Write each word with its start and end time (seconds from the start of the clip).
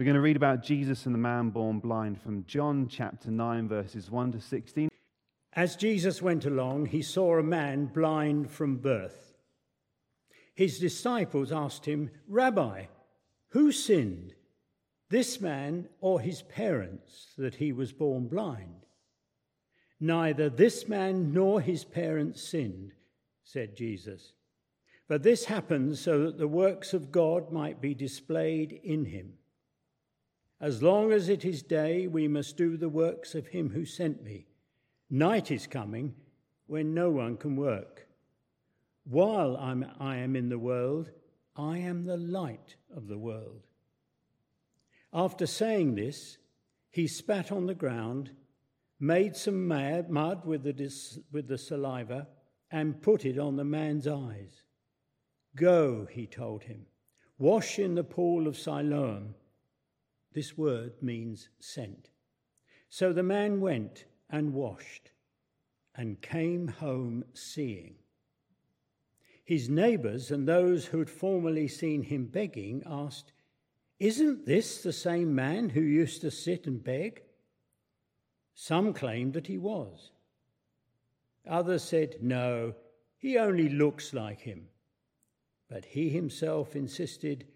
We're 0.00 0.04
going 0.04 0.14
to 0.14 0.22
read 0.22 0.36
about 0.36 0.62
Jesus 0.62 1.04
and 1.04 1.14
the 1.14 1.18
man 1.18 1.50
born 1.50 1.78
blind 1.78 2.22
from 2.22 2.46
John 2.46 2.88
chapter 2.88 3.30
9, 3.30 3.68
verses 3.68 4.10
1 4.10 4.32
to 4.32 4.40
16. 4.40 4.88
As 5.52 5.76
Jesus 5.76 6.22
went 6.22 6.46
along, 6.46 6.86
he 6.86 7.02
saw 7.02 7.38
a 7.38 7.42
man 7.42 7.84
blind 7.84 8.50
from 8.50 8.78
birth. 8.78 9.34
His 10.54 10.78
disciples 10.78 11.52
asked 11.52 11.84
him, 11.84 12.08
Rabbi, 12.26 12.84
who 13.48 13.72
sinned, 13.72 14.32
this 15.10 15.38
man 15.38 15.86
or 16.00 16.18
his 16.18 16.40
parents, 16.40 17.34
that 17.36 17.56
he 17.56 17.70
was 17.70 17.92
born 17.92 18.26
blind? 18.26 18.86
Neither 20.00 20.48
this 20.48 20.88
man 20.88 21.34
nor 21.34 21.60
his 21.60 21.84
parents 21.84 22.42
sinned, 22.42 22.92
said 23.44 23.76
Jesus. 23.76 24.32
But 25.08 25.22
this 25.22 25.44
happened 25.44 25.98
so 25.98 26.24
that 26.24 26.38
the 26.38 26.48
works 26.48 26.94
of 26.94 27.12
God 27.12 27.52
might 27.52 27.82
be 27.82 27.92
displayed 27.92 28.80
in 28.82 29.04
him. 29.04 29.34
As 30.60 30.82
long 30.82 31.10
as 31.10 31.28
it 31.28 31.44
is 31.44 31.62
day, 31.62 32.06
we 32.06 32.28
must 32.28 32.56
do 32.56 32.76
the 32.76 32.88
works 32.88 33.34
of 33.34 33.48
him 33.48 33.70
who 33.70 33.84
sent 33.86 34.22
me. 34.22 34.46
Night 35.08 35.50
is 35.50 35.66
coming 35.66 36.14
when 36.66 36.92
no 36.92 37.10
one 37.10 37.36
can 37.36 37.56
work. 37.56 38.06
While 39.04 39.56
I'm, 39.56 39.86
I 39.98 40.16
am 40.16 40.36
in 40.36 40.50
the 40.50 40.58
world, 40.58 41.10
I 41.56 41.78
am 41.78 42.04
the 42.04 42.18
light 42.18 42.76
of 42.94 43.08
the 43.08 43.18
world. 43.18 43.66
After 45.12 45.46
saying 45.46 45.94
this, 45.94 46.36
he 46.90 47.06
spat 47.06 47.50
on 47.50 47.66
the 47.66 47.74
ground, 47.74 48.30
made 49.00 49.34
some 49.36 49.66
mud 49.66 50.44
with 50.44 50.62
the, 50.62 51.20
with 51.32 51.48
the 51.48 51.58
saliva, 51.58 52.28
and 52.70 53.02
put 53.02 53.24
it 53.24 53.38
on 53.38 53.56
the 53.56 53.64
man's 53.64 54.06
eyes. 54.06 54.62
Go, 55.56 56.06
he 56.10 56.26
told 56.26 56.64
him, 56.64 56.86
wash 57.38 57.78
in 57.78 57.94
the 57.94 58.04
pool 58.04 58.46
of 58.46 58.56
Siloam. 58.56 59.34
This 60.32 60.56
word 60.56 60.94
means 61.02 61.48
sent. 61.58 62.10
So 62.88 63.12
the 63.12 63.22
man 63.22 63.60
went 63.60 64.04
and 64.28 64.52
washed 64.52 65.10
and 65.94 66.20
came 66.20 66.68
home 66.68 67.24
seeing. 67.34 67.94
His 69.44 69.68
neighbors 69.68 70.30
and 70.30 70.46
those 70.46 70.86
who 70.86 70.98
had 71.00 71.10
formerly 71.10 71.66
seen 71.66 72.02
him 72.02 72.26
begging 72.26 72.82
asked, 72.86 73.32
Isn't 73.98 74.46
this 74.46 74.82
the 74.82 74.92
same 74.92 75.34
man 75.34 75.70
who 75.70 75.80
used 75.80 76.20
to 76.20 76.30
sit 76.30 76.66
and 76.66 76.82
beg? 76.82 77.22
Some 78.54 78.92
claimed 78.92 79.32
that 79.32 79.48
he 79.48 79.58
was. 79.58 80.12
Others 81.48 81.82
said, 81.82 82.16
No, 82.20 82.74
he 83.18 83.38
only 83.38 83.68
looks 83.68 84.14
like 84.14 84.40
him. 84.40 84.68
But 85.68 85.84
he 85.84 86.08
himself 86.10 86.76
insisted, 86.76 87.46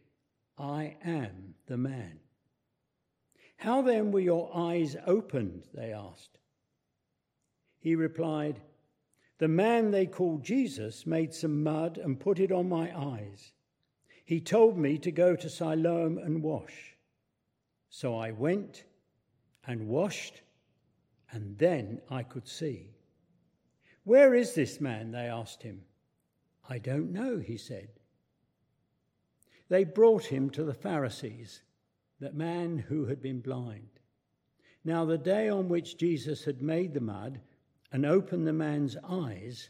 I 0.58 0.96
am 1.04 1.54
the 1.66 1.76
man. 1.76 2.20
How 3.64 3.80
then 3.80 4.12
were 4.12 4.20
your 4.20 4.50
eyes 4.54 4.94
opened? 5.06 5.62
They 5.72 5.90
asked. 5.90 6.36
He 7.78 7.94
replied, 7.94 8.60
The 9.38 9.48
man 9.48 9.90
they 9.90 10.04
called 10.04 10.44
Jesus 10.44 11.06
made 11.06 11.32
some 11.32 11.62
mud 11.62 11.96
and 11.96 12.20
put 12.20 12.40
it 12.40 12.52
on 12.52 12.68
my 12.68 12.94
eyes. 12.94 13.54
He 14.26 14.38
told 14.38 14.76
me 14.76 14.98
to 14.98 15.10
go 15.10 15.34
to 15.34 15.48
Siloam 15.48 16.18
and 16.18 16.42
wash. 16.42 16.94
So 17.88 18.14
I 18.18 18.32
went 18.32 18.84
and 19.66 19.88
washed, 19.88 20.42
and 21.32 21.56
then 21.56 22.02
I 22.10 22.22
could 22.22 22.46
see. 22.46 22.90
Where 24.02 24.34
is 24.34 24.54
this 24.54 24.78
man? 24.78 25.10
They 25.10 25.26
asked 25.26 25.62
him. 25.62 25.84
I 26.68 26.76
don't 26.76 27.12
know, 27.12 27.38
he 27.38 27.56
said. 27.56 27.88
They 29.70 29.84
brought 29.84 30.26
him 30.26 30.50
to 30.50 30.64
the 30.64 30.74
Pharisees, 30.74 31.62
that 32.24 32.34
man 32.34 32.78
who 32.78 33.04
had 33.04 33.20
been 33.20 33.40
blind. 33.40 34.00
Now, 34.82 35.04
the 35.04 35.18
day 35.18 35.50
on 35.50 35.68
which 35.68 35.98
Jesus 35.98 36.42
had 36.44 36.62
made 36.62 36.94
the 36.94 37.00
mud 37.02 37.38
and 37.92 38.06
opened 38.06 38.46
the 38.46 38.52
man's 38.54 38.96
eyes 39.06 39.68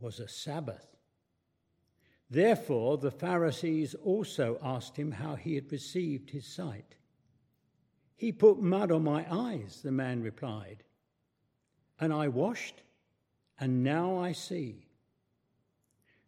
was 0.00 0.18
a 0.18 0.26
Sabbath. 0.26 0.96
Therefore, 2.30 2.96
the 2.96 3.10
Pharisees 3.10 3.94
also 4.02 4.58
asked 4.62 4.96
him 4.96 5.12
how 5.12 5.34
he 5.34 5.56
had 5.56 5.70
received 5.70 6.30
his 6.30 6.46
sight. 6.46 6.96
He 8.16 8.32
put 8.32 8.62
mud 8.62 8.90
on 8.90 9.04
my 9.04 9.26
eyes, 9.30 9.82
the 9.84 9.92
man 9.92 10.22
replied, 10.22 10.84
and 12.00 12.14
I 12.14 12.28
washed, 12.28 12.82
and 13.58 13.84
now 13.84 14.16
I 14.16 14.32
see. 14.32 14.86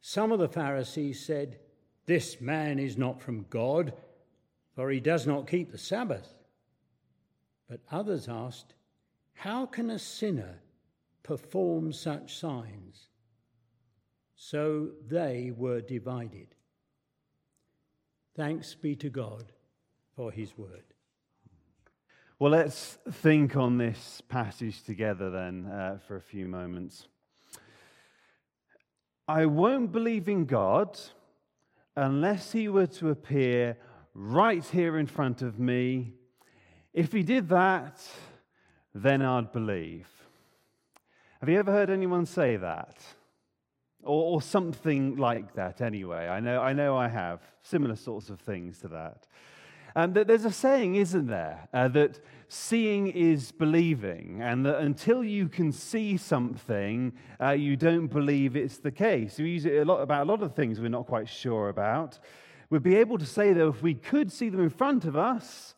Some 0.02 0.32
of 0.32 0.38
the 0.38 0.50
Pharisees 0.50 1.24
said, 1.24 1.60
this 2.04 2.42
man 2.42 2.78
is 2.78 2.98
not 2.98 3.22
from 3.22 3.46
God, 3.48 3.94
for 4.74 4.90
he 4.90 5.00
does 5.00 5.26
not 5.26 5.46
keep 5.46 5.70
the 5.70 5.78
Sabbath. 5.78 6.34
But 7.68 7.80
others 7.90 8.28
asked, 8.28 8.74
How 9.34 9.66
can 9.66 9.90
a 9.90 9.98
sinner 9.98 10.60
perform 11.22 11.92
such 11.92 12.36
signs? 12.36 13.08
So 14.34 14.90
they 15.06 15.52
were 15.56 15.80
divided. 15.80 16.48
Thanks 18.34 18.74
be 18.74 18.96
to 18.96 19.10
God 19.10 19.52
for 20.16 20.32
his 20.32 20.56
word. 20.56 20.84
Well, 22.38 22.50
let's 22.50 22.98
think 23.08 23.56
on 23.56 23.78
this 23.78 24.20
passage 24.28 24.82
together 24.82 25.30
then 25.30 25.66
uh, 25.66 25.98
for 26.06 26.16
a 26.16 26.20
few 26.20 26.48
moments. 26.48 27.06
I 29.28 29.46
won't 29.46 29.92
believe 29.92 30.28
in 30.28 30.46
God 30.46 30.98
unless 31.94 32.50
he 32.52 32.68
were 32.68 32.88
to 32.88 33.10
appear 33.10 33.76
right 34.14 34.64
here 34.64 34.98
in 34.98 35.06
front 35.06 35.42
of 35.42 35.58
me. 35.58 36.14
If 36.92 37.12
he 37.12 37.22
did 37.22 37.48
that, 37.48 38.00
then 38.94 39.22
I'd 39.22 39.52
believe. 39.52 40.08
Have 41.40 41.48
you 41.48 41.58
ever 41.58 41.72
heard 41.72 41.90
anyone 41.90 42.26
say 42.26 42.56
that? 42.56 42.98
Or, 44.04 44.34
or, 44.34 44.42
something 44.42 45.16
like 45.16 45.54
that, 45.54 45.80
anyway. 45.80 46.26
I 46.26 46.40
know, 46.40 46.60
I 46.60 46.72
know 46.72 46.96
I 46.96 47.06
have 47.06 47.40
similar 47.62 47.94
sorts 47.94 48.30
of 48.30 48.40
things 48.40 48.78
to 48.78 48.88
that. 48.88 49.28
Um, 49.94 50.12
there's 50.12 50.44
a 50.44 50.50
saying, 50.50 50.96
isn't 50.96 51.26
there, 51.26 51.68
uh, 51.72 51.86
that 51.88 52.18
seeing 52.48 53.08
is 53.08 53.52
believing, 53.52 54.40
and 54.42 54.64
that 54.66 54.80
until 54.80 55.22
you 55.22 55.48
can 55.48 55.70
see 55.70 56.16
something, 56.16 57.12
uh, 57.40 57.50
you 57.50 57.76
don't 57.76 58.08
believe 58.08 58.56
it's 58.56 58.78
the 58.78 58.90
case. 58.90 59.38
We 59.38 59.50
use 59.50 59.66
it 59.66 59.76
a 59.76 59.84
lot 59.84 60.00
about 60.00 60.22
a 60.22 60.30
lot 60.30 60.42
of 60.42 60.54
things 60.54 60.80
we're 60.80 60.88
not 60.88 61.06
quite 61.06 61.28
sure 61.28 61.68
about. 61.68 62.18
We'd 62.72 62.82
be 62.82 62.96
able 62.96 63.18
to 63.18 63.26
say, 63.26 63.52
though, 63.52 63.68
if 63.68 63.82
we 63.82 63.92
could 63.92 64.32
see 64.32 64.48
them 64.48 64.62
in 64.62 64.70
front 64.70 65.04
of 65.04 65.14
us, 65.14 65.74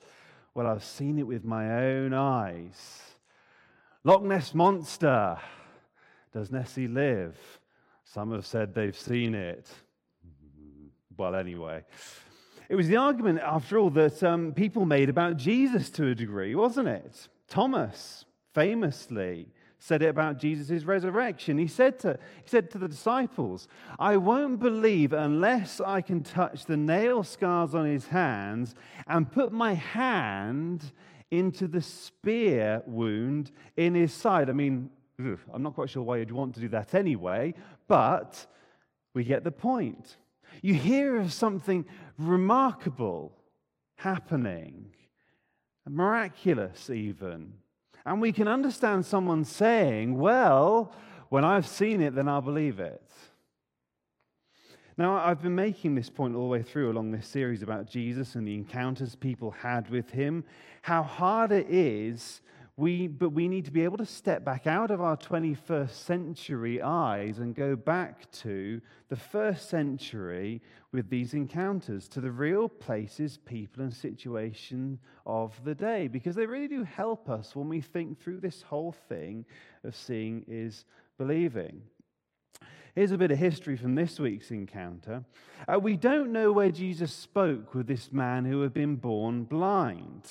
well, 0.55 0.69
I've 0.69 0.85
seen 0.85 1.19
it 1.19 1.27
with 1.27 1.45
my 1.45 1.87
own 1.87 2.15
eyes. 2.15 3.03
Loch 4.05 4.23
Ness 4.23 4.55
Monster. 4.55 5.37
Does 6.33 6.53
Nessie 6.53 6.87
live? 6.87 7.37
Some 8.05 8.31
have 8.31 8.47
said 8.47 8.77
they've 8.77 8.97
seen 8.97 9.35
it. 9.35 9.69
Well, 11.17 11.35
anyway. 11.35 11.83
It 12.69 12.77
was 12.77 12.87
the 12.87 12.97
argument, 12.97 13.41
after 13.41 13.77
all, 13.77 13.91
that 13.91 14.23
um, 14.23 14.53
people 14.53 14.85
made 14.85 15.09
about 15.09 15.37
Jesus 15.37 15.91
to 15.91 16.07
a 16.07 16.15
degree, 16.15 16.55
wasn't 16.55 16.87
it? 16.87 17.27
Thomas 17.49 18.25
famously 18.53 19.49
said 19.85 20.01
it 20.01 20.07
about 20.07 20.39
Jesus' 20.39 20.85
resurrection. 20.85 21.59
He 21.59 21.67
said, 21.67 21.99
to, 21.99 22.19
he 22.43 22.49
said 22.49 22.71
to 22.71 22.79
the 22.79 22.89
disciples, 22.89 23.69
I 23.99 24.17
won't 24.17 24.59
believe 24.59 25.13
unless 25.13 25.79
I 25.79 26.01
can 26.01 26.23
touch 26.23 26.65
the 26.65 26.79
nail 26.79 27.23
scars 27.23 27.75
on 27.75 27.85
his 27.85 28.07
hands 28.07 28.75
and 29.07 29.31
put 29.31 29.53
my 29.53 29.75
hand 29.75 30.91
into 31.31 31.69
the 31.69 31.83
spear 31.83 32.83
wound 32.87 33.51
in 33.77 33.95
his 33.95 34.15
side. 34.15 34.49
I 34.49 34.55
mean, 34.55 34.89
I'm 35.19 35.63
not 35.63 35.75
quite 35.75 35.91
sure 35.91 36.03
why 36.03 36.17
you'd 36.17 36.33
want 36.33 36.55
to 36.55 36.61
do 36.61 36.69
that 36.69 36.95
anyway, 36.95 37.53
but 37.87 38.47
we 39.13 39.23
get 39.23 39.45
the 39.45 39.53
point. 39.53 40.17
You 40.63 40.73
hear 40.73 41.21
of 41.21 41.31
something 41.31 41.85
remarkable 42.17 43.37
happening, 43.97 44.95
miraculous 45.87 46.89
even. 46.89 47.53
And 48.07 48.21
we 48.21 48.33
can 48.33 48.49
understand 48.49 49.07
someone 49.07 49.45
saying, 49.45 50.19
Well, 50.19 50.93
when 51.29 51.45
I've 51.45 51.67
seen 51.67 52.01
it, 52.01 52.15
then 52.15 52.29
I'll 52.29 52.43
believe 52.43 52.79
it. 52.81 53.03
Now, 54.97 55.17
I've 55.17 55.43
been 55.43 55.57
making 55.57 55.97
this 55.97 56.09
point 56.09 56.37
all 56.37 56.43
the 56.43 56.49
way 56.49 56.63
through 56.63 56.93
along 56.93 57.11
this 57.11 57.27
series 57.27 57.63
about 57.63 57.87
Jesus 57.87 58.37
and 58.37 58.47
the 58.47 58.55
encounters 58.55 59.17
people 59.17 59.51
had 59.51 59.91
with 59.91 60.11
him, 60.11 60.45
how 60.83 61.03
hard 61.03 61.51
it 61.51 61.67
is 61.69 62.41
we, 62.77 63.07
but 63.07 63.31
we 63.31 63.47
need 63.47 63.65
to 63.67 63.71
be 63.71 63.85
able 63.85 63.99
to 63.99 64.07
step 64.07 64.45
back 64.45 64.67
out 64.67 64.91
of 64.91 65.01
our 65.01 65.17
21st 65.17 65.91
century 65.91 66.83
eyes 66.83 67.39
and 67.39 67.55
go 67.55 67.77
back 67.77 68.31
to 68.33 68.81
the 69.09 69.17
first 69.17 69.69
century 69.69 70.61
with 70.91 71.09
these 71.09 71.35
encounters, 71.35 72.09
to 72.09 72.21
the 72.21 72.33
real 72.33 72.69
places, 72.69 73.39
people, 73.39 73.85
and 73.85 73.95
situations 73.95 74.99
of 75.25 75.53
the 75.65 75.75
day, 75.75 76.09
because 76.09 76.35
they 76.35 76.47
really 76.47 76.67
do 76.67 76.83
help 76.83 77.31
us 77.31 77.55
when 77.55 77.69
we 77.69 77.81
think 77.81 78.21
through 78.21 78.41
this 78.41 78.63
whole 78.63 78.93
thing 79.09 79.45
of 79.85 79.95
seeing 79.95 80.45
is 80.49 80.85
believing. 81.17 81.81
Here's 82.97 83.13
a 83.13 83.19
bit 83.19 83.31
of 83.31 83.39
history 83.39 83.77
from 83.77 83.95
this 83.95 84.19
week's 84.19 84.51
encounter. 84.51 85.25
Uh, 85.73 85.79
we 85.79 85.97
don't 85.97 86.33
know 86.33 86.51
where 86.51 86.71
Jesus 86.71 87.13
spoke 87.13 87.75
with 87.75 87.87
this 87.87 88.13
man 88.13 88.45
who 88.45 88.63
had 88.63 88.73
been 88.73 88.97
born 88.97 89.45
blind. 89.45 90.29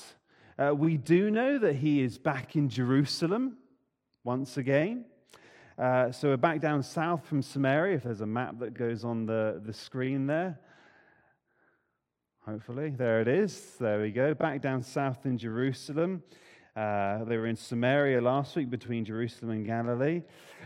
Uh, 0.56 0.72
we 0.72 0.96
do 0.96 1.32
know 1.32 1.58
that 1.58 1.74
he 1.74 2.00
is 2.00 2.16
back 2.16 2.54
in 2.54 2.68
Jerusalem 2.68 3.56
once 4.22 4.56
again. 4.56 5.04
Uh, 5.76 6.12
so 6.12 6.28
we're 6.28 6.36
back 6.36 6.60
down 6.60 6.80
south 6.80 7.26
from 7.26 7.42
Samaria, 7.42 7.96
if 7.96 8.04
there's 8.04 8.20
a 8.20 8.26
map 8.26 8.60
that 8.60 8.72
goes 8.72 9.04
on 9.04 9.26
the, 9.26 9.60
the 9.66 9.72
screen 9.72 10.28
there. 10.28 10.60
Hopefully, 12.46 12.90
there 12.90 13.20
it 13.20 13.26
is. 13.26 13.74
There 13.80 14.00
we 14.00 14.12
go. 14.12 14.32
Back 14.32 14.60
down 14.60 14.84
south 14.84 15.26
in 15.26 15.38
Jerusalem. 15.38 16.22
Uh, 16.76 17.24
they 17.24 17.36
were 17.36 17.48
in 17.48 17.56
Samaria 17.56 18.20
last 18.20 18.54
week 18.54 18.70
between 18.70 19.04
Jerusalem 19.04 19.50
and 19.50 19.66
Galilee. 19.66 20.22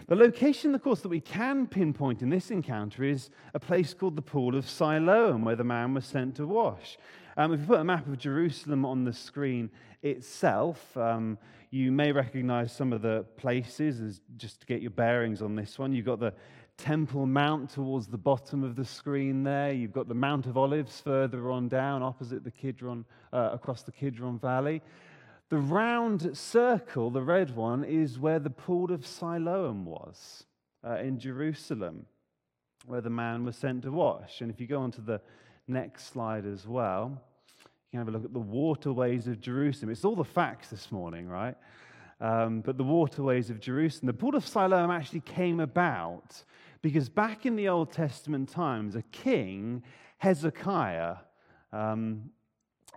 The 0.07 0.17
location, 0.17 0.75
of 0.75 0.83
course, 0.83 1.01
that 1.01 1.09
we 1.09 1.21
can 1.21 1.67
pinpoint 1.67 2.21
in 2.21 2.29
this 2.29 2.51
encounter 2.51 3.05
is 3.05 3.31
a 3.55 3.61
place 3.61 3.95
called 3.95 4.17
the 4.17 4.23
Pool 4.23 4.55
of 4.55 4.69
Siloam, 4.69 5.45
where 5.45 5.57
the 5.57 5.65
man 5.65 5.95
was 5.95 6.05
sent 6.05 6.35
to 6.37 6.47
wash. 6.47 6.99
Um, 7.39 7.53
if 7.53 7.61
you 7.61 7.67
put 7.67 7.79
a 7.79 7.85
map 7.85 8.05
of 8.09 8.19
Jerusalem 8.19 8.85
on 8.85 9.05
the 9.05 9.13
screen 9.13 9.71
itself, 10.03 10.97
um, 10.97 11.39
you 11.71 11.93
may 11.93 12.11
recognize 12.11 12.73
some 12.73 12.93
of 12.93 13.01
the 13.01 13.25
places, 13.37 14.01
as 14.01 14.21
just 14.37 14.59
to 14.63 14.67
get 14.67 14.83
your 14.83 14.91
bearings 14.91 15.41
on 15.41 15.55
this 15.55 15.79
one. 15.79 15.93
You've 15.93 16.05
got 16.05 16.19
the 16.19 16.35
Temple 16.79 17.27
Mount 17.27 17.71
towards 17.71 18.09
the 18.09 18.19
bottom 18.19 18.65
of 18.65 18.75
the 18.75 18.85
screen 18.85 19.45
there. 19.45 19.71
You've 19.71 19.93
got 19.93 20.09
the 20.09 20.15
Mount 20.15 20.47
of 20.47 20.59
Olives 20.59 21.01
further 21.01 21.53
on 21.53 21.69
down, 21.69 22.03
opposite 22.03 22.43
the 22.43 22.51
Kidron, 22.51 23.05
uh, 23.33 23.51
across 23.53 23.83
the 23.83 23.93
Kidron 23.93 24.41
Valley. 24.41 24.83
The 25.49 25.59
round 25.59 26.37
circle, 26.37 27.09
the 27.09 27.23
red 27.23 27.55
one, 27.55 27.85
is 27.85 28.19
where 28.19 28.41
the 28.41 28.51
pool 28.51 28.91
of 28.91 29.07
Siloam 29.07 29.85
was 29.85 30.45
uh, 30.85 30.97
in 30.97 31.21
Jerusalem, 31.21 32.07
where 32.87 33.01
the 33.01 33.11
man 33.11 33.45
was 33.45 33.55
sent 33.55 33.83
to 33.83 33.93
wash. 33.93 34.41
And 34.41 34.51
if 34.51 34.61
you 34.61 34.67
go 34.67 34.81
on 34.81 34.91
to 34.91 35.01
the 35.01 35.21
next 35.69 36.13
slide 36.13 36.47
as 36.47 36.67
well, 36.67 37.21
you 37.61 37.99
can 37.99 37.99
have 37.99 38.09
a 38.09 38.11
look 38.11 38.25
at 38.25 38.33
the 38.33 38.39
waterways 38.39 39.27
of 39.27 39.41
Jerusalem. 39.41 39.91
It's 39.91 40.05
all 40.05 40.17
the 40.17 40.25
facts 40.25 40.69
this 40.69 40.91
morning, 40.93 41.29
right? 41.29 41.57
Um, 42.21 42.61
but 42.61 42.77
the 42.77 42.85
waterways 42.85 43.51
of 43.51 43.61
Jerusalem. 43.61 44.09
The 44.09 44.13
pool 44.13 44.35
of 44.35 44.47
Siloam 44.47 44.91
actually 44.91 45.21
came 45.21 45.61
about 45.61 46.43
because 46.83 47.09
back 47.09 47.47
in 47.47 47.57
the 47.57 47.69
Old 47.69 47.93
Testament 47.93 48.49
times, 48.49 48.95
a 48.95 49.03
king, 49.03 49.83
Hezekiah, 50.19 51.17
um, 51.73 52.31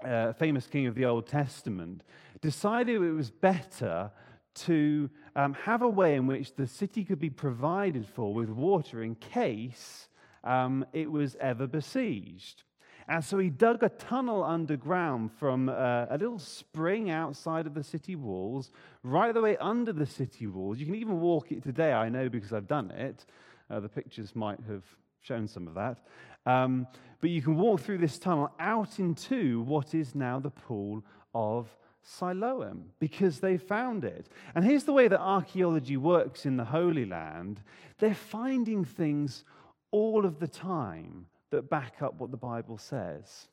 uh, 0.04 0.34
famous 0.34 0.68
king 0.68 0.88
of 0.88 0.96
the 0.96 1.06
Old 1.06 1.28
Testament, 1.28 2.04
decided 2.42 3.02
it 3.02 3.12
was 3.12 3.30
better 3.30 4.12
to 4.54 5.10
um, 5.36 5.54
have 5.54 5.82
a 5.82 5.90
way 5.90 6.16
in 6.16 6.28
which 6.28 6.56
the 6.56 6.68
city 6.68 7.04
could 7.04 7.20
be 7.20 7.30
provided 7.30 8.06
for 8.06 8.34
with 8.34 8.50
water 8.50 9.04
in 9.04 9.16
case 9.16 10.08
um, 10.44 10.86
it 10.94 11.12
was 11.12 11.36
ever 11.40 11.68
besieged. 11.68 12.64
And 13.08 13.24
so 13.24 13.40
he 13.40 13.50
dug 13.50 13.84
a 13.84 13.90
tunnel 13.90 14.44
underground 14.44 15.32
from 15.34 15.70
uh, 15.70 16.06
a 16.10 16.18
little 16.18 16.40
spring 16.40 17.10
outside 17.10 17.68
of 17.68 17.74
the 17.74 17.84
city 17.84 18.16
walls, 18.16 18.72
right 19.04 19.34
the 19.34 19.42
way 19.42 19.58
under 19.58 19.92
the 19.92 20.06
city 20.06 20.48
walls. 20.48 20.80
You 20.80 20.86
can 20.86 20.96
even 20.96 21.20
walk 21.20 21.52
it 21.52 21.64
today, 21.64 21.94
I 21.94 22.10
know 22.10 22.30
because 22.30 22.54
I've 22.54 22.68
done 22.68 22.92
it. 22.92 23.26
Uh, 23.70 23.80
the 23.80 23.90
pictures 23.90 24.36
might 24.36 24.60
have 24.68 24.84
shown 25.22 25.48
some 25.48 25.68
of 25.68 25.74
that. 25.74 25.98
Um, 26.46 26.88
but 27.20 27.30
you 27.30 27.42
can 27.42 27.56
walk 27.58 27.82
through 27.82 28.00
this 28.00 28.18
tunnel 28.18 28.52
out 28.60 29.00
into 29.00 29.62
what 29.64 29.94
is 29.94 30.16
now 30.16 30.40
the 30.40 30.50
pool 30.50 31.04
of 31.34 31.68
Siloam 32.04 32.86
because 33.00 33.40
they 33.40 33.58
found 33.58 34.04
it. 34.04 34.28
And 34.56 34.66
here's 34.66 34.86
the 34.86 34.94
way 34.94 35.08
that 35.08 35.20
archaeology 35.20 35.98
works 35.98 36.46
in 36.46 36.58
the 36.58 36.66
Holy 36.66 37.06
Land 37.06 37.62
they're 38.00 38.16
finding 38.16 38.84
things 38.84 39.44
all 39.92 40.26
of 40.26 40.40
the 40.40 40.48
time 40.48 41.28
that 41.52 41.70
back 41.70 42.02
up 42.02 42.16
what 42.20 42.32
the 42.32 42.38
Bible 42.38 42.78
says. 42.78 43.48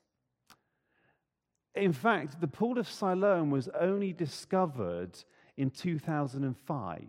In 1.75 1.93
fact, 1.93 2.41
the 2.41 2.49
pool 2.49 2.79
of 2.79 2.89
Siloam 2.89 3.51
was 3.51 3.69
only 3.69 4.13
discovered 4.13 5.19
in 5.57 5.71
2005. 5.71 7.07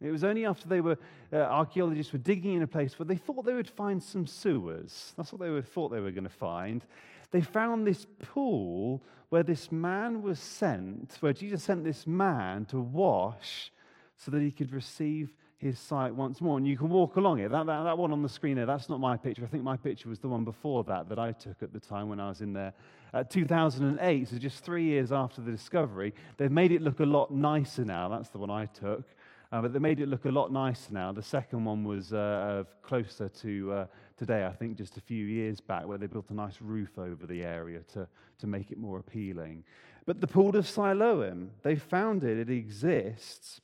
It 0.00 0.10
was 0.10 0.24
only 0.24 0.44
after 0.44 0.68
they 0.68 0.80
were, 0.80 0.98
uh, 1.32 1.36
archaeologists 1.36 2.12
were 2.12 2.18
digging 2.18 2.54
in 2.54 2.62
a 2.62 2.66
place 2.66 2.98
where 2.98 3.06
they 3.06 3.16
thought 3.16 3.44
they 3.44 3.54
would 3.54 3.70
find 3.70 4.02
some 4.02 4.26
sewers. 4.26 5.14
That's 5.16 5.32
what 5.32 5.40
they 5.40 5.50
were, 5.50 5.62
thought 5.62 5.90
they 5.90 6.00
were 6.00 6.10
going 6.10 6.24
to 6.24 6.30
find. 6.30 6.84
They 7.30 7.40
found 7.40 7.86
this 7.86 8.06
pool 8.18 9.02
where 9.30 9.42
this 9.42 9.72
man 9.72 10.22
was 10.22 10.38
sent, 10.38 11.16
where 11.20 11.32
Jesus 11.32 11.62
sent 11.62 11.84
this 11.84 12.06
man 12.06 12.66
to 12.66 12.78
wash 12.78 13.72
so 14.16 14.30
that 14.30 14.42
he 14.42 14.50
could 14.50 14.72
receive 14.72 15.32
his 15.64 15.78
sight 15.78 16.14
once 16.14 16.40
more. 16.40 16.58
And 16.58 16.68
you 16.68 16.76
can 16.76 16.88
walk 16.88 17.16
along 17.16 17.40
it. 17.40 17.50
That, 17.50 17.66
that, 17.66 17.82
that 17.84 17.98
one 17.98 18.12
on 18.12 18.22
the 18.22 18.28
screen 18.28 18.56
there, 18.56 18.66
that's 18.66 18.88
not 18.88 19.00
my 19.00 19.16
picture. 19.16 19.42
I 19.42 19.46
think 19.46 19.64
my 19.64 19.76
picture 19.76 20.08
was 20.08 20.20
the 20.20 20.28
one 20.28 20.44
before 20.44 20.84
that 20.84 21.08
that 21.08 21.18
I 21.18 21.32
took 21.32 21.62
at 21.62 21.72
the 21.72 21.80
time 21.80 22.08
when 22.08 22.20
I 22.20 22.28
was 22.28 22.40
in 22.40 22.52
there. 22.52 22.72
Uh, 23.12 23.24
2008, 23.24 24.28
so 24.28 24.36
just 24.36 24.62
three 24.62 24.84
years 24.84 25.10
after 25.10 25.40
the 25.40 25.50
discovery, 25.50 26.12
they've 26.36 26.50
made 26.50 26.70
it 26.70 26.82
look 26.82 27.00
a 27.00 27.04
lot 27.04 27.32
nicer 27.32 27.84
now. 27.84 28.08
That's 28.08 28.28
the 28.28 28.38
one 28.38 28.50
I 28.50 28.66
took. 28.66 29.04
Uh, 29.50 29.62
but 29.62 29.72
they 29.72 29.78
made 29.78 30.00
it 30.00 30.08
look 30.08 30.24
a 30.24 30.30
lot 30.30 30.52
nicer 30.52 30.92
now. 30.92 31.12
The 31.12 31.22
second 31.22 31.64
one 31.64 31.84
was 31.84 32.12
uh, 32.12 32.64
closer 32.82 33.28
to 33.28 33.72
uh, 33.72 33.86
today, 34.16 34.44
I 34.44 34.52
think 34.52 34.76
just 34.76 34.96
a 34.96 35.00
few 35.00 35.24
years 35.24 35.60
back, 35.60 35.86
where 35.86 35.96
they 35.96 36.06
built 36.06 36.30
a 36.30 36.34
nice 36.34 36.60
roof 36.60 36.98
over 36.98 37.26
the 37.26 37.44
area 37.44 37.80
to, 37.92 38.06
to 38.38 38.46
make 38.46 38.70
it 38.70 38.78
more 38.78 38.98
appealing. 38.98 39.64
But 40.06 40.20
the 40.20 40.26
pool 40.26 40.56
of 40.56 40.68
Siloam, 40.68 41.52
they 41.62 41.76
found 41.76 42.24
it, 42.24 42.38
it 42.38 42.50
exists. 42.50 43.60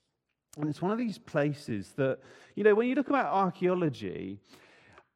And 0.56 0.68
it's 0.68 0.82
one 0.82 0.90
of 0.90 0.98
these 0.98 1.18
places 1.18 1.92
that, 1.96 2.18
you 2.54 2.64
know, 2.64 2.74
when 2.74 2.88
you 2.88 2.94
look 2.94 3.08
about 3.08 3.26
archaeology, 3.26 4.38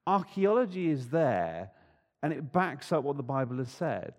archaeology 0.07 0.89
is 0.89 1.09
there 1.09 1.71
and 2.23 2.33
it 2.33 2.53
backs 2.53 2.93
up 2.93 3.05
what 3.05 3.17
the 3.17 3.23
Bible 3.23 3.59
has 3.59 3.71
said 3.71 4.15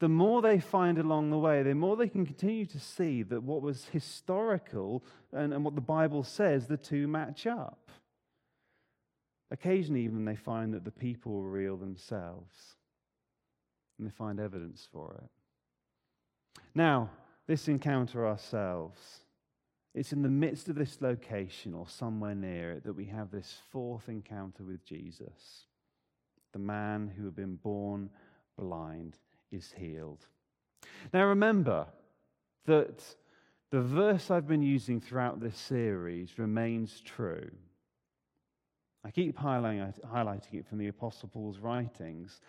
the 0.00 0.08
more 0.08 0.40
they 0.40 0.60
find 0.60 0.98
along 0.98 1.30
the 1.30 1.38
way, 1.38 1.62
the 1.62 1.74
more 1.74 1.96
they 1.96 2.08
can 2.08 2.24
continue 2.24 2.66
to 2.66 2.78
see 2.78 3.22
that 3.24 3.42
what 3.42 3.62
was 3.62 3.86
historical 3.86 5.02
and, 5.32 5.52
and 5.52 5.64
what 5.64 5.74
the 5.74 5.80
Bible 5.80 6.22
says, 6.22 6.66
the 6.66 6.76
two 6.76 7.08
match 7.08 7.46
up. 7.46 7.90
Occasionally, 9.50 10.02
even 10.02 10.24
they 10.24 10.36
find 10.36 10.72
that 10.74 10.84
the 10.84 10.90
people 10.90 11.32
were 11.32 11.50
real 11.50 11.76
themselves, 11.76 12.76
and 13.98 14.06
they 14.06 14.12
find 14.12 14.38
evidence 14.38 14.86
for 14.92 15.20
it. 15.22 16.62
Now, 16.74 17.10
this 17.46 17.66
encounter 17.66 18.26
ourselves, 18.26 19.00
it's 19.94 20.12
in 20.12 20.22
the 20.22 20.28
midst 20.28 20.68
of 20.68 20.76
this 20.76 21.00
location 21.00 21.74
or 21.74 21.88
somewhere 21.88 22.34
near 22.34 22.72
it 22.72 22.84
that 22.84 22.92
we 22.92 23.06
have 23.06 23.30
this 23.30 23.58
fourth 23.72 24.08
encounter 24.08 24.62
with 24.62 24.84
Jesus, 24.84 25.66
the 26.52 26.58
man 26.58 27.12
who 27.16 27.24
had 27.24 27.34
been 27.34 27.56
born 27.56 28.10
blind 28.56 29.16
is 29.50 29.72
healed. 29.76 30.26
Now 31.12 31.26
remember 31.26 31.86
that 32.66 33.02
the 33.70 33.80
verse 33.80 34.30
I've 34.30 34.46
been 34.46 34.62
using 34.62 35.00
throughout 35.00 35.40
this 35.40 35.58
series 35.58 36.38
remains 36.38 37.00
true. 37.00 37.50
I 39.04 39.10
keep 39.10 39.38
highlighting 39.38 40.54
it 40.54 40.66
from 40.66 40.78
the 40.78 40.88
Apostle 40.88 41.28
Paul's 41.28 41.58
writings. 41.58 42.40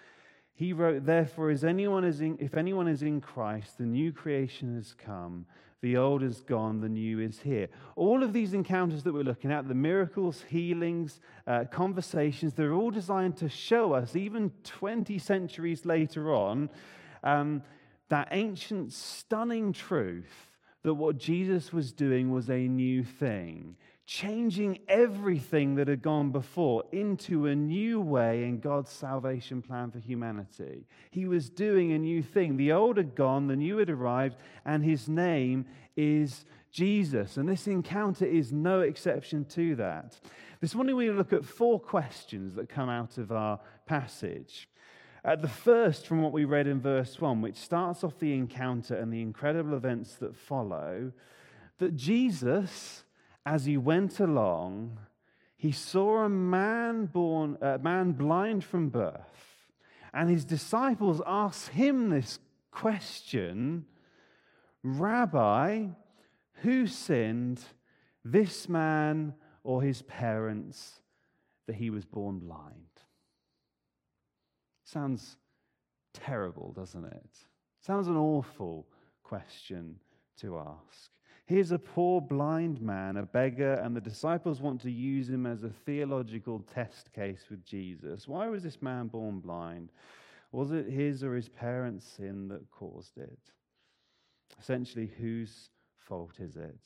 He 0.54 0.74
wrote, 0.74 1.06
Therefore, 1.06 1.52
anyone 1.64 2.04
is 2.04 2.22
in, 2.22 2.38
if 2.40 2.56
anyone 2.56 2.88
is 2.88 3.02
in 3.02 3.22
Christ, 3.22 3.78
the 3.78 3.86
new 3.86 4.12
creation 4.12 4.76
has 4.76 4.94
come, 4.94 5.46
the 5.82 5.96
old 5.96 6.22
is 6.22 6.42
gone, 6.42 6.82
the 6.82 6.90
new 6.90 7.20
is 7.20 7.40
here. 7.40 7.70
All 7.96 8.24
of 8.24 8.34
these 8.34 8.54
encounters 8.54 9.04
that 9.04 9.14
we're 9.14 9.24
looking 9.24 9.52
at, 9.52 9.68
the 9.68 9.74
miracles, 9.74 10.44
healings, 10.50 11.22
uh, 11.48 11.66
conversations, 11.72 12.54
they're 12.54 12.74
all 12.74 12.92
designed 12.92 13.38
to 13.38 13.48
show 13.48 13.94
us, 13.94 14.16
even 14.16 14.52
20 14.64 15.18
centuries 15.20 15.86
later 15.86 16.34
on, 16.34 16.70
um, 17.24 17.64
that 18.10 18.28
ancient, 18.32 18.92
stunning 18.92 19.72
truth 19.72 20.50
that 20.84 20.94
what 20.94 21.18
Jesus 21.18 21.72
was 21.72 21.92
doing 21.92 22.32
was 22.32 22.50
a 22.50 22.68
new 22.68 23.04
thing, 23.04 23.76
changing 24.10 24.80
everything 24.88 25.76
that 25.76 25.88
had 25.88 26.02
gone 26.02 26.32
before 26.32 26.84
into 26.92 27.46
a 27.46 27.54
new 27.54 28.02
way 28.02 28.44
in 28.44 28.60
God's 28.60 28.90
salvation 28.90 29.62
plan 29.62 29.92
for 29.92 30.00
humanity. 30.00 30.88
He 31.12 31.28
was 31.28 31.48
doing 31.48 31.92
a 31.92 32.00
new 32.00 32.24
thing. 32.24 32.58
The 32.58 32.72
old 32.72 32.98
had 32.98 33.14
gone, 33.14 33.46
the 33.46 33.56
new 33.56 33.78
had 33.78 33.92
arrived, 33.92 34.38
and 34.66 34.84
his 34.84 35.08
name 35.08 35.68
is 35.96 36.44
Jesus. 36.72 37.38
And 37.38 37.48
this 37.48 37.68
encounter 37.68 38.26
is 38.26 38.52
no 38.52 38.82
exception 38.82 39.46
to 39.50 39.76
that. 39.76 40.20
This 40.60 40.74
morning, 40.74 40.96
we 40.96 41.12
look 41.12 41.32
at 41.32 41.46
four 41.46 41.80
questions 41.80 42.56
that 42.56 42.68
come 42.68 42.90
out 42.90 43.20
of 43.20 43.32
our 43.32 43.60
passage. 43.86 44.68
Uh, 45.24 45.36
the 45.36 45.48
first, 45.48 46.08
from 46.08 46.24
what 46.24 46.34
we 46.34 46.46
read 46.46 46.66
in 46.66 46.82
verse 46.82 47.22
1, 47.22 47.44
which 47.44 47.58
starts 47.58 48.04
off 48.04 48.18
the 48.18 48.34
encounter 48.34 48.96
and 48.96 49.14
the 49.14 49.22
incredible 49.22 49.76
events 49.78 50.16
that 50.16 50.36
follow, 50.36 51.12
that 51.78 51.96
Jesus 51.96 53.04
as 53.46 53.66
he 53.66 53.78
went 53.78 54.20
along, 54.20 55.00
he 55.56 55.72
saw 55.72 56.24
a 56.24 56.30
man 56.30 57.06
born, 57.06 57.58
a 57.62 57.78
man 57.78 58.14
blind 58.14 58.64
from 58.64 58.90
birth, 58.90 59.68
and 60.14 60.30
his 60.30 60.46
disciples 60.46 61.22
asked 61.26 61.70
him 61.70 62.10
this 62.10 62.40
question 62.72 63.86
Rabbi, 64.84 65.88
who 66.62 66.88
sinned, 66.88 67.62
this 68.24 68.70
man 68.70 69.34
or 69.64 69.82
his 69.82 70.02
parents 70.04 71.02
that 71.68 71.76
he 71.76 71.90
was 71.90 72.06
born 72.06 72.40
blind? 72.40 72.74
Sounds 74.84 75.36
terrible, 76.14 76.72
doesn't 76.72 77.06
it? 77.06 77.30
Sounds 77.82 78.08
an 78.08 78.18
awful 78.18 78.88
question 79.24 80.00
to 80.38 80.58
ask. 80.58 81.12
Here's 81.50 81.72
a 81.72 81.80
poor 81.80 82.22
blind 82.22 82.80
man, 82.80 83.18
a 83.18 83.26
beggar, 83.26 83.74
and 83.84 83.96
the 83.96 84.02
disciples 84.02 84.62
want 84.62 84.82
to 84.82 84.92
use 84.92 85.32
him 85.32 85.48
as 85.48 85.64
a 85.64 85.72
theological 85.72 86.60
test 86.72 87.12
case 87.12 87.46
with 87.50 87.66
Jesus. 87.66 88.28
Why 88.28 88.48
was 88.48 88.62
this 88.62 88.84
man 88.84 89.08
born 89.08 89.40
blind? 89.40 89.92
Was 90.52 90.70
it 90.70 90.86
his 90.86 91.24
or 91.24 91.34
his 91.34 91.50
parents' 91.50 92.06
sin 92.06 92.50
that 92.50 92.70
caused 92.70 93.18
it? 93.18 93.40
Essentially, 94.60 95.10
whose 95.20 95.72
fault 95.98 96.40
is 96.40 96.56
it? 96.56 96.78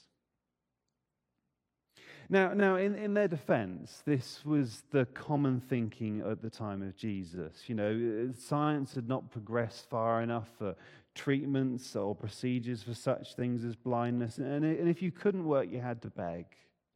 Now, 2.29 2.53
now 2.53 2.77
in, 2.77 2.95
in 2.95 3.13
their 3.13 3.27
defense, 3.27 4.01
this 4.05 4.45
was 4.45 4.83
the 4.91 5.05
common 5.07 5.59
thinking 5.59 6.21
at 6.21 6.41
the 6.41 6.49
time 6.49 6.81
of 6.81 6.95
Jesus. 6.95 7.63
You 7.67 7.75
know, 7.75 8.31
science 8.37 8.95
had 8.95 9.09
not 9.09 9.29
progressed 9.29 9.89
far 9.89 10.21
enough 10.21 10.47
for 10.57 10.73
treatments 11.15 11.95
or 11.95 12.15
procedures 12.15 12.83
for 12.83 12.93
such 12.93 13.35
things 13.35 13.63
as 13.63 13.75
blindness. 13.75 14.37
And, 14.37 14.65
if 14.65 15.01
you 15.01 15.11
couldn't 15.11 15.45
work, 15.45 15.71
you 15.71 15.79
had 15.79 16.01
to 16.03 16.09
beg. 16.09 16.45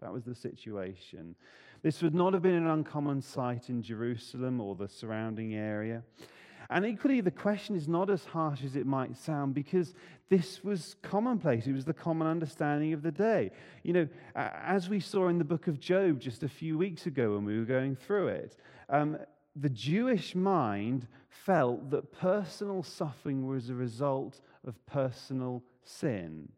That 0.01 0.13
was 0.13 0.23
the 0.23 0.35
situation. 0.35 1.35
This 1.81 2.01
would 2.01 2.13
not 2.13 2.33
have 2.33 2.41
been 2.41 2.55
an 2.55 2.67
uncommon 2.67 3.21
sight 3.21 3.69
in 3.69 3.81
Jerusalem 3.81 4.59
or 4.59 4.75
the 4.75 4.87
surrounding 4.87 5.55
area. 5.55 6.03
And 6.69 6.85
equally, 6.85 7.21
the 7.21 7.31
question 7.31 7.75
is 7.75 7.87
not 7.87 8.09
as 8.09 8.25
harsh 8.25 8.63
as 8.63 8.75
it 8.75 8.85
might 8.85 9.15
sound 9.15 9.53
because 9.53 9.93
this 10.29 10.63
was 10.63 10.97
commonplace. 11.01 11.65
It 11.65 11.73
was 11.73 11.85
the 11.85 11.93
common 11.93 12.27
understanding 12.27 12.91
of 12.91 13.01
the 13.01 13.11
day. 13.11 13.51
You 13.83 13.93
know, 13.93 14.07
as 14.35 14.89
we 14.89 14.99
saw 14.99 15.29
in 15.29 15.37
the 15.37 15.45
book 15.45 15.67
of 15.67 15.79
Job 15.79 16.19
just 16.19 16.43
a 16.43 16.49
few 16.49 16.77
weeks 16.77 17.05
ago 17.05 17.35
when 17.35 17.45
we 17.45 17.57
were 17.57 17.65
going 17.65 17.95
through 17.95 18.27
it, 18.27 18.57
um, 18.89 19.17
the 19.59 19.69
Jewish 19.69 20.35
mind 20.35 21.07
felt 21.29 21.89
that 21.89 22.11
personal 22.11 22.83
suffering 22.83 23.47
was 23.47 23.69
a 23.69 23.73
result 23.73 24.39
of 24.65 24.85
personal 24.85 25.63
sin. 25.83 26.49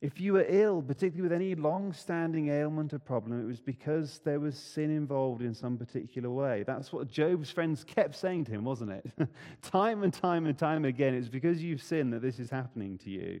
If 0.00 0.20
you 0.20 0.32
were 0.32 0.44
ill, 0.48 0.82
particularly 0.82 1.22
with 1.22 1.32
any 1.32 1.54
long 1.54 1.92
standing 1.92 2.48
ailment 2.48 2.92
or 2.92 2.98
problem, 2.98 3.40
it 3.40 3.46
was 3.46 3.60
because 3.60 4.20
there 4.24 4.40
was 4.40 4.58
sin 4.58 4.90
involved 4.90 5.42
in 5.42 5.54
some 5.54 5.78
particular 5.78 6.28
way. 6.28 6.64
That's 6.66 6.92
what 6.92 7.06
Job's 7.06 7.50
friends 7.50 7.84
kept 7.84 8.16
saying 8.16 8.46
to 8.46 8.52
him, 8.52 8.64
wasn't 8.64 8.90
it? 8.90 9.12
time 9.62 10.02
and 10.02 10.12
time 10.12 10.46
and 10.46 10.58
time 10.58 10.84
again, 10.84 11.14
it's 11.14 11.28
because 11.28 11.62
you've 11.62 11.82
sinned 11.82 12.12
that 12.14 12.22
this 12.22 12.40
is 12.40 12.50
happening 12.50 12.98
to 12.98 13.10
you, 13.10 13.40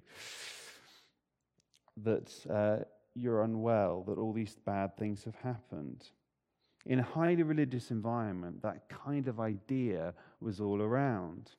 that 1.96 2.32
uh, 2.48 2.84
you're 3.14 3.42
unwell, 3.42 4.04
that 4.06 4.18
all 4.18 4.32
these 4.32 4.56
bad 4.64 4.96
things 4.96 5.24
have 5.24 5.36
happened. 5.36 6.04
In 6.84 6.98
a 6.98 7.02
highly 7.02 7.42
religious 7.42 7.90
environment, 7.90 8.62
that 8.62 8.88
kind 8.88 9.28
of 9.28 9.38
idea 9.38 10.14
was 10.40 10.60
all 10.60 10.82
around. 10.82 11.50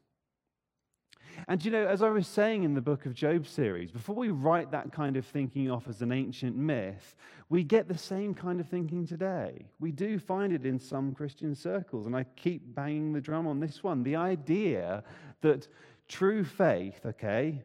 And 1.48 1.64
you 1.64 1.72
know, 1.72 1.88
as 1.88 2.02
I 2.02 2.10
was 2.10 2.28
saying 2.28 2.64
in 2.64 2.74
the 2.74 2.82
book 2.82 3.06
of 3.06 3.14
Job 3.14 3.48
series, 3.48 3.92
before 3.92 4.16
we 4.16 4.30
write 4.30 4.72
that 4.72 4.92
kind 4.92 5.18
of 5.18 5.26
thinking 5.26 5.70
off 5.72 5.88
as 5.88 6.02
an 6.02 6.12
ancient 6.12 6.56
myth, 6.56 7.16
we 7.50 7.64
get 7.64 7.88
the 7.88 7.98
same 7.98 8.34
kind 8.34 8.60
of 8.60 8.68
thinking 8.68 9.06
today. 9.06 9.66
We 9.80 9.92
do 9.92 10.20
find 10.20 10.54
it 10.54 10.66
in 10.66 10.80
some 10.80 11.14
Christian 11.14 11.56
circles, 11.56 12.06
and 12.06 12.16
I 12.16 12.26
keep 12.36 12.76
banging 12.76 13.14
the 13.14 13.22
drum 13.22 13.48
on 13.48 13.60
this 13.60 13.84
one. 13.84 14.04
The 14.04 14.16
idea 14.16 15.04
that 15.42 15.68
true 16.08 16.44
faith, 16.44 17.00
okay, 17.06 17.62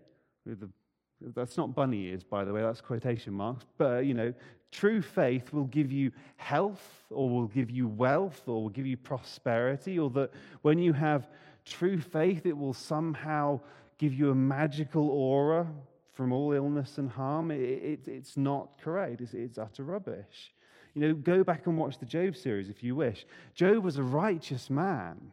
that's 1.35 1.57
not 1.57 1.75
bunny 1.75 2.07
ears, 2.07 2.25
by 2.25 2.45
the 2.45 2.53
way, 2.53 2.63
that's 2.63 2.81
quotation 2.81 3.33
marks, 3.33 3.67
but 3.77 4.05
you 4.05 4.15
know, 4.15 4.33
True 4.71 5.01
faith 5.01 5.53
will 5.53 5.65
give 5.65 5.91
you 5.91 6.13
health, 6.37 7.05
or 7.11 7.29
will 7.29 7.47
give 7.47 7.71
you 7.71 7.89
wealth, 7.89 8.43
or 8.47 8.63
will 8.63 8.69
give 8.69 8.87
you 8.87 8.97
prosperity, 8.97 9.99
or 9.99 10.11
that 10.11 10.31
when 10.63 10.79
you 10.79 10.93
have 10.93 11.29
true 11.65 12.01
faith, 12.01 12.45
it 12.45 12.57
will 12.57 12.75
somehow 12.75 13.61
give 13.99 14.13
you 14.13 14.31
a 14.31 14.35
magical 14.35 15.09
aura 15.11 15.67
from 16.13 16.33
all 16.33 16.53
illness 16.53 16.99
and 16.99 17.11
harm. 17.11 17.51
It, 17.51 17.61
it, 17.61 18.09
it's 18.09 18.37
not 18.37 18.81
correct, 18.83 19.21
it's, 19.21 19.35
it's 19.35 19.59
utter 19.59 19.85
rubbish. 19.85 20.53
You 20.95 21.03
know, 21.03 21.15
go 21.15 21.45
back 21.45 21.67
and 21.67 21.79
watch 21.79 21.99
the 21.99 22.07
Job 22.07 22.37
series 22.37 22.69
if 22.69 22.83
you 22.83 22.97
wish. 22.97 23.27
Job 23.55 23.85
was 23.85 23.99
a 23.99 24.03
righteous 24.03 24.69
man, 24.69 25.33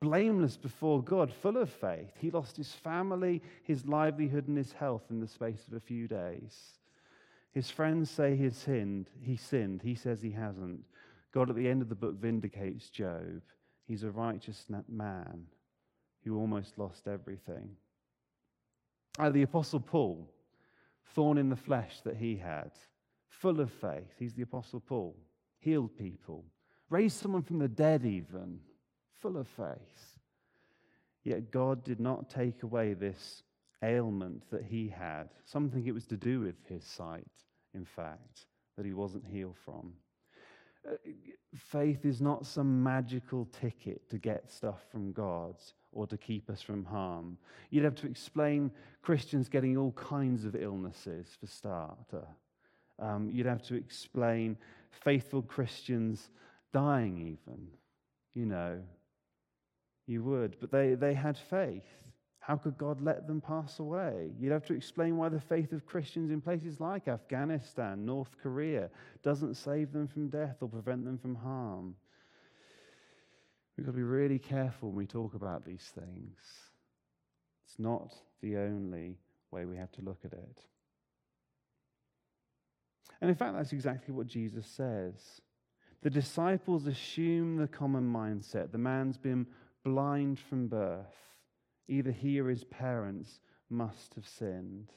blameless 0.00 0.56
before 0.56 1.02
God, 1.02 1.32
full 1.32 1.56
of 1.56 1.70
faith. 1.70 2.12
He 2.18 2.30
lost 2.30 2.56
his 2.56 2.72
family, 2.72 3.42
his 3.62 3.86
livelihood, 3.86 4.46
and 4.46 4.56
his 4.58 4.72
health 4.72 5.04
in 5.10 5.20
the 5.20 5.28
space 5.28 5.66
of 5.66 5.74
a 5.74 5.80
few 5.80 6.06
days. 6.06 6.78
His 7.54 7.70
friends 7.70 8.10
say 8.10 8.34
he 8.36 8.50
sinned. 8.50 9.08
He 9.22 9.36
sinned. 9.36 9.80
He 9.82 9.94
says 9.94 10.20
he 10.20 10.32
hasn't. 10.32 10.80
God 11.32 11.50
at 11.50 11.56
the 11.56 11.68
end 11.68 11.82
of 11.82 11.88
the 11.88 11.94
book 11.94 12.20
vindicates 12.20 12.90
Job. 12.90 13.42
He's 13.86 14.02
a 14.02 14.10
righteous 14.10 14.66
man 14.88 15.46
who 16.24 16.36
almost 16.36 16.78
lost 16.78 17.06
everything. 17.06 17.70
Uh, 19.18 19.30
the 19.30 19.42
Apostle 19.42 19.78
Paul, 19.78 20.28
thorn 21.14 21.38
in 21.38 21.48
the 21.48 21.54
flesh 21.54 22.00
that 22.02 22.16
he 22.16 22.36
had, 22.36 22.72
full 23.28 23.60
of 23.60 23.70
faith. 23.70 24.10
He's 24.18 24.34
the 24.34 24.42
Apostle 24.42 24.80
Paul, 24.80 25.14
healed 25.58 25.96
people, 25.96 26.44
raised 26.90 27.20
someone 27.20 27.42
from 27.42 27.60
the 27.60 27.68
dead, 27.68 28.04
even, 28.04 28.58
full 29.20 29.36
of 29.36 29.46
faith. 29.46 30.18
Yet 31.22 31.52
God 31.52 31.84
did 31.84 32.00
not 32.00 32.28
take 32.28 32.64
away 32.64 32.94
this 32.94 33.44
ailment 33.84 34.42
that 34.50 34.64
he 34.64 34.88
had, 34.88 35.28
something 35.44 35.86
it 35.86 35.94
was 35.94 36.06
to 36.06 36.16
do 36.16 36.40
with 36.40 36.56
his 36.68 36.84
sight, 36.84 37.26
in 37.74 37.84
fact, 37.84 38.46
that 38.76 38.86
he 38.86 38.92
wasn't 38.92 39.26
healed 39.26 39.56
from. 39.64 39.92
Uh, 40.86 40.96
faith 41.54 42.04
is 42.04 42.20
not 42.20 42.46
some 42.46 42.82
magical 42.82 43.48
ticket 43.60 44.08
to 44.10 44.18
get 44.18 44.50
stuff 44.50 44.80
from 44.90 45.12
God 45.12 45.54
or 45.92 46.06
to 46.06 46.16
keep 46.16 46.50
us 46.50 46.60
from 46.60 46.84
harm. 46.84 47.38
You'd 47.70 47.84
have 47.84 47.94
to 47.96 48.06
explain 48.06 48.70
Christians 49.02 49.48
getting 49.48 49.76
all 49.76 49.92
kinds 49.92 50.44
of 50.44 50.56
illnesses, 50.56 51.28
for 51.38 51.46
starter. 51.46 52.26
Um, 52.98 53.30
you'd 53.32 53.46
have 53.46 53.62
to 53.62 53.74
explain 53.74 54.56
faithful 54.90 55.42
Christians 55.42 56.30
dying, 56.72 57.18
even. 57.18 57.68
You 58.34 58.46
know, 58.46 58.80
you 60.06 60.22
would. 60.24 60.56
But 60.60 60.70
they, 60.70 60.94
they 60.94 61.14
had 61.14 61.38
faith. 61.38 61.84
How 62.46 62.56
could 62.56 62.76
God 62.76 63.00
let 63.00 63.26
them 63.26 63.40
pass 63.40 63.78
away? 63.78 64.30
You'd 64.38 64.52
have 64.52 64.66
to 64.66 64.74
explain 64.74 65.16
why 65.16 65.30
the 65.30 65.40
faith 65.40 65.72
of 65.72 65.86
Christians 65.86 66.30
in 66.30 66.42
places 66.42 66.78
like 66.78 67.08
Afghanistan, 67.08 68.04
North 68.04 68.36
Korea, 68.42 68.90
doesn't 69.22 69.54
save 69.54 69.92
them 69.92 70.06
from 70.06 70.28
death 70.28 70.56
or 70.60 70.68
prevent 70.68 71.06
them 71.06 71.16
from 71.16 71.36
harm. 71.36 71.94
We've 73.76 73.86
got 73.86 73.92
to 73.92 73.96
be 73.96 74.02
really 74.02 74.38
careful 74.38 74.90
when 74.90 74.98
we 74.98 75.06
talk 75.06 75.32
about 75.32 75.64
these 75.64 75.90
things. 75.94 76.36
It's 77.66 77.78
not 77.78 78.14
the 78.42 78.58
only 78.58 79.16
way 79.50 79.64
we 79.64 79.78
have 79.78 79.92
to 79.92 80.02
look 80.02 80.18
at 80.26 80.34
it. 80.34 80.60
And 83.22 83.30
in 83.30 83.36
fact, 83.36 83.56
that's 83.56 83.72
exactly 83.72 84.12
what 84.12 84.26
Jesus 84.26 84.66
says. 84.66 85.14
The 86.02 86.10
disciples 86.10 86.86
assume 86.86 87.56
the 87.56 87.68
common 87.68 88.04
mindset 88.04 88.70
the 88.70 88.76
man's 88.76 89.16
been 89.16 89.46
blind 89.82 90.38
from 90.38 90.68
birth. 90.68 91.06
Either 91.88 92.10
he 92.10 92.40
or 92.40 92.48
his 92.48 92.64
parents 92.64 93.40
must 93.70 94.14
have 94.14 94.26
sinned. 94.26 94.92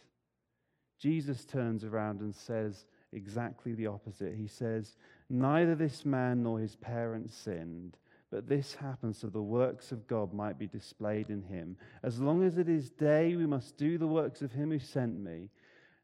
Jesus 1.00 1.46
turns 1.46 1.84
around 1.84 2.22
and 2.22 2.34
says 2.34 2.86
exactly 3.12 3.74
the 3.74 3.88
opposite. 3.88 4.36
He 4.36 4.48
says, 4.48 4.96
Neither 5.30 5.76
this 5.76 6.06
man 6.06 6.44
nor 6.44 6.60
his 6.60 6.76
parents 6.76 7.36
sinned, 7.36 7.98
but 8.32 8.48
this 8.48 8.76
happens 8.76 9.20
so 9.20 9.28
the 9.28 9.42
works 9.42 9.92
of 9.92 10.08
God 10.08 10.34
might 10.34 10.58
be 10.58 10.68
displayed 10.68 11.30
in 11.30 11.44
him. 11.44 11.78
As 12.04 12.20
long 12.20 12.44
as 12.44 12.58
it 12.58 12.68
is 12.68 12.90
day, 12.90 13.36
we 13.36 13.46
must 13.46 13.78
do 13.78 13.98
the 13.98 14.08
works 14.08 14.42
of 14.42 14.52
him 14.52 14.72
who 14.72 14.80
sent 14.80 15.20
me. 15.20 15.50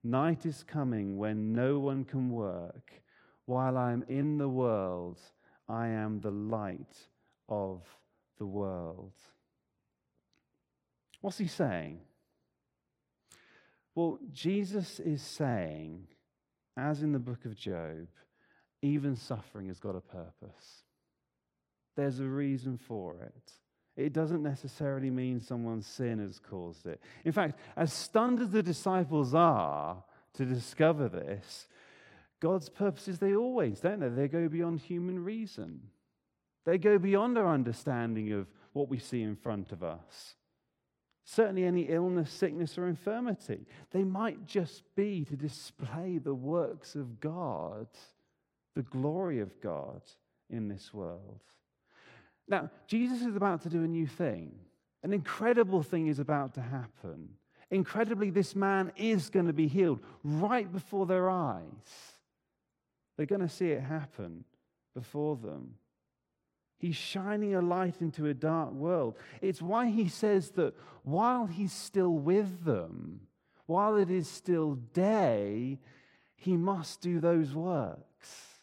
Night 0.03 0.45
is 0.45 0.63
coming 0.63 1.17
when 1.17 1.53
no 1.53 1.79
one 1.79 2.03
can 2.03 2.29
work. 2.29 2.91
While 3.45 3.77
I 3.77 3.91
am 3.91 4.03
in 4.07 4.37
the 4.37 4.49
world, 4.49 5.19
I 5.67 5.87
am 5.87 6.19
the 6.19 6.31
light 6.31 6.97
of 7.49 7.81
the 8.37 8.45
world. 8.45 9.13
What's 11.23 11.37
he 11.37 11.47
saying? 11.47 12.01
Well, 13.95 14.19
Jesus 14.33 14.99
is 14.99 15.21
saying, 15.21 16.05
as 16.75 17.01
in 17.01 17.13
the 17.13 17.19
book 17.19 17.45
of 17.45 17.55
Job, 17.55 18.09
even 18.81 19.15
suffering 19.15 19.69
has 19.69 19.79
got 19.79 19.95
a 19.95 20.01
purpose. 20.01 20.83
There's 21.95 22.19
a 22.19 22.25
reason 22.25 22.77
for 22.77 23.15
it. 23.21 23.53
It 23.95 24.11
doesn't 24.11 24.43
necessarily 24.43 25.09
mean 25.09 25.39
someone's 25.39 25.87
sin 25.87 26.19
has 26.19 26.39
caused 26.39 26.87
it. 26.87 26.99
In 27.23 27.31
fact, 27.31 27.57
as 27.77 27.93
stunned 27.93 28.41
as 28.41 28.49
the 28.49 28.61
disciples 28.61 29.33
are 29.33 30.03
to 30.33 30.43
discover 30.43 31.07
this, 31.07 31.69
God's 32.41 32.67
purposes, 32.67 33.19
they 33.19 33.33
always, 33.33 33.79
don't 33.79 34.01
they? 34.01 34.09
They 34.09 34.27
go 34.27 34.49
beyond 34.49 34.81
human 34.81 35.23
reason. 35.23 35.83
They 36.65 36.77
go 36.77 36.97
beyond 36.97 37.37
our 37.37 37.47
understanding 37.47 38.33
of 38.33 38.47
what 38.73 38.89
we 38.89 38.99
see 38.99 39.21
in 39.21 39.37
front 39.37 39.71
of 39.71 39.83
us. 39.83 40.35
Certainly, 41.25 41.63
any 41.65 41.83
illness, 41.83 42.31
sickness, 42.31 42.77
or 42.77 42.87
infirmity. 42.87 43.65
They 43.91 44.03
might 44.03 44.45
just 44.45 44.83
be 44.95 45.23
to 45.25 45.35
display 45.35 46.17
the 46.17 46.33
works 46.33 46.95
of 46.95 47.19
God 47.19 47.87
the 48.75 48.83
glory 48.83 49.39
of 49.39 49.59
God 49.61 50.01
in 50.49 50.67
this 50.67 50.93
world. 50.93 51.41
Now, 52.47 52.69
Jesus 52.87 53.21
is 53.21 53.35
about 53.35 53.61
to 53.63 53.69
do 53.69 53.83
a 53.83 53.87
new 53.87 54.07
thing. 54.07 54.53
An 55.03 55.13
incredible 55.13 55.83
thing 55.83 56.07
is 56.07 56.19
about 56.19 56.53
to 56.55 56.61
happen. 56.61 57.29
Incredibly, 57.71 58.29
this 58.29 58.55
man 58.55 58.91
is 58.95 59.29
going 59.29 59.47
to 59.47 59.53
be 59.53 59.67
healed 59.67 59.99
right 60.23 60.71
before 60.71 61.05
their 61.05 61.29
eyes. 61.29 61.61
They're 63.15 63.25
going 63.25 63.41
to 63.41 63.49
see 63.49 63.69
it 63.71 63.81
happen 63.81 64.43
before 64.95 65.35
them. 65.35 65.75
He's 66.83 66.97
shining 66.97 67.55
a 67.55 67.61
light 67.61 68.01
into 68.01 68.25
a 68.25 68.33
dark 68.33 68.73
world. 68.73 69.15
It's 69.41 69.61
why 69.61 69.89
he 69.89 70.09
says 70.09 70.49
that 70.57 70.75
while 71.03 71.45
he's 71.45 71.71
still 71.71 72.11
with 72.11 72.65
them, 72.65 73.21
while 73.67 73.95
it 73.95 74.11
is 74.11 74.27
still 74.27 74.75
day, 74.75 75.79
he 76.35 76.57
must 76.57 76.99
do 76.99 77.21
those 77.21 77.55
works. 77.55 78.59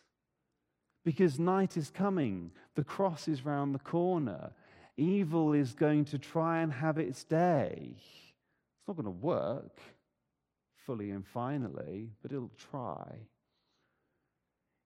Because 1.02 1.38
night 1.38 1.78
is 1.78 1.88
coming, 1.88 2.50
the 2.74 2.84
cross 2.84 3.26
is 3.26 3.46
round 3.46 3.74
the 3.74 3.78
corner. 3.78 4.52
Evil 4.98 5.54
is 5.54 5.72
going 5.72 6.04
to 6.04 6.18
try 6.18 6.60
and 6.60 6.74
have 6.74 6.98
its 6.98 7.24
day. 7.24 7.94
It's 7.96 8.86
not 8.86 8.98
going 8.98 9.06
to 9.06 9.10
work 9.12 9.78
fully 10.84 11.10
and 11.10 11.26
finally, 11.26 12.10
but 12.20 12.32
it'll 12.32 12.52
try. 12.70 13.16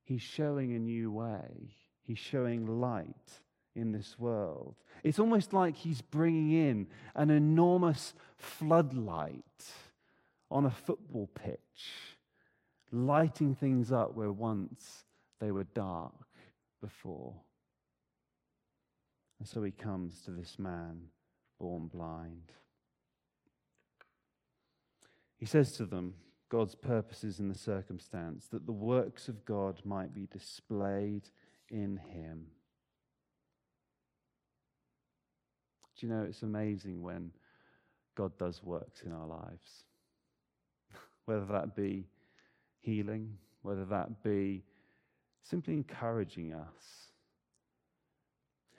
He's 0.04 0.22
showing 0.22 0.72
a 0.72 0.78
new 0.78 1.10
way, 1.10 1.74
He's 2.06 2.18
showing 2.18 2.80
light 2.80 3.40
in 3.74 3.92
this 3.92 4.18
world. 4.18 4.76
It's 5.02 5.18
almost 5.18 5.52
like 5.52 5.76
He's 5.76 6.00
bringing 6.00 6.52
in 6.52 6.86
an 7.14 7.30
enormous 7.30 8.14
floodlight 8.36 9.72
on 10.50 10.66
a 10.66 10.70
football 10.70 11.28
pitch, 11.34 11.90
lighting 12.92 13.54
things 13.54 13.90
up 13.90 14.14
where 14.14 14.30
once 14.30 15.04
they 15.40 15.50
were 15.50 15.64
dark 15.64 16.12
before. 16.80 17.34
And 19.38 19.48
so 19.48 19.62
he 19.62 19.72
comes 19.72 20.20
to 20.22 20.30
this 20.30 20.58
man 20.58 21.08
born 21.58 21.88
blind. 21.88 22.52
He 25.36 25.46
says 25.46 25.72
to 25.72 25.86
them, 25.86 26.14
God's 26.48 26.74
purposes 26.74 27.40
in 27.40 27.48
the 27.48 27.58
circumstance, 27.58 28.46
that 28.52 28.66
the 28.66 28.72
works 28.72 29.28
of 29.28 29.44
God 29.44 29.80
might 29.84 30.14
be 30.14 30.28
displayed 30.30 31.28
in 31.74 31.96
him. 31.96 32.46
Do 35.98 36.06
you 36.06 36.12
know 36.12 36.22
it's 36.22 36.42
amazing 36.42 37.02
when 37.02 37.32
God 38.14 38.36
does 38.38 38.62
works 38.62 39.02
in 39.02 39.12
our 39.12 39.26
lives? 39.26 39.84
whether 41.24 41.46
that 41.46 41.74
be 41.74 42.06
healing, 42.80 43.36
whether 43.62 43.84
that 43.86 44.22
be 44.22 44.62
simply 45.42 45.74
encouraging 45.74 46.54
us. 46.54 47.10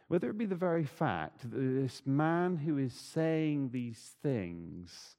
Whether 0.07 0.29
it 0.29 0.37
be 0.37 0.45
the 0.45 0.55
very 0.55 0.85
fact 0.85 1.41
that 1.41 1.57
this 1.57 2.01
man 2.05 2.57
who 2.57 2.77
is 2.77 2.93
saying 2.93 3.69
these 3.69 4.15
things 4.21 5.15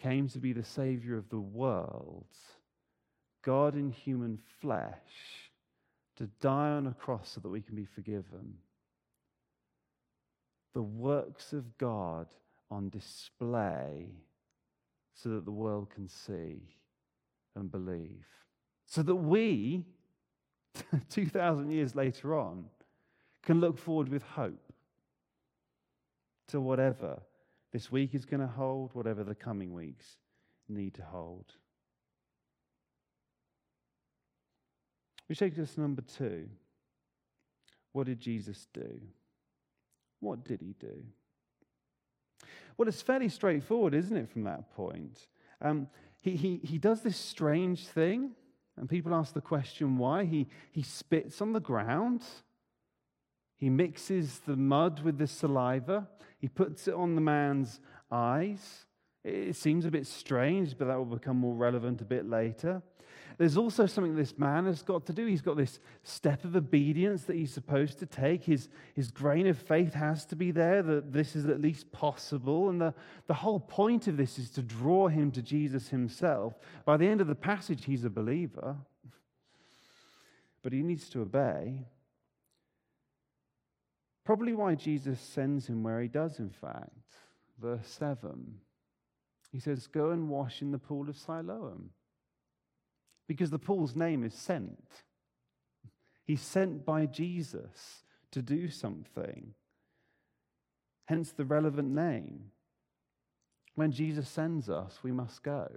came 0.00 0.28
to 0.28 0.38
be 0.38 0.52
the 0.52 0.64
Savior 0.64 1.16
of 1.16 1.28
the 1.28 1.40
world, 1.40 2.26
God 3.42 3.74
in 3.74 3.90
human 3.90 4.38
flesh, 4.60 5.43
to 6.16 6.26
die 6.40 6.70
on 6.70 6.86
a 6.86 6.94
cross 6.94 7.30
so 7.34 7.40
that 7.40 7.48
we 7.48 7.60
can 7.60 7.74
be 7.74 7.84
forgiven. 7.84 8.54
The 10.72 10.82
works 10.82 11.52
of 11.52 11.76
God 11.78 12.26
on 12.70 12.88
display 12.88 14.08
so 15.14 15.30
that 15.30 15.44
the 15.44 15.52
world 15.52 15.90
can 15.90 16.08
see 16.08 16.62
and 17.54 17.70
believe. 17.70 18.26
So 18.86 19.02
that 19.02 19.14
we, 19.14 19.86
2,000 21.10 21.70
years 21.70 21.94
later 21.94 22.36
on, 22.36 22.66
can 23.42 23.60
look 23.60 23.78
forward 23.78 24.08
with 24.08 24.22
hope 24.22 24.72
to 26.48 26.60
whatever 26.60 27.20
this 27.72 27.90
week 27.90 28.14
is 28.14 28.24
going 28.24 28.40
to 28.40 28.46
hold, 28.46 28.94
whatever 28.94 29.24
the 29.24 29.34
coming 29.34 29.72
weeks 29.72 30.18
need 30.68 30.94
to 30.94 31.02
hold. 31.02 31.54
Which 35.26 35.38
takes 35.38 35.58
us 35.58 35.74
to 35.74 35.80
number 35.80 36.02
two. 36.02 36.48
What 37.92 38.06
did 38.06 38.20
Jesus 38.20 38.66
do? 38.74 39.00
What 40.20 40.44
did 40.44 40.60
he 40.60 40.74
do? 40.78 41.02
Well, 42.76 42.88
it's 42.88 43.02
fairly 43.02 43.28
straightforward, 43.28 43.94
isn't 43.94 44.16
it, 44.16 44.30
from 44.30 44.44
that 44.44 44.74
point? 44.74 45.28
Um, 45.62 45.88
he, 46.20 46.36
he, 46.36 46.60
he 46.64 46.78
does 46.78 47.02
this 47.02 47.16
strange 47.16 47.86
thing, 47.86 48.32
and 48.76 48.88
people 48.88 49.14
ask 49.14 49.32
the 49.32 49.40
question 49.40 49.96
why. 49.96 50.24
He, 50.24 50.48
he 50.72 50.82
spits 50.82 51.40
on 51.40 51.52
the 51.52 51.60
ground, 51.60 52.22
he 53.56 53.70
mixes 53.70 54.40
the 54.40 54.56
mud 54.56 55.02
with 55.04 55.18
the 55.18 55.26
saliva, 55.26 56.08
he 56.38 56.48
puts 56.48 56.88
it 56.88 56.94
on 56.94 57.14
the 57.14 57.20
man's 57.20 57.80
eyes. 58.10 58.86
It 59.22 59.56
seems 59.56 59.86
a 59.86 59.90
bit 59.90 60.06
strange, 60.06 60.76
but 60.76 60.86
that 60.86 60.98
will 60.98 61.04
become 61.04 61.38
more 61.38 61.54
relevant 61.54 62.00
a 62.00 62.04
bit 62.04 62.28
later. 62.28 62.82
There's 63.36 63.56
also 63.56 63.86
something 63.86 64.14
this 64.14 64.38
man 64.38 64.66
has 64.66 64.82
got 64.82 65.06
to 65.06 65.12
do. 65.12 65.26
He's 65.26 65.42
got 65.42 65.56
this 65.56 65.80
step 66.04 66.44
of 66.44 66.54
obedience 66.54 67.24
that 67.24 67.36
he's 67.36 67.52
supposed 67.52 67.98
to 67.98 68.06
take. 68.06 68.44
His, 68.44 68.68
his 68.94 69.10
grain 69.10 69.46
of 69.48 69.58
faith 69.58 69.92
has 69.94 70.24
to 70.26 70.36
be 70.36 70.52
there, 70.52 70.82
that 70.82 71.12
this 71.12 71.34
is 71.34 71.46
at 71.46 71.60
least 71.60 71.90
possible. 71.90 72.68
And 72.70 72.80
the, 72.80 72.94
the 73.26 73.34
whole 73.34 73.58
point 73.58 74.06
of 74.06 74.16
this 74.16 74.38
is 74.38 74.50
to 74.50 74.62
draw 74.62 75.08
him 75.08 75.32
to 75.32 75.42
Jesus 75.42 75.88
himself. 75.88 76.54
By 76.84 76.96
the 76.96 77.08
end 77.08 77.20
of 77.20 77.26
the 77.26 77.34
passage, 77.34 77.84
he's 77.84 78.04
a 78.04 78.10
believer, 78.10 78.76
but 80.62 80.72
he 80.72 80.82
needs 80.82 81.08
to 81.10 81.22
obey. 81.22 81.86
Probably 84.24 84.54
why 84.54 84.76
Jesus 84.76 85.20
sends 85.20 85.66
him 85.66 85.82
where 85.82 86.00
he 86.00 86.08
does, 86.08 86.38
in 86.38 86.50
fact. 86.50 86.90
Verse 87.60 87.88
7. 87.88 88.60
He 89.50 89.58
says, 89.58 89.88
Go 89.88 90.10
and 90.10 90.28
wash 90.28 90.62
in 90.62 90.70
the 90.70 90.78
pool 90.78 91.08
of 91.08 91.16
Siloam 91.16 91.90
because 93.26 93.50
the 93.50 93.58
pool's 93.58 93.96
name 93.96 94.24
is 94.24 94.34
sent. 94.34 94.88
He's 96.24 96.40
sent 96.40 96.84
by 96.84 97.06
Jesus 97.06 98.04
to 98.32 98.42
do 98.42 98.68
something. 98.68 99.54
Hence 101.06 101.32
the 101.32 101.44
relevant 101.44 101.94
name. 101.94 102.50
When 103.74 103.92
Jesus 103.92 104.28
sends 104.28 104.70
us, 104.70 105.00
we 105.02 105.12
must 105.12 105.42
go. 105.42 105.68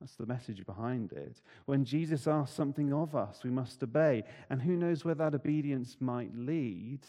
That's 0.00 0.16
the 0.16 0.26
message 0.26 0.64
behind 0.66 1.12
it. 1.12 1.40
When 1.64 1.84
Jesus 1.84 2.26
asks 2.26 2.54
something 2.54 2.92
of 2.92 3.16
us, 3.16 3.42
we 3.42 3.50
must 3.50 3.82
obey. 3.82 4.24
And 4.50 4.60
who 4.62 4.76
knows 4.76 5.04
where 5.04 5.14
that 5.14 5.34
obedience 5.34 5.96
might 6.00 6.36
lead? 6.36 7.00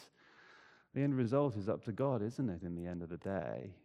The 0.93 1.01
end 1.01 1.15
result 1.15 1.57
is 1.57 1.69
up 1.69 1.83
to 1.85 1.91
God, 1.91 2.21
isn't 2.23 2.49
it, 2.49 2.63
in 2.63 2.75
the 2.75 2.87
end 2.87 3.03
of 3.03 3.09
the 3.09 3.17
day? 3.17 3.75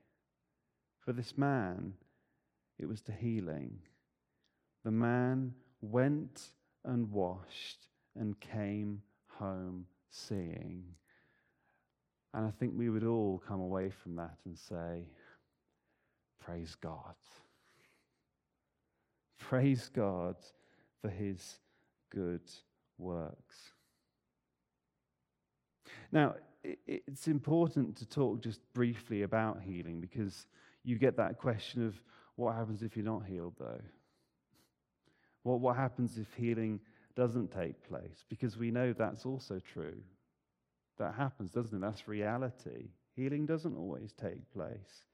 For 1.00 1.12
this 1.12 1.36
man, 1.36 1.94
it 2.78 2.86
was 2.86 3.02
to 3.02 3.12
healing 3.12 3.80
the 4.84 4.90
man 4.90 5.54
went 5.80 6.50
and 6.84 7.10
washed 7.10 7.86
and 8.18 8.38
came 8.40 9.02
home 9.38 9.86
seeing. 10.10 10.84
And 12.34 12.46
I 12.46 12.50
think 12.50 12.72
we 12.76 12.88
would 12.88 13.04
all 13.04 13.42
come 13.46 13.60
away 13.60 13.90
from 13.90 14.16
that 14.16 14.36
and 14.44 14.58
say, 14.58 15.04
Praise 16.40 16.74
God. 16.74 17.14
Praise 19.38 19.90
God 19.94 20.36
for 21.00 21.08
his 21.08 21.58
good 22.10 22.42
works. 22.98 23.72
Now, 26.10 26.34
it's 26.86 27.26
important 27.26 27.96
to 27.96 28.06
talk 28.06 28.40
just 28.40 28.60
briefly 28.72 29.22
about 29.22 29.60
healing 29.62 30.00
because 30.00 30.46
you 30.84 30.98
get 30.98 31.16
that 31.16 31.38
question 31.38 31.86
of 31.86 31.94
what 32.36 32.54
happens 32.54 32.82
if 32.82 32.96
you're 32.96 33.04
not 33.04 33.26
healed, 33.26 33.54
though? 33.58 33.80
What, 35.42 35.60
what 35.60 35.76
happens 35.76 36.18
if 36.18 36.32
healing 36.34 36.80
doesn't 37.14 37.52
take 37.52 37.82
place? 37.88 38.24
Because 38.28 38.56
we 38.56 38.70
know 38.70 38.92
that's 38.92 39.26
also 39.26 39.60
true. 39.72 39.96
That 40.98 41.14
happens, 41.14 41.50
doesn't 41.50 41.76
it? 41.76 41.80
That's 41.80 42.06
reality. 42.06 42.90
Healing 43.16 43.46
doesn't 43.46 43.76
always 43.76 44.12
take 44.12 44.50
place. 44.52 45.04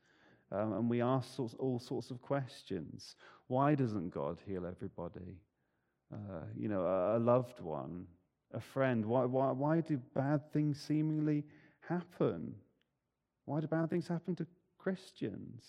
Um, 0.51 0.73
and 0.73 0.91
we 0.91 1.03
ask 1.03 1.35
sorts, 1.35 1.55
all 1.59 1.79
sorts 1.79 2.11
of 2.11 2.23
questions. 2.23 3.17
Why 3.49 3.75
doesn't 3.75 4.11
God 4.11 4.39
heal 4.47 4.67
everybody? 4.67 5.37
Uh, 6.13 6.45
you 6.57 6.69
know, 6.69 6.83
a, 6.83 7.19
a, 7.19 7.21
loved 7.21 7.61
one, 7.61 8.07
a 8.55 8.61
friend. 8.61 9.05
Why, 9.05 9.25
why, 9.25 9.51
why 9.51 9.81
do 9.81 9.99
bad 10.15 10.51
things 10.53 10.81
seemingly 10.81 11.45
happen? 11.87 12.55
Why 13.45 13.61
do 13.61 13.67
bad 13.67 13.91
things 13.91 14.09
happen 14.09 14.35
to 14.37 14.47
Christians? 14.79 15.67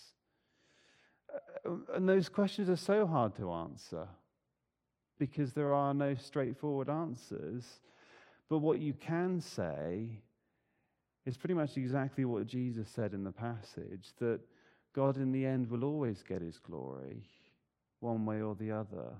Uh, 1.66 1.72
and 1.94 2.08
those 2.08 2.30
questions 2.30 2.70
are 2.70 2.76
so 2.76 3.06
hard 3.06 3.36
to 3.36 3.52
answer 3.52 4.08
because 5.20 5.52
there 5.52 5.74
are 5.74 5.94
no 5.94 6.16
straightforward 6.16 6.88
answers. 6.88 7.64
But 8.48 8.58
what 8.58 8.80
you 8.80 8.94
can 8.94 9.40
say 9.40 10.08
is 11.26 11.36
pretty 11.36 11.54
much 11.54 11.76
exactly 11.76 12.24
what 12.24 12.46
Jesus 12.46 12.88
said 12.88 13.12
in 13.12 13.22
the 13.22 13.30
passage 13.30 14.08
that 14.18 14.40
God, 14.92 15.16
in 15.18 15.30
the 15.30 15.46
end, 15.46 15.70
will 15.70 15.84
always 15.84 16.24
get 16.26 16.42
his 16.42 16.58
glory, 16.58 17.22
one 18.00 18.26
way 18.26 18.40
or 18.40 18.56
the 18.56 18.72
other. 18.72 19.12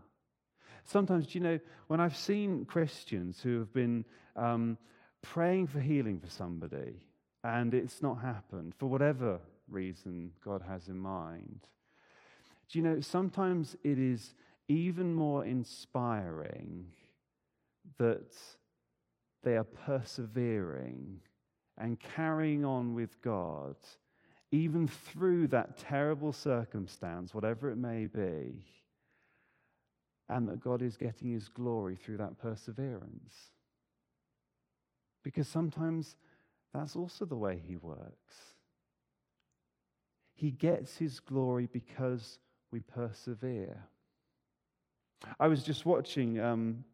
Sometimes, 0.84 1.26
do 1.26 1.38
you 1.38 1.44
know, 1.44 1.60
when 1.86 2.00
I've 2.00 2.16
seen 2.16 2.64
Christians 2.64 3.40
who 3.40 3.58
have 3.58 3.72
been 3.72 4.04
um, 4.34 4.78
praying 5.22 5.66
for 5.68 5.80
healing 5.80 6.18
for 6.18 6.30
somebody 6.30 6.94
and 7.44 7.74
it's 7.74 8.02
not 8.02 8.14
happened 8.20 8.74
for 8.78 8.86
whatever 8.86 9.38
reason 9.68 10.32
God 10.42 10.62
has 10.66 10.88
in 10.88 10.98
mind, 10.98 11.60
do 12.70 12.78
you 12.78 12.84
know, 12.84 13.00
sometimes 13.00 13.76
it 13.84 13.98
is 13.98 14.34
even 14.70 15.12
more 15.12 15.44
inspiring 15.44 16.87
that 17.98 18.37
they 19.42 19.56
are 19.56 19.64
persevering 19.64 21.18
and 21.76 21.98
carrying 21.98 22.64
on 22.64 22.94
with 22.94 23.20
God, 23.20 23.74
even 24.52 24.87
through 24.87 25.48
that 25.48 25.76
terrible 25.76 26.33
circumstance, 26.33 27.35
whatever 27.35 27.68
it 27.70 27.78
may 27.78 28.06
be, 28.06 28.64
and 30.28 30.48
that 30.48 30.61
God 30.61 30.83
is 30.83 30.96
getting 30.96 31.33
his 31.33 31.48
glory 31.48 31.96
through 31.96 32.18
that 32.18 32.38
perseverance. 32.38 33.35
Because 35.24 35.48
sometimes 35.48 36.14
that's 36.72 36.94
also 36.94 37.24
the 37.24 37.37
way 37.37 37.61
he 37.66 37.76
works. 37.76 38.54
He 40.33 40.52
gets 40.52 40.96
his 40.96 41.18
glory 41.18 41.68
because 41.70 42.38
we 42.70 42.78
persevere. 42.78 43.88
I 45.38 45.48
was 45.48 45.62
just 45.62 45.87
watching 45.87 46.40
um, 46.40 46.85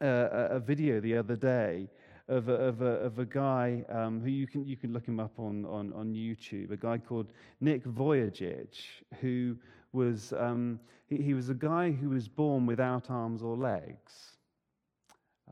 a, 0.00 0.06
a, 0.52 0.60
video 0.60 1.00
the 1.00 1.16
other 1.16 1.36
day 1.36 1.88
of 2.28 2.48
a, 2.48 2.54
of 2.54 2.82
a, 2.82 2.84
of 2.84 3.18
a 3.18 3.24
guy 3.24 3.84
um, 3.88 4.20
who 4.20 4.30
you 4.30 4.46
can, 4.46 4.66
you 4.66 4.76
can 4.76 4.92
look 4.92 5.06
him 5.06 5.20
up 5.20 5.38
on, 5.38 5.64
on, 5.66 5.92
on 5.92 6.14
YouTube, 6.14 6.70
a 6.70 6.76
guy 6.76 6.98
called 6.98 7.32
Nick 7.60 7.84
Vujicic, 7.84 8.76
who 9.20 9.56
was, 9.92 10.32
um, 10.38 10.80
he, 11.06 11.16
he, 11.16 11.34
was 11.34 11.48
a 11.48 11.54
guy 11.54 11.90
who 11.90 12.10
was 12.10 12.28
born 12.28 12.66
without 12.66 13.10
arms 13.10 13.42
or 13.42 13.56
legs. 13.56 14.36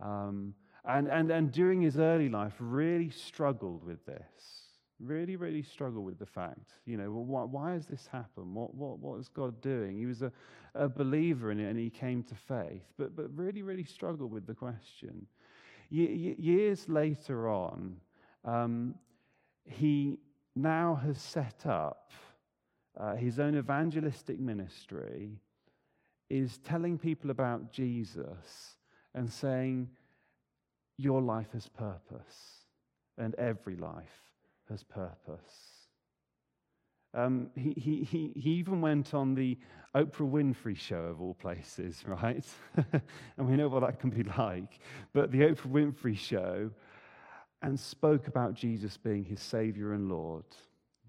Um, 0.00 0.54
and, 0.84 1.08
and, 1.08 1.30
and 1.30 1.52
during 1.52 1.82
his 1.82 1.98
early 1.98 2.28
life, 2.28 2.54
really 2.58 3.10
struggled 3.10 3.84
with 3.84 4.04
this. 4.06 4.57
Really, 5.00 5.36
really 5.36 5.62
struggle 5.62 6.02
with 6.02 6.18
the 6.18 6.26
fact, 6.26 6.72
you 6.84 6.96
know, 6.96 7.10
well, 7.10 7.24
why, 7.24 7.42
why 7.44 7.72
has 7.74 7.86
this 7.86 8.08
happened? 8.10 8.52
What, 8.54 8.74
what, 8.74 8.98
what 8.98 9.20
is 9.20 9.28
God 9.28 9.60
doing? 9.60 9.96
He 9.96 10.06
was 10.06 10.22
a, 10.22 10.32
a 10.74 10.88
believer 10.88 11.52
in 11.52 11.60
it 11.60 11.70
and 11.70 11.78
he 11.78 11.88
came 11.88 12.24
to 12.24 12.34
faith, 12.34 12.82
but, 12.98 13.14
but 13.14 13.26
really, 13.36 13.62
really 13.62 13.84
struggled 13.84 14.32
with 14.32 14.46
the 14.46 14.54
question 14.54 15.26
years 15.90 16.88
later 16.88 17.48
on, 17.48 17.96
um, 18.44 18.94
he 19.64 20.18
now 20.54 20.94
has 20.94 21.18
set 21.18 21.66
up 21.66 22.10
uh, 22.98 23.14
his 23.14 23.38
own 23.38 23.56
evangelistic 23.56 24.38
ministry, 24.38 25.40
is 26.28 26.58
telling 26.58 26.98
people 26.98 27.30
about 27.30 27.72
Jesus 27.72 28.76
and 29.14 29.30
saying, 29.30 29.88
Your 30.96 31.22
life 31.22 31.52
has 31.52 31.68
purpose, 31.68 32.64
and 33.16 33.34
every 33.36 33.76
life 33.76 34.27
has 34.68 34.82
purpose. 34.82 35.78
Um, 37.14 37.50
he, 37.54 37.72
he, 37.72 38.04
he, 38.04 38.32
he 38.36 38.50
even 38.50 38.80
went 38.80 39.14
on 39.14 39.34
the 39.34 39.58
Oprah 39.94 40.30
Winfrey 40.30 40.76
show, 40.76 41.04
of 41.04 41.20
all 41.20 41.34
places, 41.34 42.04
right? 42.06 42.44
and 43.36 43.48
we 43.48 43.56
know 43.56 43.68
what 43.68 43.80
that 43.80 43.98
can 43.98 44.10
be 44.10 44.22
like. 44.22 44.78
But 45.12 45.32
the 45.32 45.40
Oprah 45.40 45.70
Winfrey 45.70 46.16
show, 46.16 46.70
and 47.62 47.78
spoke 47.78 48.28
about 48.28 48.54
Jesus 48.54 48.96
being 48.96 49.24
his 49.24 49.40
Savior 49.40 49.92
and 49.92 50.08
Lord, 50.08 50.44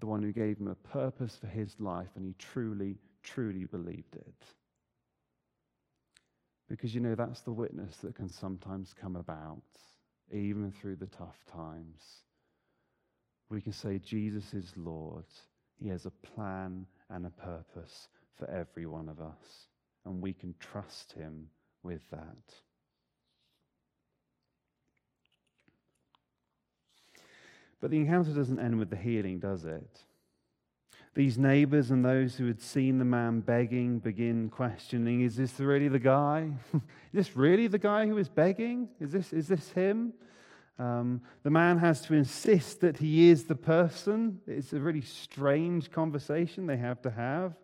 the 0.00 0.06
one 0.06 0.22
who 0.22 0.32
gave 0.32 0.58
him 0.58 0.68
a 0.68 0.74
purpose 0.74 1.36
for 1.40 1.46
his 1.46 1.76
life, 1.78 2.08
and 2.16 2.24
he 2.24 2.34
truly, 2.38 2.96
truly 3.22 3.66
believed 3.66 4.16
it. 4.16 4.44
Because 6.68 6.94
you 6.94 7.00
know, 7.00 7.14
that's 7.14 7.40
the 7.40 7.52
witness 7.52 7.96
that 7.98 8.14
can 8.14 8.28
sometimes 8.28 8.94
come 8.98 9.16
about, 9.16 9.62
even 10.32 10.72
through 10.72 10.96
the 10.96 11.06
tough 11.06 11.38
times. 11.52 12.24
We 13.50 13.60
can 13.60 13.72
say, 13.72 13.98
Jesus 13.98 14.54
is 14.54 14.72
Lord 14.76 15.24
he 15.80 15.88
has 15.88 16.06
a 16.06 16.10
plan 16.10 16.86
and 17.08 17.26
a 17.26 17.30
purpose 17.30 18.08
for 18.38 18.48
every 18.50 18.86
one 18.86 19.08
of 19.08 19.20
us, 19.20 19.68
and 20.04 20.20
we 20.20 20.32
can 20.32 20.54
trust 20.60 21.12
Him 21.12 21.48
with 21.82 22.02
that. 22.10 22.54
But 27.80 27.90
the 27.90 27.96
encounter 27.96 28.32
doesn't 28.32 28.60
end 28.60 28.78
with 28.78 28.90
the 28.90 28.96
healing, 28.96 29.38
does 29.38 29.64
it? 29.64 30.00
These 31.14 31.38
neighbors 31.38 31.90
and 31.90 32.04
those 32.04 32.36
who 32.36 32.46
had 32.46 32.60
seen 32.60 32.98
the 32.98 33.04
man 33.04 33.40
begging 33.40 33.98
begin 33.98 34.48
questioning 34.48 35.22
Is 35.22 35.34
this 35.34 35.58
really 35.58 35.88
the 35.88 35.98
guy? 35.98 36.50
is 36.74 36.80
this 37.12 37.36
really 37.36 37.66
the 37.66 37.78
guy 37.78 38.06
who 38.06 38.18
is 38.18 38.28
begging? 38.28 38.90
Is 39.00 39.12
this, 39.12 39.32
is 39.32 39.48
this 39.48 39.70
him? 39.72 40.12
Um, 40.78 41.20
the 41.42 41.50
man 41.50 41.78
has 41.78 42.00
to 42.02 42.14
insist 42.14 42.80
that 42.80 42.96
he 42.96 43.28
is 43.28 43.44
the 43.44 43.54
person. 43.54 44.40
It's 44.46 44.72
a 44.72 44.80
really 44.80 45.02
strange 45.02 45.90
conversation 45.90 46.66
they 46.66 46.78
have 46.78 47.02
to 47.02 47.10
have. 47.10 47.54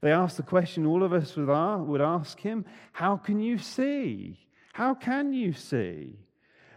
They 0.00 0.12
ask 0.12 0.36
the 0.36 0.42
question 0.42 0.86
all 0.86 1.02
of 1.02 1.12
us 1.12 1.34
would 1.36 2.00
ask 2.00 2.38
him 2.38 2.64
How 2.92 3.16
can 3.16 3.40
you 3.40 3.58
see? 3.58 4.38
How 4.72 4.94
can 4.94 5.32
you 5.32 5.52
see? 5.52 6.18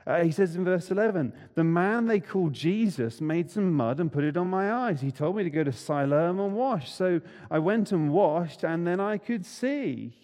Uh, 0.08 0.23
he 0.23 0.32
says 0.32 0.56
in 0.56 0.63
verse 0.63 0.89
11, 0.89 1.34
The 1.56 1.63
man 1.65 2.08
they 2.08 2.21
called 2.21 2.53
Jesus 2.53 3.19
made 3.19 3.51
some 3.51 3.73
mud 3.73 3.99
and 3.99 4.12
put 4.12 4.23
it 4.23 4.38
on 4.38 4.49
my 4.49 4.71
eyes. 4.71 5.01
He 5.01 5.12
told 5.12 5.36
me 5.36 5.43
to 5.43 5.49
go 5.49 5.65
to 5.65 5.73
Siloam 5.73 6.39
and 6.39 6.56
wash. 6.56 6.89
So 6.89 7.19
I 7.51 7.60
went 7.60 7.91
and 7.91 8.13
washed, 8.13 8.63
and 8.63 8.88
then 8.88 9.01
I 9.01 9.17
could 9.17 9.45
see. 9.45 10.15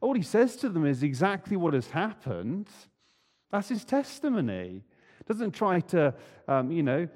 All 0.00 0.14
he 0.14 0.22
says 0.22 0.56
to 0.56 0.68
them 0.68 0.84
is 0.84 1.04
exactly 1.04 1.56
what 1.56 1.74
has 1.74 1.90
happened. 1.90 2.68
That's 3.52 3.68
his 3.68 3.84
testimony 3.84 4.82
doesn't 5.28 5.52
try 5.52 5.80
to, 5.80 6.14
um, 6.48 6.72
you 6.72 6.82
know, 6.82 7.08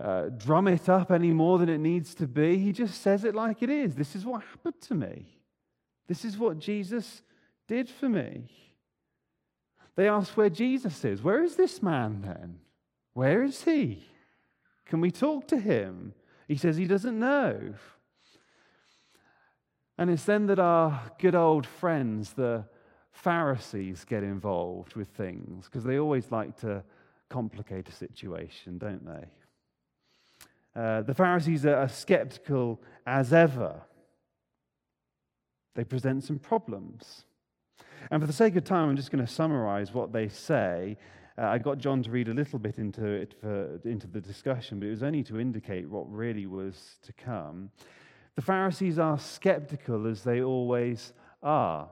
uh, 0.00 0.30
drum 0.36 0.68
it 0.68 0.88
up 0.88 1.10
any 1.10 1.32
more 1.32 1.58
than 1.58 1.68
it 1.68 1.78
needs 1.78 2.14
to 2.14 2.26
be. 2.26 2.58
He 2.58 2.72
just 2.72 3.02
says 3.02 3.24
it 3.24 3.34
like 3.34 3.62
it 3.62 3.70
is. 3.70 3.94
This 3.94 4.16
is 4.16 4.24
what 4.24 4.42
happened 4.42 4.80
to 4.82 4.94
me. 4.94 5.26
This 6.06 6.24
is 6.24 6.38
what 6.38 6.58
Jesus 6.58 7.22
did 7.66 7.88
for 7.88 8.08
me. 8.08 8.44
They 9.96 10.08
ask 10.08 10.36
where 10.36 10.50
Jesus 10.50 11.04
is. 11.04 11.22
Where 11.22 11.42
is 11.42 11.56
this 11.56 11.82
man 11.82 12.22
then? 12.22 12.60
Where 13.14 13.42
is 13.42 13.64
he? 13.64 14.06
Can 14.86 15.00
we 15.00 15.10
talk 15.10 15.48
to 15.48 15.58
him? 15.58 16.14
He 16.46 16.56
says 16.56 16.76
he 16.76 16.86
doesn't 16.86 17.18
know. 17.18 17.74
And 19.98 20.08
it's 20.08 20.24
then 20.24 20.46
that 20.46 20.60
our 20.60 21.10
good 21.18 21.34
old 21.34 21.66
friends, 21.66 22.32
the 22.32 22.64
Pharisees, 23.10 24.04
get 24.04 24.22
involved 24.22 24.94
with 24.94 25.08
things 25.08 25.64
because 25.64 25.82
they 25.82 25.98
always 25.98 26.30
like 26.30 26.56
to 26.60 26.84
complicate 27.28 27.88
a 27.88 27.92
situation, 27.92 28.78
don't 28.78 29.04
they? 29.04 29.28
Uh, 30.80 31.02
the 31.02 31.14
Pharisees 31.14 31.66
are 31.66 31.88
skeptical 31.88 32.80
as 33.06 33.32
ever. 33.32 33.82
They 35.74 35.84
present 35.84 36.24
some 36.24 36.38
problems. 36.38 37.24
And 38.10 38.22
for 38.22 38.26
the 38.26 38.32
sake 38.32 38.56
of 38.56 38.64
time, 38.64 38.88
I'm 38.88 38.96
just 38.96 39.10
going 39.10 39.24
to 39.24 39.32
summarize 39.32 39.92
what 39.92 40.12
they 40.12 40.28
say. 40.28 40.96
Uh, 41.36 41.46
I 41.46 41.58
got 41.58 41.78
John 41.78 42.02
to 42.02 42.10
read 42.10 42.28
a 42.28 42.34
little 42.34 42.58
bit 42.58 42.78
into 42.78 43.04
it 43.04 43.34
for, 43.40 43.80
into 43.84 44.06
the 44.06 44.20
discussion, 44.20 44.80
but 44.80 44.86
it 44.86 44.90
was 44.90 45.02
only 45.02 45.22
to 45.24 45.38
indicate 45.38 45.88
what 45.88 46.10
really 46.10 46.46
was 46.46 46.98
to 47.02 47.12
come. 47.12 47.70
The 48.36 48.42
Pharisees 48.42 48.98
are 48.98 49.18
skeptical 49.18 50.06
as 50.06 50.22
they 50.22 50.42
always 50.42 51.12
are. 51.42 51.88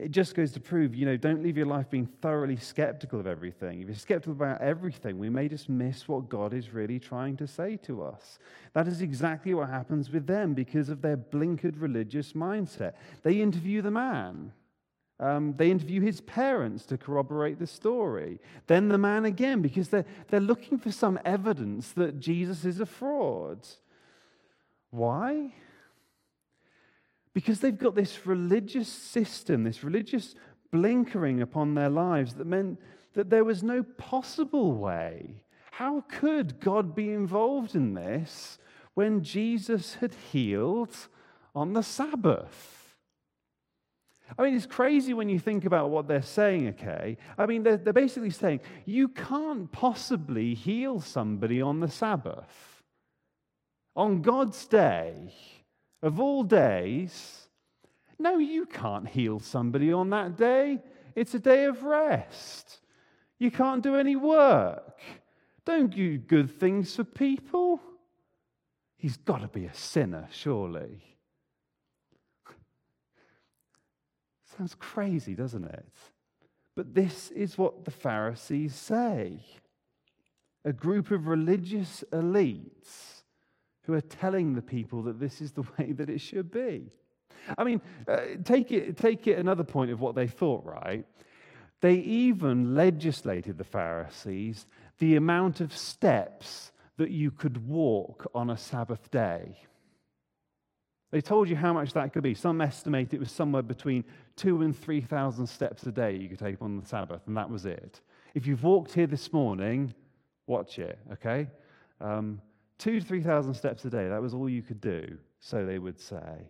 It 0.00 0.12
just 0.12 0.34
goes 0.34 0.52
to 0.52 0.60
prove, 0.60 0.94
you 0.94 1.04
know, 1.04 1.18
don't 1.18 1.42
live 1.42 1.58
your 1.58 1.66
life 1.66 1.90
being 1.90 2.06
thoroughly 2.06 2.56
skeptical 2.56 3.20
of 3.20 3.26
everything. 3.26 3.82
If 3.82 3.88
you're 3.88 3.94
skeptical 3.96 4.32
about 4.32 4.62
everything, 4.62 5.18
we 5.18 5.28
may 5.28 5.46
just 5.46 5.68
miss 5.68 6.08
what 6.08 6.30
God 6.30 6.54
is 6.54 6.72
really 6.72 6.98
trying 6.98 7.36
to 7.36 7.46
say 7.46 7.76
to 7.84 8.02
us. 8.02 8.38
That 8.72 8.88
is 8.88 9.02
exactly 9.02 9.52
what 9.52 9.68
happens 9.68 10.10
with 10.10 10.26
them 10.26 10.54
because 10.54 10.88
of 10.88 11.02
their 11.02 11.18
blinkered 11.18 11.80
religious 11.80 12.32
mindset. 12.32 12.94
They 13.22 13.42
interview 13.42 13.82
the 13.82 13.90
man. 13.90 14.52
Um, 15.18 15.54
they 15.58 15.70
interview 15.70 16.00
his 16.00 16.22
parents 16.22 16.86
to 16.86 16.96
corroborate 16.96 17.58
the 17.58 17.66
story. 17.66 18.40
Then 18.68 18.88
the 18.88 18.96
man 18.96 19.26
again, 19.26 19.60
because 19.60 19.90
they're, 19.90 20.06
they're 20.28 20.40
looking 20.40 20.78
for 20.78 20.90
some 20.90 21.18
evidence 21.26 21.92
that 21.92 22.20
Jesus 22.20 22.64
is 22.64 22.80
a 22.80 22.86
fraud. 22.86 23.68
Why? 24.88 25.52
Because 27.34 27.60
they've 27.60 27.76
got 27.78 27.94
this 27.94 28.26
religious 28.26 28.88
system, 28.88 29.64
this 29.64 29.84
religious 29.84 30.34
blinkering 30.72 31.42
upon 31.42 31.74
their 31.74 31.88
lives 31.88 32.34
that 32.34 32.46
meant 32.46 32.78
that 33.14 33.30
there 33.30 33.44
was 33.44 33.62
no 33.62 33.82
possible 33.82 34.74
way. 34.74 35.42
How 35.72 36.04
could 36.08 36.60
God 36.60 36.94
be 36.94 37.10
involved 37.10 37.74
in 37.74 37.94
this 37.94 38.58
when 38.94 39.22
Jesus 39.22 39.94
had 39.94 40.14
healed 40.32 40.94
on 41.54 41.72
the 41.72 41.82
Sabbath? 41.82 42.96
I 44.38 44.42
mean, 44.42 44.54
it's 44.54 44.66
crazy 44.66 45.12
when 45.12 45.28
you 45.28 45.38
think 45.38 45.64
about 45.64 45.90
what 45.90 46.06
they're 46.06 46.22
saying, 46.22 46.68
okay? 46.68 47.16
I 47.36 47.46
mean, 47.46 47.62
they're, 47.62 47.76
they're 47.76 47.92
basically 47.92 48.30
saying 48.30 48.60
you 48.84 49.08
can't 49.08 49.70
possibly 49.72 50.54
heal 50.54 51.00
somebody 51.00 51.60
on 51.60 51.80
the 51.80 51.88
Sabbath. 51.88 52.82
On 53.96 54.22
God's 54.22 54.66
day, 54.66 55.34
of 56.02 56.18
all 56.20 56.42
days, 56.42 57.48
No, 58.18 58.38
you 58.38 58.66
can't 58.66 59.08
heal 59.08 59.40
somebody 59.40 59.92
on 59.92 60.10
that 60.10 60.36
day. 60.36 60.80
It's 61.14 61.34
a 61.34 61.38
day 61.38 61.64
of 61.64 61.82
rest. 61.82 62.80
You 63.38 63.50
can't 63.50 63.82
do 63.82 63.96
any 63.96 64.16
work. 64.16 65.00
Don't 65.64 65.94
do 65.94 66.18
good 66.18 66.58
things 66.60 66.94
for 66.94 67.04
people. 67.04 67.80
He's 68.96 69.16
got 69.16 69.40
to 69.40 69.48
be 69.48 69.64
a 69.64 69.74
sinner, 69.74 70.28
surely. 70.30 71.02
Sounds 74.58 74.74
crazy, 74.74 75.34
doesn't 75.34 75.64
it? 75.64 75.88
But 76.76 76.94
this 76.94 77.30
is 77.30 77.56
what 77.56 77.84
the 77.84 77.90
Pharisees 77.90 78.74
say 78.74 79.40
a 80.64 80.72
group 80.72 81.10
of 81.10 81.26
religious 81.26 82.04
elites 82.12 83.19
who 83.82 83.94
are 83.94 84.00
telling 84.00 84.54
the 84.54 84.62
people 84.62 85.02
that 85.02 85.18
this 85.18 85.40
is 85.40 85.52
the 85.52 85.62
way 85.78 85.92
that 85.92 86.10
it 86.10 86.20
should 86.20 86.50
be. 86.50 86.90
I 87.56 87.64
mean, 87.64 87.80
uh, 88.06 88.18
take, 88.44 88.70
it, 88.70 88.96
take 88.96 89.26
it 89.26 89.38
another 89.38 89.64
point 89.64 89.90
of 89.90 90.00
what 90.00 90.14
they 90.14 90.26
thought, 90.26 90.64
right? 90.64 91.06
They 91.80 91.94
even 91.94 92.74
legislated, 92.74 93.56
the 93.56 93.64
Pharisees, 93.64 94.66
the 94.98 95.16
amount 95.16 95.60
of 95.60 95.74
steps 95.74 96.72
that 96.98 97.10
you 97.10 97.30
could 97.30 97.66
walk 97.66 98.30
on 98.34 98.50
a 98.50 98.56
Sabbath 98.56 99.10
day. 99.10 99.56
They 101.10 101.20
told 101.20 101.48
you 101.48 101.56
how 101.56 101.72
much 101.72 101.94
that 101.94 102.12
could 102.12 102.22
be. 102.22 102.34
Some 102.34 102.60
estimate 102.60 103.12
it 103.14 103.20
was 103.20 103.32
somewhere 103.32 103.62
between 103.62 104.04
two 104.36 104.62
and 104.62 104.76
3,000 104.76 105.46
steps 105.46 105.84
a 105.86 105.92
day 105.92 106.16
you 106.16 106.28
could 106.28 106.38
take 106.38 106.60
on 106.60 106.78
the 106.78 106.86
Sabbath, 106.86 107.22
and 107.26 107.36
that 107.36 107.50
was 107.50 107.66
it. 107.66 108.00
If 108.34 108.46
you've 108.46 108.62
walked 108.62 108.92
here 108.92 109.08
this 109.08 109.32
morning, 109.32 109.92
watch 110.46 110.78
it, 110.78 110.98
okay? 111.12 111.48
Um, 112.00 112.40
two 112.80 112.98
to 112.98 113.06
3,000 113.06 113.54
steps 113.54 113.84
a 113.84 113.90
day, 113.90 114.08
that 114.08 114.20
was 114.20 114.34
all 114.34 114.48
you 114.48 114.62
could 114.62 114.80
do, 114.80 115.18
so 115.38 115.64
they 115.64 115.78
would 115.78 116.00
say. 116.00 116.48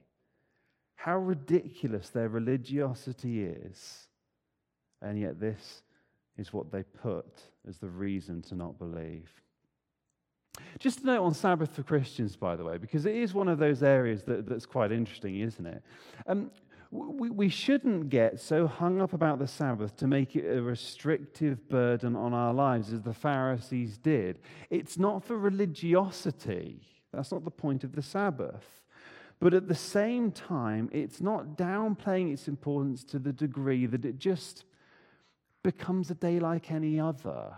How 0.94 1.18
ridiculous 1.18 2.08
their 2.10 2.28
religiosity 2.28 3.42
is. 3.42 4.06
And 5.02 5.18
yet, 5.18 5.40
this 5.40 5.82
is 6.38 6.52
what 6.52 6.70
they 6.70 6.82
put 6.82 7.42
as 7.68 7.78
the 7.78 7.88
reason 7.88 8.42
to 8.42 8.54
not 8.54 8.78
believe. 8.78 9.30
Just 10.78 11.00
a 11.00 11.06
note 11.06 11.24
on 11.24 11.34
Sabbath 11.34 11.74
for 11.74 11.82
Christians, 11.82 12.36
by 12.36 12.54
the 12.54 12.64
way, 12.64 12.78
because 12.78 13.06
it 13.06 13.16
is 13.16 13.34
one 13.34 13.48
of 13.48 13.58
those 13.58 13.82
areas 13.82 14.22
that, 14.24 14.46
that's 14.46 14.66
quite 14.66 14.92
interesting, 14.92 15.40
isn't 15.40 15.66
it? 15.66 15.82
Um, 16.26 16.50
we, 16.90 17.30
we 17.30 17.48
shouldn't 17.48 18.08
get 18.08 18.40
so 18.40 18.66
hung 18.66 19.00
up 19.00 19.12
about 19.12 19.38
the 19.38 19.46
Sabbath 19.46 19.96
to 19.96 20.06
make 20.06 20.34
it 20.34 20.56
a 20.56 20.60
restrictive 20.60 21.68
burden 21.68 22.16
on 22.16 22.34
our 22.34 22.52
lives 22.52 22.92
as 22.92 23.02
the 23.02 23.14
Pharisees 23.14 23.96
did. 23.98 24.40
It's 24.70 24.98
not 24.98 25.24
for 25.24 25.38
religiosity, 25.38 26.80
that's 27.12 27.32
not 27.32 27.44
the 27.44 27.50
point 27.50 27.84
of 27.84 27.94
the 27.94 28.02
Sabbath. 28.02 28.82
But 29.38 29.54
at 29.54 29.68
the 29.68 29.74
same 29.74 30.32
time, 30.32 30.90
it's 30.92 31.20
not 31.20 31.56
downplaying 31.56 32.32
its 32.32 32.46
importance 32.46 33.04
to 33.04 33.18
the 33.18 33.32
degree 33.32 33.86
that 33.86 34.04
it 34.04 34.18
just 34.18 34.64
becomes 35.62 36.10
a 36.10 36.14
day 36.14 36.38
like 36.38 36.70
any 36.70 37.00
other. 37.00 37.54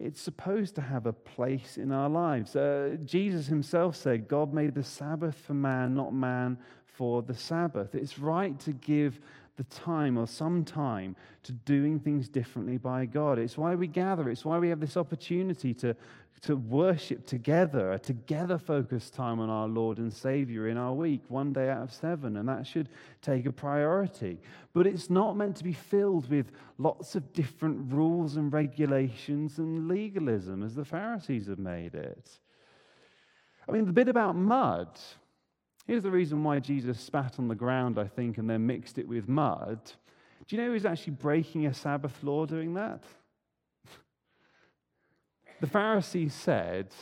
It's 0.00 0.20
supposed 0.20 0.74
to 0.76 0.80
have 0.80 1.04
a 1.04 1.12
place 1.12 1.76
in 1.76 1.92
our 1.92 2.08
lives. 2.08 2.56
Uh, 2.56 2.96
Jesus 3.04 3.46
himself 3.46 3.96
said, 3.96 4.28
God 4.28 4.54
made 4.54 4.74
the 4.74 4.82
Sabbath 4.82 5.36
for 5.36 5.52
man, 5.52 5.94
not 5.94 6.14
man 6.14 6.56
for 6.86 7.20
the 7.20 7.34
Sabbath. 7.34 7.94
It's 7.94 8.18
right 8.18 8.58
to 8.60 8.72
give 8.72 9.20
the 9.60 9.64
time 9.64 10.16
or 10.16 10.26
some 10.26 10.64
time 10.64 11.14
to 11.42 11.52
doing 11.52 12.00
things 12.00 12.30
differently 12.30 12.78
by 12.78 13.04
God. 13.04 13.38
It's 13.38 13.58
why 13.58 13.74
we 13.74 13.88
gather, 13.88 14.30
it's 14.30 14.42
why 14.42 14.58
we 14.58 14.70
have 14.70 14.80
this 14.80 14.96
opportunity 14.96 15.74
to, 15.74 15.94
to 16.40 16.56
worship 16.56 17.26
together, 17.26 17.92
a 17.92 17.98
together 17.98 18.56
focused 18.56 19.12
time 19.12 19.38
on 19.38 19.50
our 19.50 19.68
Lord 19.68 19.98
and 19.98 20.10
Savior 20.10 20.68
in 20.68 20.78
our 20.78 20.94
week, 20.94 21.20
one 21.28 21.52
day 21.52 21.68
out 21.68 21.82
of 21.82 21.92
seven, 21.92 22.38
and 22.38 22.48
that 22.48 22.66
should 22.66 22.88
take 23.20 23.44
a 23.44 23.52
priority. 23.52 24.38
But 24.72 24.86
it's 24.86 25.10
not 25.10 25.36
meant 25.36 25.56
to 25.56 25.64
be 25.64 25.74
filled 25.74 26.30
with 26.30 26.52
lots 26.78 27.14
of 27.14 27.30
different 27.34 27.92
rules 27.92 28.36
and 28.36 28.50
regulations 28.50 29.58
and 29.58 29.88
legalism 29.88 30.62
as 30.62 30.74
the 30.74 30.86
Pharisees 30.86 31.48
have 31.48 31.58
made 31.58 31.94
it. 31.94 32.30
I 33.68 33.72
mean, 33.72 33.84
the 33.84 33.92
bit 33.92 34.08
about 34.08 34.36
mud, 34.36 34.88
Here's 35.90 36.04
the 36.04 36.10
reason 36.12 36.44
why 36.44 36.60
Jesus 36.60 37.00
spat 37.00 37.40
on 37.40 37.48
the 37.48 37.56
ground, 37.56 37.98
I 37.98 38.06
think, 38.06 38.38
and 38.38 38.48
then 38.48 38.64
mixed 38.64 38.96
it 38.96 39.08
with 39.08 39.28
mud. 39.28 39.80
Do 40.46 40.54
you 40.54 40.62
know 40.62 40.72
he's 40.72 40.86
actually 40.86 41.14
breaking 41.14 41.66
a 41.66 41.74
Sabbath 41.74 42.22
law 42.22 42.46
doing 42.46 42.74
that? 42.74 43.02
the 45.60 45.66
Pharisees 45.66 46.32
said, 46.32 46.94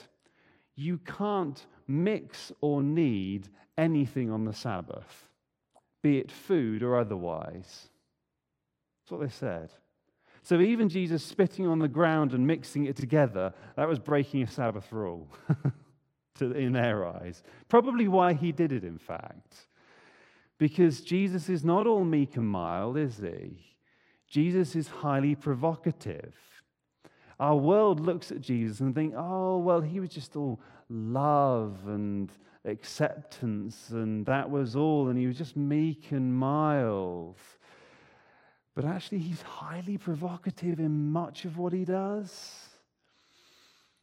You 0.74 0.96
can't 1.04 1.66
mix 1.86 2.50
or 2.62 2.82
knead 2.82 3.50
anything 3.76 4.30
on 4.30 4.46
the 4.46 4.54
Sabbath, 4.54 5.28
be 6.02 6.16
it 6.16 6.32
food 6.32 6.82
or 6.82 6.96
otherwise. 6.96 7.90
That's 9.02 9.10
what 9.10 9.20
they 9.20 9.28
said. 9.28 9.70
So 10.42 10.62
even 10.62 10.88
Jesus 10.88 11.22
spitting 11.22 11.66
on 11.66 11.78
the 11.78 11.88
ground 11.88 12.32
and 12.32 12.46
mixing 12.46 12.86
it 12.86 12.96
together, 12.96 13.52
that 13.76 13.86
was 13.86 13.98
breaking 13.98 14.44
a 14.44 14.46
Sabbath 14.46 14.90
rule. 14.90 15.28
to, 16.38 16.52
in 16.52 16.72
their 16.72 17.06
eyes. 17.06 17.42
Probably 17.68 18.08
why 18.08 18.32
he 18.32 18.52
did 18.52 18.72
it, 18.72 18.84
in 18.84 18.98
fact. 18.98 19.66
Because 20.58 21.02
Jesus 21.02 21.48
is 21.48 21.64
not 21.64 21.86
all 21.86 22.04
meek 22.04 22.36
and 22.36 22.48
mild, 22.48 22.96
is 22.96 23.18
he? 23.18 23.58
Jesus 24.26 24.74
is 24.74 24.88
highly 24.88 25.34
provocative. 25.34 26.34
Our 27.38 27.56
world 27.56 28.00
looks 28.00 28.32
at 28.32 28.40
Jesus 28.40 28.80
and 28.80 28.94
think, 28.94 29.14
oh, 29.16 29.58
well, 29.58 29.80
he 29.80 30.00
was 30.00 30.10
just 30.10 30.34
all 30.34 30.60
love 30.88 31.78
and 31.86 32.30
acceptance, 32.64 33.90
and 33.90 34.26
that 34.26 34.50
was 34.50 34.74
all, 34.74 35.08
and 35.08 35.18
he 35.18 35.26
was 35.26 35.38
just 35.38 35.56
meek 35.56 36.10
and 36.10 36.34
mild. 36.34 37.38
But 38.74 38.84
actually, 38.84 39.18
he's 39.18 39.42
highly 39.42 39.98
provocative 39.98 40.78
in 40.78 41.10
much 41.10 41.44
of 41.44 41.58
what 41.58 41.72
he 41.72 41.84
does. 41.84 42.67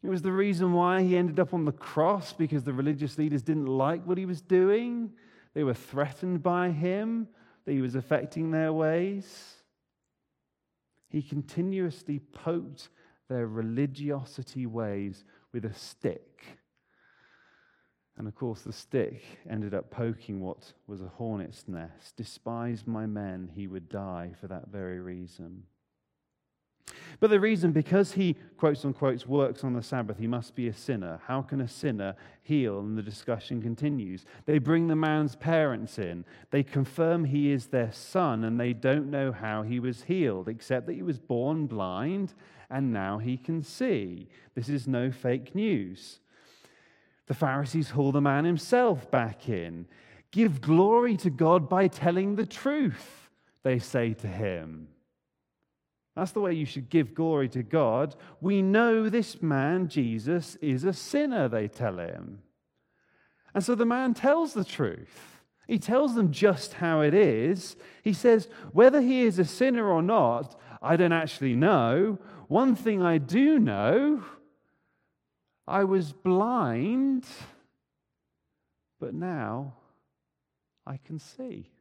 It 0.06 0.10
was 0.10 0.22
the 0.22 0.32
reason 0.32 0.74
why 0.74 1.02
he 1.02 1.18
ended 1.18 1.40
up 1.40 1.52
on 1.52 1.66
the 1.66 1.72
cross 1.72 2.32
because 2.32 2.64
the 2.64 2.74
religious 2.74 3.18
leaders 3.18 3.42
didn't 3.42 3.66
like 3.66 4.06
what 4.06 4.20
he 4.20 4.28
was 4.28 4.40
doing. 4.40 5.12
They 5.56 5.64
were 5.64 5.74
threatened 5.74 6.44
by 6.44 6.70
him, 6.70 7.28
that 7.66 7.72
he 7.72 7.82
was 7.82 7.96
affecting 7.96 8.52
their 8.52 8.72
ways. 8.72 9.56
He 11.10 11.24
continuously 11.24 12.20
poked 12.20 12.90
their 13.30 13.48
religiosity 13.48 14.68
ways 14.68 15.26
with 15.52 15.66
a 15.66 15.74
stick. 15.74 16.44
And 18.16 18.28
of 18.28 18.36
course, 18.36 18.62
the 18.62 18.74
stick 18.74 19.24
ended 19.50 19.74
up 19.74 19.90
poking 19.90 20.40
what 20.40 20.72
was 20.86 21.02
a 21.02 21.08
hornet's 21.08 21.68
nest. 21.68 22.16
Despise 22.16 22.86
my 22.86 23.08
men, 23.08 23.50
he 23.56 23.66
would 23.66 23.90
die 23.90 24.34
for 24.40 24.48
that 24.50 24.68
very 24.68 25.00
reason. 25.00 25.64
But 27.20 27.30
the 27.30 27.40
reason, 27.40 27.72
because 27.72 28.12
he, 28.12 28.36
quotes 28.58 28.84
unquote, 28.84 29.26
works 29.26 29.64
on 29.64 29.74
the 29.74 29.82
Sabbath, 29.82 30.18
he 30.18 30.28
must 30.28 30.54
be 30.54 30.68
a 30.68 30.74
sinner. 30.74 31.20
How 31.26 31.42
can 31.42 31.62
a 31.62 31.68
sinner 31.68 32.16
heal? 32.44 32.80
And 32.80 32.98
the 32.98 33.02
discussion 33.02 33.62
continues. 33.62 34.26
They 34.46 34.60
bring 34.60 34.88
the 34.88 34.96
man's 34.96 35.36
parents 35.36 35.98
in. 35.98 36.26
They 36.52 36.62
confirm 36.62 37.24
he 37.24 37.52
is 37.52 37.68
their 37.68 37.92
son, 37.92 38.44
and 38.44 38.60
they 38.60 38.74
don't 38.74 39.10
know 39.10 39.32
how 39.32 39.64
he 39.64 39.80
was 39.80 40.04
healed, 40.04 40.50
except 40.50 40.88
that 40.88 40.94
he 40.94 41.04
was 41.04 41.20
born 41.20 41.68
blind 41.68 42.34
and 42.70 42.92
now 42.92 43.18
he 43.18 43.38
can 43.38 43.64
see. 43.64 44.28
This 44.54 44.70
is 44.70 44.88
no 44.88 45.12
fake 45.12 45.56
news. 45.56 46.20
The 47.28 47.34
Pharisees 47.34 47.92
haul 47.92 48.12
the 48.12 48.22
man 48.22 48.46
himself 48.46 49.10
back 49.10 49.50
in. 49.50 49.88
Give 50.32 50.62
glory 50.62 51.18
to 51.18 51.30
God 51.30 51.70
by 51.70 51.88
telling 51.88 52.36
the 52.36 52.46
truth, 52.46 53.30
they 53.64 53.80
say 53.80 54.14
to 54.16 54.28
him. 54.28 54.90
That's 56.16 56.32
the 56.32 56.40
way 56.40 56.54
you 56.54 56.66
should 56.66 56.90
give 56.90 57.14
glory 57.14 57.50
to 57.50 57.64
God. 57.64 58.16
We 58.40 58.62
know 58.62 59.10
this 59.10 59.42
man, 59.42 59.90
Jesus, 59.90 60.56
is 60.62 60.86
a 60.86 60.94
sinner, 60.94 61.50
they 61.50 61.68
tell 61.68 61.98
him. 62.00 62.40
And 63.54 63.64
so 63.64 63.76
the 63.76 63.86
man 63.86 64.14
tells 64.14 64.54
the 64.54 64.64
truth. 64.64 65.42
He 65.68 65.80
tells 65.80 66.16
them 66.16 66.32
just 66.32 66.74
how 66.76 67.02
it 67.02 67.14
is. 67.14 67.76
He 68.04 68.14
says, 68.14 68.48
whether 68.72 69.02
he 69.02 69.24
is 69.24 69.40
a 69.40 69.46
sinner 69.46 69.90
or 69.90 70.02
not, 70.02 70.60
I 70.82 70.96
don't 70.96 71.12
actually 71.12 71.56
know. 71.56 72.20
One 72.48 72.76
thing 72.76 73.02
I 73.02 73.18
do 73.18 73.60
know 73.60 74.24
I 75.68 75.84
was 75.84 76.14
blind, 76.14 77.26
but 79.00 79.14
now 79.14 79.74
I 80.86 80.98
can 80.98 81.18
see. 81.18 81.72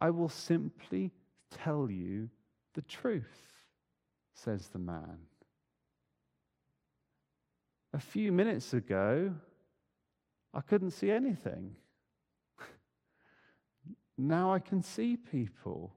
I 0.00 0.10
will 0.10 0.28
simply 0.28 1.12
tell 1.50 1.90
you 1.90 2.28
the 2.74 2.82
truth, 2.82 3.64
says 4.34 4.68
the 4.68 4.78
man. 4.78 5.18
A 7.92 7.98
few 7.98 8.32
minutes 8.32 8.72
ago, 8.72 9.34
I 10.54 10.60
couldn't 10.60 10.92
see 10.92 11.10
anything. 11.10 11.74
now 14.18 14.52
I 14.52 14.58
can 14.58 14.82
see 14.82 15.16
people 15.16 15.92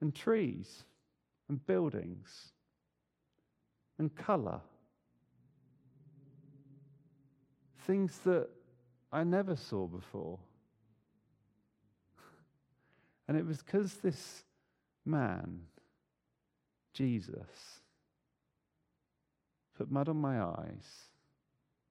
and 0.00 0.14
trees 0.14 0.84
and 1.48 1.64
buildings 1.66 2.52
and 3.98 4.14
colour. 4.16 4.60
things 7.86 8.18
that 8.24 8.48
I 9.12 9.24
never 9.24 9.56
saw 9.56 9.86
before. 9.86 10.38
And 13.28 13.36
it 13.36 13.46
was 13.46 13.62
because 13.62 13.94
this 13.94 14.44
man, 15.04 15.60
Jesus, 16.92 17.80
put 19.76 19.90
mud 19.90 20.08
on 20.08 20.16
my 20.16 20.40
eyes, 20.40 21.08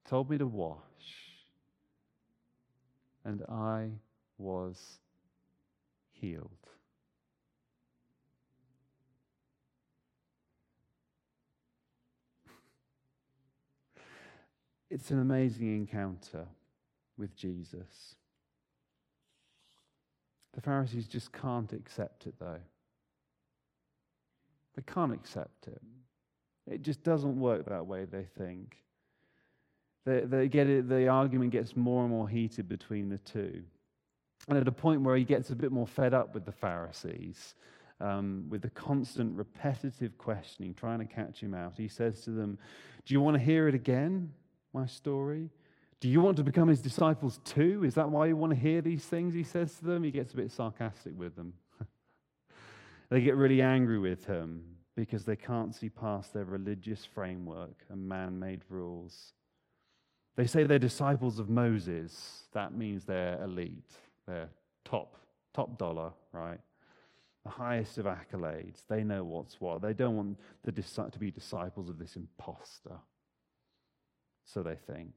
told 0.08 0.30
me 0.30 0.38
to 0.38 0.46
wash, 0.46 0.78
and 3.24 3.42
I 3.48 3.90
was 4.38 4.98
healed. 6.10 6.50
It's 14.90 15.10
an 15.10 15.20
amazing 15.20 15.74
encounter 15.74 16.46
with 17.16 17.34
Jesus. 17.34 18.16
The 20.54 20.60
Pharisees 20.60 21.06
just 21.06 21.32
can't 21.32 21.72
accept 21.72 22.26
it, 22.26 22.34
though. 22.38 22.60
They 24.76 24.82
can't 24.82 25.12
accept 25.12 25.66
it. 25.66 25.80
It 26.66 26.82
just 26.82 27.02
doesn't 27.02 27.38
work 27.38 27.66
that 27.66 27.86
way, 27.86 28.04
they 28.04 28.26
think. 28.38 28.76
They, 30.04 30.20
they 30.20 30.48
get 30.48 30.68
it, 30.68 30.88
the 30.88 31.08
argument 31.08 31.52
gets 31.52 31.76
more 31.76 32.02
and 32.02 32.10
more 32.10 32.28
heated 32.28 32.68
between 32.68 33.08
the 33.08 33.18
two. 33.18 33.62
And 34.48 34.58
at 34.58 34.66
a 34.66 34.72
point 34.72 35.02
where 35.02 35.16
he 35.16 35.24
gets 35.24 35.50
a 35.50 35.56
bit 35.56 35.70
more 35.70 35.86
fed 35.86 36.14
up 36.14 36.34
with 36.34 36.44
the 36.44 36.52
Pharisees, 36.52 37.54
um, 38.00 38.46
with 38.48 38.62
the 38.62 38.70
constant 38.70 39.36
repetitive 39.36 40.18
questioning, 40.18 40.74
trying 40.74 40.98
to 40.98 41.04
catch 41.04 41.40
him 41.40 41.54
out, 41.54 41.74
he 41.76 41.88
says 41.88 42.22
to 42.22 42.30
them, 42.30 42.58
Do 43.04 43.14
you 43.14 43.20
want 43.20 43.36
to 43.36 43.42
hear 43.42 43.68
it 43.68 43.74
again? 43.74 44.32
my 44.72 44.86
story? 44.86 45.50
Do 46.02 46.08
you 46.08 46.20
want 46.20 46.36
to 46.38 46.42
become 46.42 46.66
his 46.66 46.80
disciples 46.80 47.38
too? 47.44 47.84
Is 47.84 47.94
that 47.94 48.10
why 48.10 48.26
you 48.26 48.36
want 48.36 48.52
to 48.52 48.58
hear 48.58 48.80
these 48.80 49.04
things? 49.04 49.34
He 49.34 49.44
says 49.44 49.72
to 49.74 49.84
them. 49.84 50.02
He 50.02 50.10
gets 50.10 50.32
a 50.32 50.36
bit 50.36 50.50
sarcastic 50.50 51.16
with 51.16 51.36
them. 51.36 51.52
they 53.08 53.20
get 53.20 53.36
really 53.36 53.62
angry 53.62 54.00
with 54.00 54.26
him 54.26 54.64
because 54.96 55.24
they 55.24 55.36
can't 55.36 55.72
see 55.72 55.88
past 55.88 56.34
their 56.34 56.44
religious 56.44 57.04
framework 57.04 57.84
and 57.88 58.08
man 58.08 58.36
made 58.36 58.62
rules. 58.68 59.34
They 60.34 60.44
say 60.44 60.64
they're 60.64 60.80
disciples 60.80 61.38
of 61.38 61.48
Moses. 61.48 62.48
That 62.52 62.74
means 62.74 63.04
they're 63.04 63.40
elite, 63.40 63.92
they're 64.26 64.50
top, 64.84 65.18
top 65.54 65.78
dollar, 65.78 66.10
right? 66.32 66.58
The 67.44 67.50
highest 67.50 67.98
of 67.98 68.06
accolades. 68.06 68.82
They 68.88 69.04
know 69.04 69.22
what's 69.22 69.60
what. 69.60 69.82
They 69.82 69.92
don't 69.92 70.16
want 70.16 70.36
to 70.64 71.18
be 71.20 71.30
disciples 71.30 71.88
of 71.88 71.96
this 71.96 72.16
impostor 72.16 72.98
so 74.44 74.64
they 74.64 74.74
think. 74.74 75.12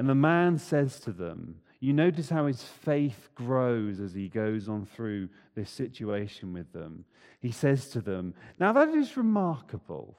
And 0.00 0.08
the 0.08 0.14
man 0.14 0.56
says 0.56 0.98
to 1.00 1.12
them, 1.12 1.56
You 1.78 1.92
notice 1.92 2.30
how 2.30 2.46
his 2.46 2.62
faith 2.62 3.28
grows 3.34 4.00
as 4.00 4.14
he 4.14 4.28
goes 4.28 4.66
on 4.66 4.86
through 4.86 5.28
this 5.54 5.68
situation 5.68 6.54
with 6.54 6.72
them. 6.72 7.04
He 7.38 7.50
says 7.50 7.90
to 7.90 8.00
them, 8.00 8.32
Now 8.58 8.72
that 8.72 8.88
is 8.88 9.18
remarkable. 9.18 10.16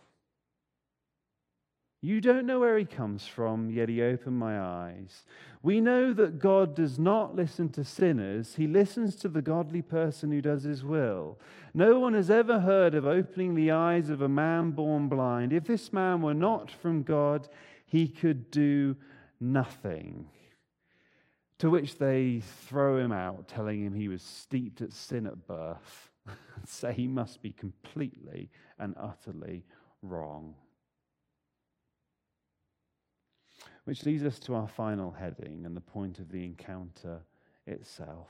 You 2.00 2.22
don't 2.22 2.46
know 2.46 2.60
where 2.60 2.78
he 2.78 2.86
comes 2.86 3.26
from, 3.26 3.72
yet 3.72 3.90
he 3.90 4.04
opened 4.04 4.38
my 4.38 4.60
eyes. 4.60 5.26
We 5.64 5.82
know 5.82 6.14
that 6.14 6.38
God 6.38 6.76
does 6.76 7.00
not 7.00 7.36
listen 7.36 7.70
to 7.70 7.84
sinners, 7.84 8.54
he 8.54 8.68
listens 8.68 9.16
to 9.16 9.30
the 9.30 9.42
godly 9.42 9.82
person 9.82 10.32
who 10.32 10.44
does 10.44 10.62
his 10.62 10.84
will. 10.84 11.40
No 11.74 12.00
one 12.00 12.14
has 12.14 12.30
ever 12.30 12.60
heard 12.60 12.94
of 12.94 13.08
opening 13.08 13.56
the 13.56 13.72
eyes 13.72 14.12
of 14.12 14.22
a 14.22 14.30
man 14.30 14.72
born 14.72 15.08
blind. 15.08 15.52
If 15.52 15.64
this 15.64 15.92
man 15.92 16.22
were 16.22 16.36
not 16.36 16.70
from 16.70 17.02
God, 17.02 17.50
he 17.84 18.08
could 18.08 18.52
do 18.52 18.96
nothing. 19.42 20.30
To 21.60 21.70
which 21.70 21.98
they 21.98 22.42
throw 22.68 22.98
him 22.98 23.12
out, 23.12 23.48
telling 23.48 23.84
him 23.84 23.94
he 23.94 24.08
was 24.08 24.22
steeped 24.22 24.82
at 24.82 24.94
sin 24.94 25.28
at 25.28 25.48
birth, 25.48 26.12
and 26.26 26.68
say 26.68 26.94
he 26.94 27.08
must 27.08 27.42
be 27.42 27.52
completely 27.52 28.50
and 28.80 28.96
utterly 28.98 29.66
wrong. 30.02 30.56
Which 33.86 34.06
leads 34.06 34.24
us 34.24 34.40
to 34.40 34.56
our 34.56 34.68
final 34.68 35.12
heading 35.12 35.64
and 35.66 35.76
the 35.76 35.82
point 35.82 36.20
of 36.20 36.32
the 36.32 36.44
encounter 36.46 37.22
itself. 37.66 38.30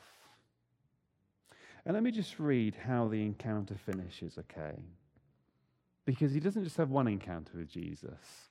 And 1.86 1.94
let 1.94 2.04
me 2.04 2.12
just 2.12 2.40
read 2.40 2.76
how 2.76 3.08
the 3.08 3.24
encounter 3.24 3.76
finishes, 3.76 4.38
okay? 4.38 4.78
Because 6.06 6.34
he 6.34 6.40
doesn't 6.40 6.64
just 6.64 6.78
have 6.78 6.90
one 6.90 7.08
encounter 7.08 7.54
with 7.58 7.70
Jesus, 7.70 8.50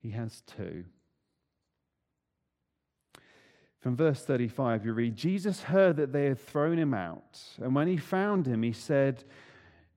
he 0.00 0.10
has 0.10 0.42
two. 0.42 0.84
From 3.80 3.96
verse 3.96 4.24
35, 4.24 4.84
you 4.84 4.92
read 4.92 5.16
Jesus 5.16 5.62
heard 5.62 5.96
that 5.96 6.12
they 6.12 6.26
had 6.26 6.40
thrown 6.40 6.78
him 6.78 6.94
out, 6.94 7.40
and 7.60 7.74
when 7.74 7.86
he 7.86 7.96
found 7.96 8.46
him, 8.46 8.62
he 8.62 8.72
said, 8.72 9.24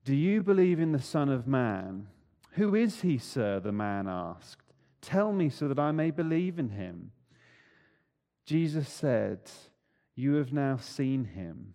Do 0.04 0.14
you 0.14 0.42
believe 0.42 0.78
in 0.78 0.92
the 0.92 1.00
Son 1.02 1.28
of 1.28 1.48
Man? 1.48 2.06
Who 2.52 2.74
is 2.74 3.00
he, 3.00 3.18
sir? 3.18 3.60
the 3.60 3.72
man 3.72 4.06
asked. 4.06 4.72
Tell 5.00 5.32
me 5.32 5.48
so 5.48 5.68
that 5.68 5.78
I 5.78 5.90
may 5.90 6.10
believe 6.10 6.58
in 6.58 6.70
him. 6.70 7.10
Jesus 8.46 8.88
said, 8.88 9.40
You 10.14 10.34
have 10.34 10.52
now 10.52 10.76
seen 10.76 11.24
him. 11.24 11.74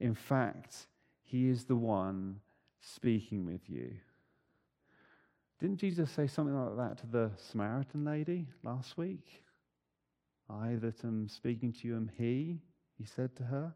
In 0.00 0.14
fact, 0.14 0.86
he 1.22 1.48
is 1.48 1.64
the 1.64 1.76
one 1.76 2.40
speaking 2.80 3.46
with 3.46 3.70
you. 3.70 3.92
Didn't 5.60 5.78
Jesus 5.78 6.10
say 6.10 6.26
something 6.26 6.54
like 6.54 6.76
that 6.76 6.98
to 6.98 7.06
the 7.06 7.30
Samaritan 7.36 8.04
lady 8.04 8.48
last 8.64 8.98
week? 8.98 9.41
I 10.48 10.74
that 10.80 11.04
am 11.04 11.28
speaking 11.28 11.72
to 11.72 11.88
you 11.88 11.96
am 11.96 12.10
he, 12.16 12.58
he 12.98 13.04
said 13.04 13.34
to 13.36 13.44
her. 13.44 13.74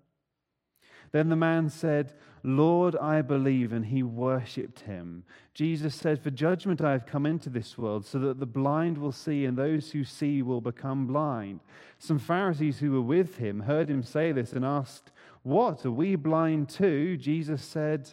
Then 1.12 1.29
the 1.29 1.37
man 1.37 1.68
said, 1.68 2.14
Lord, 2.42 2.96
I 2.96 3.22
believe, 3.22 3.72
and 3.72 3.87
he 3.87 4.02
worshipped 4.02 4.81
him. 4.81 5.24
Jesus 5.55 5.94
said, 5.94 6.20
For 6.20 6.31
judgment 6.31 6.81
I 6.81 6.92
have 6.92 7.07
come 7.07 7.26
into 7.26 7.48
this 7.48 7.79
world, 7.79 8.05
so 8.05 8.18
that 8.20 8.40
the 8.40 8.46
blind 8.46 8.98
will 8.98 9.12
see, 9.12 9.44
and 9.44 9.57
those 9.57 9.90
who 9.90 10.05
see 10.05 10.42
will 10.42 10.61
become 10.61 11.07
blind. 11.07 11.61
Some 11.98 12.18
Pharisees 12.18 12.79
who 12.79 12.92
were 12.92 13.00
with 13.00 13.37
him 13.37 13.61
heard 13.61 13.88
him 13.88 14.02
say 14.02 14.33
this 14.33 14.52
and 14.52 14.64
asked, 14.64 15.12
What? 15.42 15.85
Are 15.87 15.90
we 15.90 16.16
blind 16.16 16.68
too? 16.68 17.16
Jesus 17.16 17.62
said, 17.62 18.12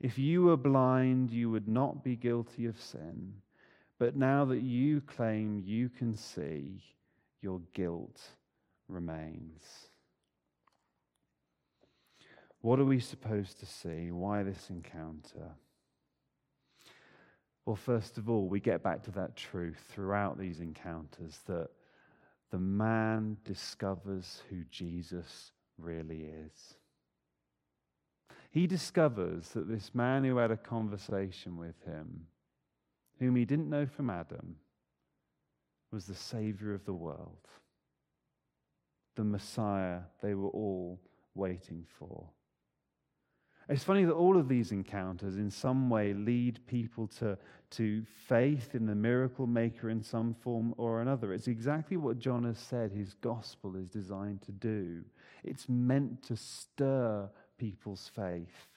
If 0.00 0.18
you 0.18 0.44
were 0.44 0.56
blind, 0.56 1.30
you 1.30 1.50
would 1.50 1.68
not 1.68 2.04
be 2.04 2.16
guilty 2.16 2.66
of 2.66 2.80
sin. 2.80 3.34
But 3.98 4.16
now 4.16 4.44
that 4.46 4.62
you 4.62 5.00
claim 5.00 5.62
you 5.64 5.88
can 5.88 6.16
see, 6.16 6.80
your 7.40 7.60
guilt 7.72 8.20
remains. 8.88 9.62
What 12.60 12.80
are 12.80 12.84
we 12.84 13.00
supposed 13.00 13.60
to 13.60 13.66
see? 13.66 14.10
Why 14.10 14.42
this 14.42 14.70
encounter? 14.70 15.52
Well, 17.64 17.76
first 17.76 18.18
of 18.18 18.28
all, 18.28 18.48
we 18.48 18.60
get 18.60 18.82
back 18.82 19.02
to 19.04 19.10
that 19.12 19.36
truth 19.36 19.78
throughout 19.90 20.38
these 20.38 20.60
encounters 20.60 21.40
that 21.46 21.68
the 22.50 22.58
man 22.58 23.36
discovers 23.44 24.42
who 24.48 24.64
Jesus 24.70 25.52
really 25.76 26.24
is. 26.24 26.74
He 28.50 28.66
discovers 28.66 29.48
that 29.50 29.68
this 29.68 29.94
man 29.94 30.24
who 30.24 30.38
had 30.38 30.50
a 30.50 30.56
conversation 30.56 31.58
with 31.58 31.80
him, 31.84 32.26
whom 33.18 33.36
he 33.36 33.44
didn't 33.44 33.68
know 33.68 33.86
from 33.86 34.08
Adam, 34.08 34.56
was 35.92 36.06
the 36.06 36.14
Savior 36.14 36.74
of 36.74 36.84
the 36.84 36.94
world, 36.94 37.48
the 39.16 39.24
Messiah 39.24 40.00
they 40.22 40.34
were 40.34 40.50
all 40.50 41.00
waiting 41.34 41.84
for. 41.98 42.28
It's 43.68 43.84
funny 43.84 44.04
that 44.04 44.14
all 44.14 44.38
of 44.38 44.48
these 44.48 44.72
encounters, 44.72 45.36
in 45.36 45.50
some 45.50 45.90
way, 45.90 46.14
lead 46.14 46.58
people 46.66 47.06
to, 47.18 47.36
to 47.72 48.02
faith 48.26 48.74
in 48.74 48.86
the 48.86 48.94
miracle 48.94 49.46
maker 49.46 49.90
in 49.90 50.02
some 50.02 50.32
form 50.32 50.74
or 50.78 51.02
another. 51.02 51.34
It's 51.34 51.48
exactly 51.48 51.98
what 51.98 52.18
John 52.18 52.44
has 52.44 52.58
said 52.58 52.92
his 52.92 53.12
gospel 53.12 53.76
is 53.76 53.90
designed 53.90 54.40
to 54.42 54.52
do. 54.52 55.04
It's 55.44 55.68
meant 55.68 56.22
to 56.24 56.36
stir 56.36 57.28
people's 57.58 58.10
faith, 58.14 58.68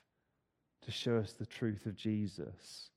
to 0.81 0.91
show 0.91 1.17
us 1.17 1.31
the 1.33 1.45
truth 1.45 1.85
of 1.85 1.95
Jesus. 1.95 2.90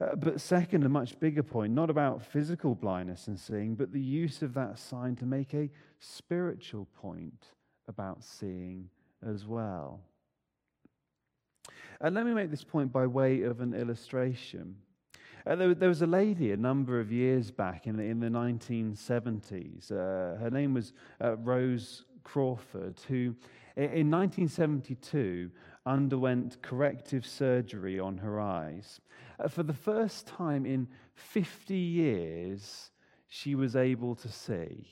Uh, 0.00 0.16
but, 0.16 0.40
second, 0.40 0.84
a 0.84 0.88
much 0.88 1.18
bigger 1.20 1.42
point, 1.42 1.72
not 1.72 1.90
about 1.90 2.24
physical 2.24 2.74
blindness 2.74 3.28
and 3.28 3.38
seeing, 3.38 3.74
but 3.74 3.92
the 3.92 4.00
use 4.00 4.42
of 4.42 4.54
that 4.54 4.78
sign 4.78 5.14
to 5.16 5.24
make 5.24 5.54
a 5.54 5.70
spiritual 6.00 6.86
point 7.00 7.46
about 7.88 8.24
seeing 8.24 8.88
as 9.26 9.46
well. 9.46 10.00
And 12.00 12.14
let 12.14 12.26
me 12.26 12.34
make 12.34 12.50
this 12.50 12.64
point 12.64 12.92
by 12.92 13.06
way 13.06 13.42
of 13.42 13.60
an 13.60 13.72
illustration. 13.72 14.76
Uh, 15.46 15.56
there, 15.56 15.74
there, 15.74 15.88
was 15.88 16.02
a 16.02 16.06
lady 16.06 16.52
a 16.52 16.56
number 16.56 16.98
of 17.00 17.12
years 17.12 17.50
back 17.50 17.86
in 17.86 17.96
the, 17.96 18.02
in 18.02 18.18
the 18.18 18.28
1970s. 18.28 19.92
Uh, 19.92 20.38
her 20.38 20.50
name 20.50 20.74
was 20.74 20.92
uh, 21.22 21.36
Rose 21.36 22.04
Crawford, 22.22 23.00
who 23.08 23.34
in 23.76 24.10
1972 24.10 25.50
underwent 25.86 26.60
corrective 26.62 27.26
surgery 27.26 27.98
on 27.98 28.18
her 28.18 28.40
eyes. 28.40 29.00
Uh, 29.38 29.48
for 29.48 29.62
the 29.62 29.72
first 29.72 30.26
time 30.26 30.64
in 30.64 30.88
50 31.14 31.74
years, 31.74 32.90
she 33.28 33.54
was 33.54 33.76
able 33.76 34.14
to 34.16 34.28
see. 34.28 34.86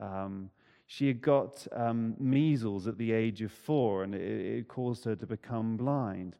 Um, 0.00 0.50
she 0.86 1.06
had 1.06 1.22
got 1.22 1.66
um, 1.72 2.14
measles 2.18 2.86
at 2.86 2.98
the 2.98 3.12
age 3.12 3.40
of 3.42 3.50
four, 3.50 4.02
and 4.02 4.14
it, 4.14 4.58
it 4.58 4.68
caused 4.68 5.04
her 5.04 5.16
to 5.16 5.26
become 5.26 5.76
blind. 5.76 6.36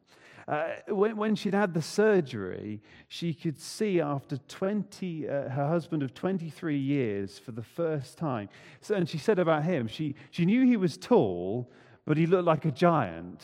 Uh, 0.47 0.73
when, 0.89 1.15
when, 1.15 1.35
she'd 1.35 1.53
had 1.53 1.73
the 1.73 1.81
surgery, 1.81 2.81
she 3.07 3.33
could 3.33 3.57
see 3.57 4.01
after 4.01 4.37
20, 4.37 5.27
uh, 5.27 5.49
her 5.49 5.67
husband 5.67 6.03
of 6.03 6.13
23 6.13 6.77
years 6.77 7.39
for 7.39 7.51
the 7.51 7.63
first 7.63 8.17
time. 8.17 8.49
So, 8.81 8.95
and 8.95 9.07
she 9.07 9.17
said 9.17 9.39
about 9.39 9.63
him, 9.63 9.87
she, 9.87 10.15
she 10.31 10.45
knew 10.45 10.65
he 10.65 10.77
was 10.77 10.97
tall, 10.97 11.71
but 12.05 12.17
he 12.17 12.25
looked 12.25 12.45
like 12.45 12.65
a 12.65 12.71
giant. 12.71 13.41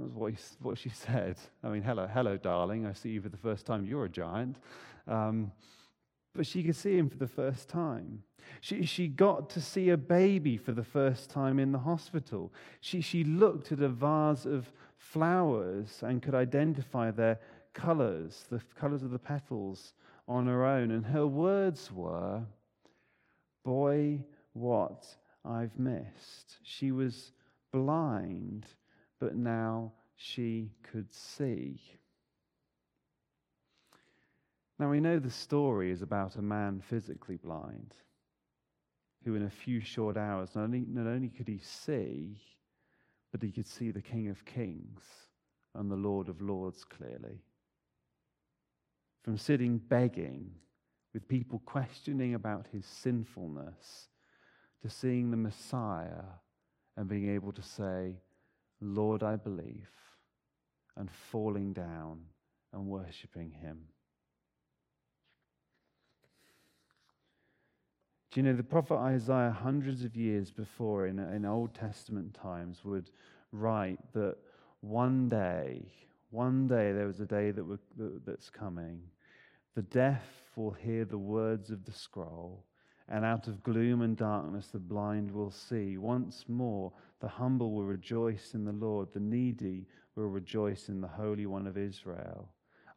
That's 0.00 0.12
what, 0.12 0.32
he, 0.32 0.38
what 0.62 0.78
she 0.78 0.88
said. 0.88 1.36
I 1.62 1.68
mean, 1.68 1.82
hello, 1.82 2.06
hello, 2.06 2.36
darling. 2.36 2.86
I 2.86 2.92
see 2.94 3.10
you 3.10 3.20
for 3.20 3.28
the 3.28 3.36
first 3.36 3.66
time. 3.66 3.84
You're 3.84 4.06
a 4.06 4.10
giant. 4.10 4.56
Um, 5.06 5.52
but 6.34 6.46
she 6.46 6.62
could 6.62 6.76
see 6.76 6.96
him 6.96 7.10
for 7.10 7.18
the 7.18 7.26
first 7.26 7.68
time. 7.68 8.22
She, 8.60 8.86
she 8.86 9.08
got 9.08 9.50
to 9.50 9.60
see 9.60 9.90
a 9.90 9.96
baby 9.96 10.56
for 10.56 10.72
the 10.72 10.84
first 10.84 11.28
time 11.28 11.58
in 11.58 11.72
the 11.72 11.78
hospital. 11.78 12.52
She, 12.80 13.00
she 13.00 13.24
looked 13.24 13.72
at 13.72 13.80
a 13.80 13.88
vase 13.88 14.46
of 14.46 14.72
flowers 14.96 16.02
and 16.02 16.22
could 16.22 16.34
identify 16.34 17.10
their 17.10 17.38
colors, 17.74 18.46
the 18.50 18.60
colors 18.78 19.02
of 19.02 19.10
the 19.10 19.18
petals 19.18 19.92
on 20.26 20.46
her 20.46 20.64
own. 20.64 20.92
And 20.92 21.04
her 21.04 21.26
words 21.26 21.92
were, 21.92 22.42
Boy, 23.64 24.20
what 24.54 25.06
I've 25.44 25.78
missed. 25.78 26.58
She 26.62 26.90
was 26.90 27.32
blind, 27.72 28.66
but 29.20 29.36
now 29.36 29.92
she 30.16 30.72
could 30.82 31.12
see. 31.12 31.78
Now, 34.78 34.90
we 34.90 35.00
know 35.00 35.18
the 35.18 35.30
story 35.30 35.90
is 35.90 36.00
about 36.00 36.36
a 36.36 36.42
man 36.42 36.80
physically 36.80 37.36
blind 37.36 37.94
who, 39.24 39.34
in 39.34 39.42
a 39.42 39.50
few 39.50 39.80
short 39.80 40.16
hours, 40.16 40.54
not 40.54 40.64
only, 40.64 40.84
not 40.88 41.06
only 41.06 41.28
could 41.28 41.48
he 41.48 41.58
see, 41.58 42.38
but 43.30 43.42
he 43.42 43.52
could 43.52 43.66
see 43.66 43.90
the 43.90 44.00
King 44.00 44.28
of 44.28 44.44
Kings 44.46 45.02
and 45.74 45.90
the 45.90 45.96
Lord 45.96 46.30
of 46.30 46.40
Lords 46.40 46.82
clearly. 46.84 47.42
From 49.22 49.36
sitting 49.36 49.76
begging 49.76 50.50
with 51.12 51.28
people 51.28 51.60
questioning 51.66 52.34
about 52.34 52.66
his 52.72 52.86
sinfulness 52.86 54.08
to 54.80 54.88
seeing 54.88 55.30
the 55.30 55.36
Messiah 55.36 56.24
and 56.96 57.06
being 57.06 57.28
able 57.28 57.52
to 57.52 57.62
say, 57.62 58.14
Lord, 58.80 59.22
I 59.22 59.36
believe, 59.36 59.90
and 60.96 61.10
falling 61.10 61.72
down 61.72 62.20
and 62.72 62.86
worshipping 62.86 63.50
him. 63.50 63.80
Do 68.30 68.40
you 68.40 68.46
know 68.46 68.54
the 68.54 68.62
prophet 68.62 68.94
Isaiah, 68.94 69.50
hundreds 69.50 70.04
of 70.04 70.14
years 70.14 70.52
before 70.52 71.08
in, 71.08 71.18
in 71.18 71.44
Old 71.44 71.74
Testament 71.74 72.32
times, 72.32 72.84
would 72.84 73.10
write 73.50 73.98
that 74.12 74.36
one 74.82 75.28
day, 75.28 75.82
one 76.30 76.68
day 76.68 76.92
there 76.92 77.08
was 77.08 77.18
a 77.18 77.26
day 77.26 77.50
that, 77.50 77.64
were, 77.64 77.80
that 77.96 78.24
that's 78.24 78.48
coming. 78.48 79.02
The 79.74 79.82
deaf 79.82 80.22
will 80.54 80.70
hear 80.70 81.04
the 81.04 81.18
words 81.18 81.70
of 81.70 81.84
the 81.84 81.92
scroll, 81.92 82.64
and 83.08 83.24
out 83.24 83.48
of 83.48 83.64
gloom 83.64 84.02
and 84.02 84.16
darkness 84.16 84.68
the 84.68 84.78
blind 84.78 85.32
will 85.32 85.50
see. 85.50 85.98
Once 85.98 86.44
more, 86.46 86.92
the 87.20 87.28
humble 87.28 87.70
will 87.72 87.84
rejoice 87.84 88.54
in 88.54 88.64
the 88.64 88.72
Lord, 88.72 89.12
the 89.12 89.20
needy 89.20 89.86
will 90.16 90.28
rejoice 90.28 90.88
in 90.88 91.00
the 91.00 91.08
Holy 91.08 91.46
One 91.46 91.66
of 91.66 91.78
Israel. 91.78 92.48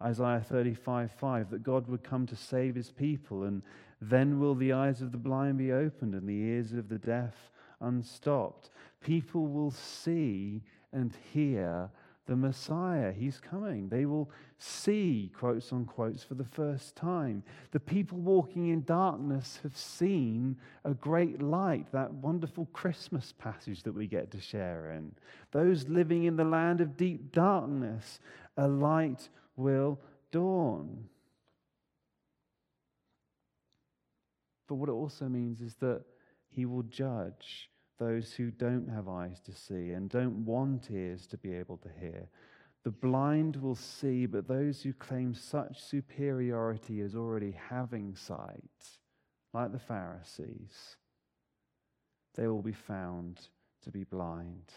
Isaiah 0.02 0.44
35 0.48 1.12
5, 1.12 1.50
that 1.52 1.64
God 1.64 1.88
would 1.88 2.04
come 2.04 2.26
to 2.28 2.36
save 2.36 2.76
his 2.76 2.92
people, 2.92 3.44
and 3.44 3.62
then 4.02 4.40
will 4.40 4.56
the 4.56 4.74
eyes 4.74 5.02
of 5.02 5.12
the 5.12 5.18
blind 5.18 5.58
be 5.58 5.72
opened 5.72 6.14
and 6.14 6.28
the 6.28 6.34
ears 6.34 6.74
of 6.74 6.90
the 6.90 6.98
deaf 6.98 7.34
unstopped. 7.80 8.70
People 9.02 9.48
will 9.48 9.72
see 9.72 10.64
and 10.92 11.14
hear 11.32 11.90
the 12.26 12.36
Messiah. 12.36 13.12
He's 13.12 13.40
coming. 13.40 13.90
They 13.90 14.06
will 14.06 14.30
see, 14.58 15.32
quotes 15.38 15.74
on 15.74 15.86
quotes, 15.86 16.24
for 16.24 16.36
the 16.36 16.46
first 16.46 16.96
time. 16.96 17.44
The 17.72 17.80
people 17.80 18.18
walking 18.18 18.70
in 18.70 18.84
darkness 18.84 19.60
have 19.64 19.76
seen 19.76 20.58
a 20.86 20.94
great 20.94 21.42
light, 21.42 21.92
that 21.92 22.14
wonderful 22.14 22.68
Christmas 22.72 23.34
passage 23.38 23.84
that 23.84 23.94
we 23.94 24.08
get 24.08 24.32
to 24.32 24.40
share 24.40 24.92
in. 24.92 25.14
Those 25.52 25.88
living 25.90 26.24
in 26.24 26.38
the 26.38 26.46
land 26.46 26.80
of 26.80 26.96
deep 26.96 27.32
darkness, 27.32 28.20
a 28.58 28.68
light 28.68 29.30
will 29.56 30.00
dawn. 30.32 31.06
But 34.68 34.76
what 34.76 34.90
it 34.90 34.94
also 34.94 35.26
means 35.26 35.62
is 35.62 35.76
that 35.76 36.04
he 36.50 36.66
will 36.66 36.84
judge 36.84 37.70
those 38.00 38.34
who 38.34 38.52
don't 38.52 38.90
have 38.90 39.08
eyes 39.08 39.40
to 39.42 39.52
see 39.52 39.92
and 39.92 40.10
don't 40.10 40.46
want 40.46 40.90
ears 40.92 41.28
to 41.28 41.38
be 41.38 41.54
able 41.54 41.78
to 41.78 41.90
hear. 42.00 42.30
The 42.84 42.92
blind 42.92 43.56
will 43.56 43.76
see, 43.76 44.26
but 44.26 44.48
those 44.48 44.82
who 44.82 44.94
claim 44.94 45.34
such 45.34 45.82
superiority 45.82 47.00
as 47.02 47.16
already 47.16 47.56
having 47.70 48.16
sight, 48.16 48.64
like 49.54 49.72
the 49.72 49.80
Pharisees, 49.80 50.98
they 52.36 52.48
will 52.48 52.62
be 52.62 52.74
found 52.74 53.40
to 53.84 53.92
be 53.92 54.04
blind. 54.04 54.72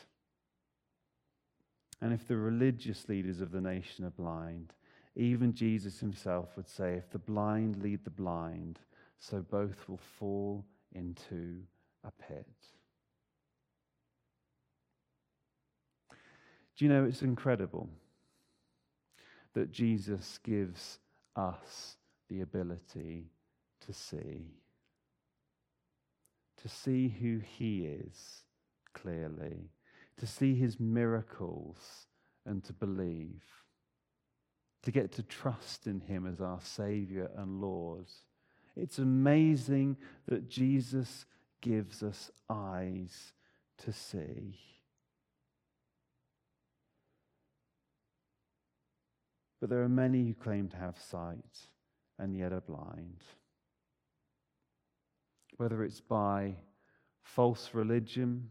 And 2.00 2.12
if 2.12 2.28
the 2.28 2.36
religious 2.36 3.08
leaders 3.08 3.40
of 3.40 3.50
the 3.50 3.60
nation 3.60 4.04
are 4.04 4.10
blind, 4.10 4.74
even 5.16 5.54
Jesus 5.54 5.98
himself 5.98 6.50
would 6.56 6.68
say, 6.68 6.94
if 6.94 7.10
the 7.10 7.18
blind 7.18 7.82
lead 7.82 8.04
the 8.04 8.10
blind, 8.10 8.78
so 9.18 9.40
both 9.40 9.88
will 9.88 10.00
fall 10.18 10.64
into 10.92 11.62
a 12.04 12.10
pit. 12.10 12.46
Do 16.76 16.84
you 16.84 16.90
know 16.90 17.04
it's 17.04 17.22
incredible 17.22 17.88
that 19.54 19.72
Jesus 19.72 20.38
gives 20.44 20.98
us 21.34 21.96
the 22.28 22.42
ability 22.42 23.30
to 23.86 23.92
see? 23.92 24.52
To 26.62 26.68
see 26.68 27.08
who 27.08 27.38
He 27.38 27.84
is 27.84 28.42
clearly, 28.92 29.70
to 30.18 30.26
see 30.26 30.54
His 30.54 30.78
miracles 30.78 32.06
and 32.44 32.62
to 32.64 32.72
believe, 32.72 33.44
to 34.82 34.90
get 34.90 35.12
to 35.12 35.22
trust 35.22 35.86
in 35.86 36.00
Him 36.00 36.26
as 36.26 36.40
our 36.40 36.60
Savior 36.60 37.30
and 37.36 37.60
Lord. 37.60 38.06
It's 38.76 38.98
amazing 38.98 39.96
that 40.28 40.50
Jesus 40.50 41.24
gives 41.62 42.02
us 42.02 42.30
eyes 42.50 43.32
to 43.78 43.92
see. 43.92 44.58
But 49.60 49.70
there 49.70 49.82
are 49.82 49.88
many 49.88 50.26
who 50.26 50.34
claim 50.34 50.68
to 50.68 50.76
have 50.76 50.98
sight 50.98 51.68
and 52.18 52.36
yet 52.36 52.52
are 52.52 52.60
blind. 52.60 53.22
Whether 55.56 55.82
it's 55.82 56.00
by 56.00 56.56
false 57.22 57.70
religion, 57.72 58.50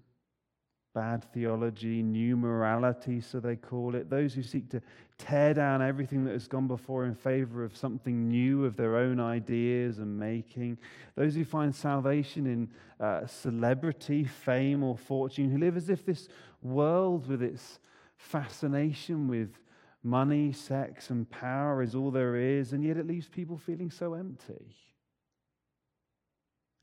bad 0.95 1.24
theology, 1.34 2.01
new 2.01 2.38
morality, 2.38 3.20
so 3.22 3.39
they 3.39 3.56
call 3.56 3.95
it. 3.95 4.10
Those 4.10 4.34
who 4.34 4.41
seek 4.41 4.70
to 4.70 4.82
tear 5.18 5.53
down 5.53 5.82
everything 5.82 6.24
that 6.24 6.32
has 6.32 6.47
gone 6.47 6.68
before 6.68 7.06
in 7.06 7.14
favor 7.14 7.64
of 7.64 7.76
something 7.76 8.28
new, 8.28 8.66
of 8.66 8.76
their 8.76 8.95
own 8.95 9.20
ideas 9.20 9.99
and 9.99 10.18
making. 10.18 10.78
Those 11.16 11.36
who 11.36 11.45
find 11.45 11.76
salvation 11.76 12.47
in 12.47 13.06
uh, 13.06 13.28
celebrity, 13.28 14.24
fame, 14.24 14.84
or 14.84 14.97
fortune, 14.97 15.51
who 15.51 15.60
live 15.60 15.78
as 15.78 15.89
if 15.89 16.06
this 16.06 16.30
world 16.64 17.28
with 17.28 17.43
its 17.43 17.80
fascination 18.18 19.28
with 19.28 19.60
money, 20.06 20.51
sex, 20.51 21.10
and 21.10 21.30
power 21.30 21.82
is 21.82 21.95
all 21.95 22.12
there 22.12 22.36
is, 22.36 22.72
and 22.72 22.84
yet 22.84 22.95
it 22.95 23.08
leaves 23.08 23.28
people 23.28 23.58
feeling 23.58 23.89
so 23.89 24.14
empty. 24.14 24.76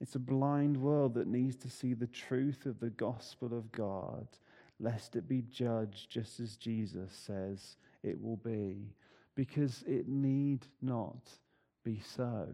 It's 0.00 0.16
a 0.16 0.18
blind 0.18 0.76
world 0.76 1.14
that 1.14 1.28
needs 1.28 1.54
to 1.58 1.70
see 1.70 1.94
the 1.94 2.08
truth 2.08 2.66
of 2.66 2.80
the 2.80 2.90
gospel 2.90 3.56
of 3.56 3.70
God, 3.70 4.26
lest 4.80 5.14
it 5.14 5.28
be 5.28 5.42
judged 5.42 6.10
just 6.10 6.40
as 6.40 6.56
Jesus 6.56 7.12
says 7.12 7.76
it 8.02 8.20
will 8.20 8.38
be, 8.38 8.92
because 9.36 9.84
it 9.86 10.08
need 10.08 10.66
not 10.82 11.30
be 11.84 12.00
so. 12.00 12.48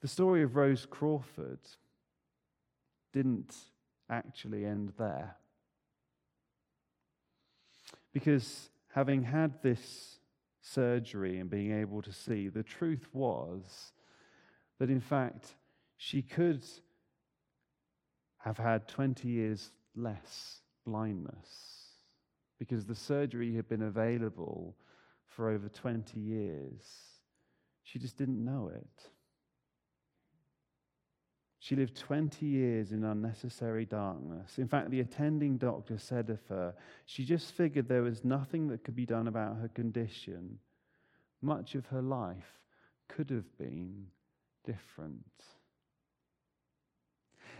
The 0.00 0.08
story 0.08 0.42
of 0.42 0.56
Rose 0.56 0.84
Crawford 0.84 1.60
didn't 3.12 3.54
actually 4.08 4.64
end 4.64 4.92
there. 4.98 5.36
Because 8.12 8.70
having 8.92 9.22
had 9.22 9.62
this 9.62 10.18
surgery 10.60 11.38
and 11.38 11.48
being 11.48 11.72
able 11.72 12.02
to 12.02 12.12
see, 12.12 12.48
the 12.48 12.62
truth 12.62 13.06
was 13.12 13.92
that 14.78 14.90
in 14.90 15.00
fact 15.00 15.54
she 15.96 16.22
could 16.22 16.64
have 18.38 18.56
had 18.56 18.88
20 18.88 19.28
years 19.28 19.70
less 19.94 20.62
blindness 20.84 21.80
because 22.58 22.86
the 22.86 22.94
surgery 22.94 23.54
had 23.54 23.68
been 23.68 23.82
available 23.82 24.76
for 25.26 25.50
over 25.50 25.68
20 25.68 26.18
years. 26.18 26.82
She 27.82 27.98
just 27.98 28.16
didn't 28.16 28.44
know 28.44 28.70
it. 28.74 29.10
She 31.62 31.76
lived 31.76 31.94
20 31.94 32.46
years 32.46 32.90
in 32.90 33.04
unnecessary 33.04 33.84
darkness. 33.84 34.58
In 34.58 34.66
fact, 34.66 34.90
the 34.90 35.00
attending 35.00 35.58
doctor 35.58 35.98
said 35.98 36.30
of 36.30 36.40
her, 36.48 36.74
she 37.04 37.22
just 37.22 37.52
figured 37.52 37.86
there 37.86 38.02
was 38.02 38.24
nothing 38.24 38.68
that 38.68 38.82
could 38.82 38.96
be 38.96 39.04
done 39.04 39.28
about 39.28 39.58
her 39.58 39.68
condition. 39.68 40.58
Much 41.42 41.74
of 41.74 41.84
her 41.86 42.00
life 42.00 42.58
could 43.08 43.28
have 43.28 43.58
been 43.58 44.06
different. 44.64 45.22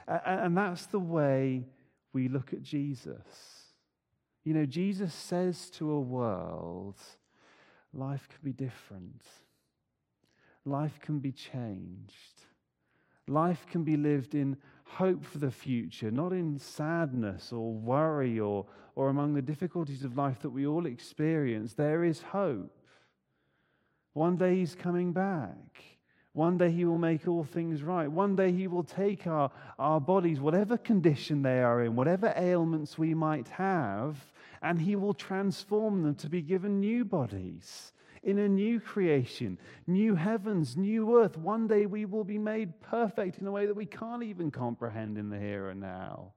And 0.09 0.57
that's 0.57 0.87
the 0.87 0.99
way 0.99 1.67
we 2.15 2.29
look 2.29 2.55
at 2.55 2.63
Jesus. 2.63 3.67
You 4.45 4.55
know, 4.55 4.65
Jesus 4.65 5.13
says 5.13 5.69
to 5.73 5.91
a 5.91 6.01
world, 6.01 6.97
life 7.93 8.27
can 8.31 8.39
be 8.43 8.53
different, 8.53 9.23
life 10.65 10.99
can 11.03 11.19
be 11.19 11.33
changed. 11.33 12.47
Life 13.31 13.65
can 13.71 13.85
be 13.85 13.97
lived 13.97 14.35
in 14.35 14.57
hope 14.83 15.25
for 15.25 15.39
the 15.39 15.53
future, 15.53 16.11
not 16.11 16.33
in 16.33 16.59
sadness 16.59 17.53
or 17.53 17.73
worry 17.73 18.41
or, 18.41 18.67
or 18.97 19.09
among 19.09 19.35
the 19.35 19.43
difficulties 19.43 20.03
of 20.03 20.17
life 20.17 20.41
that 20.41 20.51
we 20.51 20.67
all 20.67 20.85
experience. 20.85 21.75
There 21.75 22.03
is 22.03 22.21
hope. 22.21 22.77
One 24.15 24.37
day 24.37 24.57
he's 24.57 24.75
coming 24.75 25.13
back. 25.13 25.85
One 26.33 26.59
day 26.59 26.73
he 26.73 26.85
will 26.85 26.99
make 26.99 27.29
all 27.29 27.45
things 27.45 27.85
right. 27.85 28.11
One 28.11 28.35
day 28.35 28.51
he 28.51 28.67
will 28.67 28.83
take 28.83 29.29
our, 29.29 29.53
our 29.79 30.01
bodies, 30.01 30.41
whatever 30.41 30.77
condition 30.77 31.43
they 31.43 31.63
are 31.63 31.85
in, 31.85 31.95
whatever 31.95 32.33
ailments 32.37 32.99
we 32.99 33.15
might 33.15 33.47
have, 33.51 34.17
and 34.61 34.81
he 34.81 34.97
will 34.97 35.15
transform 35.15 36.03
them 36.03 36.17
to 36.17 36.29
be 36.29 36.43
given 36.43 36.81
new 36.81 37.05
bodies 37.05 37.93
in 38.23 38.39
a 38.39 38.49
new 38.49 38.81
creation, 38.81 39.59
new 39.87 40.15
heavens, 40.15 40.77
new 40.77 41.19
earth. 41.19 41.37
One 41.37 41.67
day 41.67 41.87
we 41.87 42.05
will 42.05 42.25
be 42.25 42.39
made 42.39 42.81
perfect 42.81 43.39
in 43.39 43.47
a 43.47 43.53
way 43.53 43.67
that 43.67 43.77
we 43.77 43.87
can't 43.87 44.23
even 44.23 44.51
comprehend 44.51 45.17
in 45.17 45.31
the 45.31 45.39
here 45.39 45.71
and 45.71 45.81
now. 45.81 46.33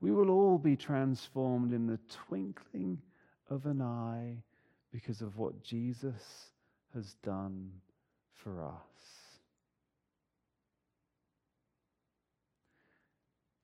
We 0.00 0.10
will 0.10 0.30
all 0.30 0.58
be 0.58 0.76
transformed 0.76 1.72
in 1.72 1.86
the 1.86 1.98
twinkling 2.08 3.00
of 3.48 3.66
an 3.66 3.80
eye 3.80 4.42
because 4.92 5.20
of 5.22 5.38
what 5.38 5.62
Jesus 5.62 6.50
has 6.94 7.14
done 7.22 7.70
for 8.34 8.62
us. 8.64 8.72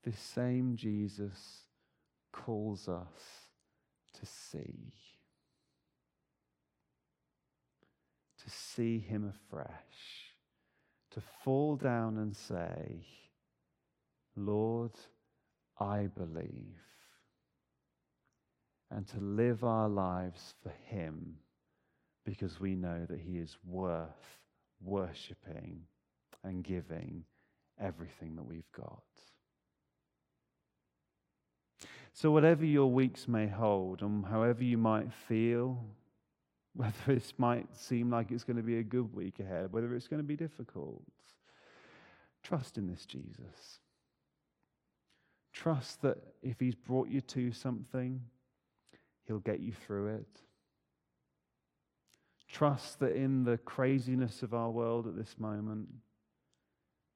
This 0.04 0.18
same 0.18 0.76
Jesus 0.76 1.62
calls 2.30 2.88
us 2.88 3.48
to 4.20 4.26
see. 4.26 4.92
To 8.44 8.50
see 8.50 8.98
him 8.98 9.32
afresh, 9.34 10.34
to 11.10 11.22
fall 11.42 11.76
down 11.76 12.18
and 12.18 12.36
say, 12.36 13.06
Lord, 14.36 14.92
I 15.78 16.08
believe, 16.14 16.82
and 18.90 19.06
to 19.08 19.20
live 19.20 19.64
our 19.64 19.88
lives 19.88 20.54
for 20.62 20.72
him 20.86 21.36
because 22.24 22.60
we 22.60 22.74
know 22.74 23.06
that 23.08 23.20
he 23.20 23.38
is 23.38 23.56
worth 23.64 24.38
worshipping 24.82 25.82
and 26.42 26.62
giving 26.62 27.24
everything 27.80 28.36
that 28.36 28.46
we've 28.46 28.70
got. 28.76 29.02
So, 32.12 32.30
whatever 32.30 32.64
your 32.64 32.90
weeks 32.90 33.26
may 33.26 33.48
hold, 33.48 34.02
and 34.02 34.24
however 34.24 34.62
you 34.62 34.78
might 34.78 35.12
feel, 35.12 35.84
whether 36.76 36.92
this 37.06 37.32
might 37.38 37.74
seem 37.76 38.10
like 38.10 38.30
it's 38.30 38.44
going 38.44 38.56
to 38.56 38.62
be 38.62 38.78
a 38.78 38.82
good 38.82 39.14
week 39.14 39.38
ahead, 39.38 39.72
whether 39.72 39.94
it's 39.94 40.08
going 40.08 40.22
to 40.22 40.26
be 40.26 40.36
difficult. 40.36 41.02
Trust 42.42 42.76
in 42.76 42.88
this 42.88 43.06
Jesus. 43.06 43.80
Trust 45.52 46.02
that 46.02 46.18
if 46.42 46.58
He's 46.58 46.74
brought 46.74 47.08
you 47.08 47.20
to 47.20 47.52
something, 47.52 48.20
He'll 49.26 49.38
get 49.38 49.60
you 49.60 49.72
through 49.72 50.16
it. 50.16 50.40
Trust 52.48 53.00
that 53.00 53.16
in 53.16 53.44
the 53.44 53.58
craziness 53.58 54.42
of 54.42 54.52
our 54.52 54.70
world 54.70 55.06
at 55.06 55.16
this 55.16 55.36
moment, 55.38 55.88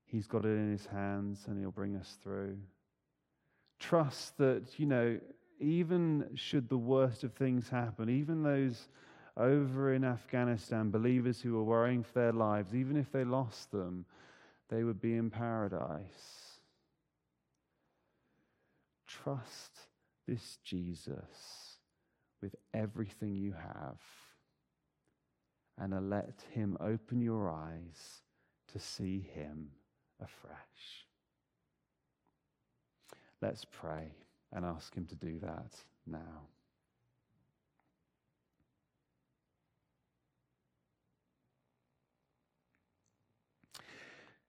He's 0.06 0.26
got 0.26 0.44
it 0.44 0.50
in 0.50 0.70
His 0.70 0.86
hands 0.86 1.44
and 1.46 1.58
He'll 1.58 1.72
bring 1.72 1.96
us 1.96 2.16
through. 2.22 2.56
Trust 3.80 4.38
that, 4.38 4.78
you 4.78 4.86
know, 4.86 5.18
even 5.60 6.30
should 6.34 6.68
the 6.68 6.78
worst 6.78 7.24
of 7.24 7.32
things 7.32 7.68
happen, 7.68 8.08
even 8.08 8.42
those 8.42 8.88
over 9.38 9.94
in 9.94 10.04
Afghanistan, 10.04 10.90
believers 10.90 11.40
who 11.40 11.52
were 11.54 11.64
worrying 11.64 12.02
for 12.02 12.12
their 12.18 12.32
lives, 12.32 12.74
even 12.74 12.96
if 12.96 13.12
they 13.12 13.24
lost 13.24 13.70
them, 13.70 14.04
they 14.68 14.84
would 14.84 15.00
be 15.00 15.14
in 15.14 15.30
paradise. 15.30 16.60
Trust 19.06 19.78
this 20.26 20.58
Jesus 20.64 21.78
with 22.42 22.54
everything 22.74 23.34
you 23.34 23.52
have 23.52 24.00
and 25.78 26.10
let 26.10 26.44
him 26.52 26.76
open 26.80 27.20
your 27.20 27.50
eyes 27.50 28.22
to 28.72 28.78
see 28.78 29.20
him 29.34 29.70
afresh. 30.20 31.06
Let's 33.40 33.64
pray 33.64 34.10
and 34.52 34.64
ask 34.64 34.94
him 34.94 35.06
to 35.06 35.14
do 35.14 35.38
that 35.40 35.72
now. 36.06 36.48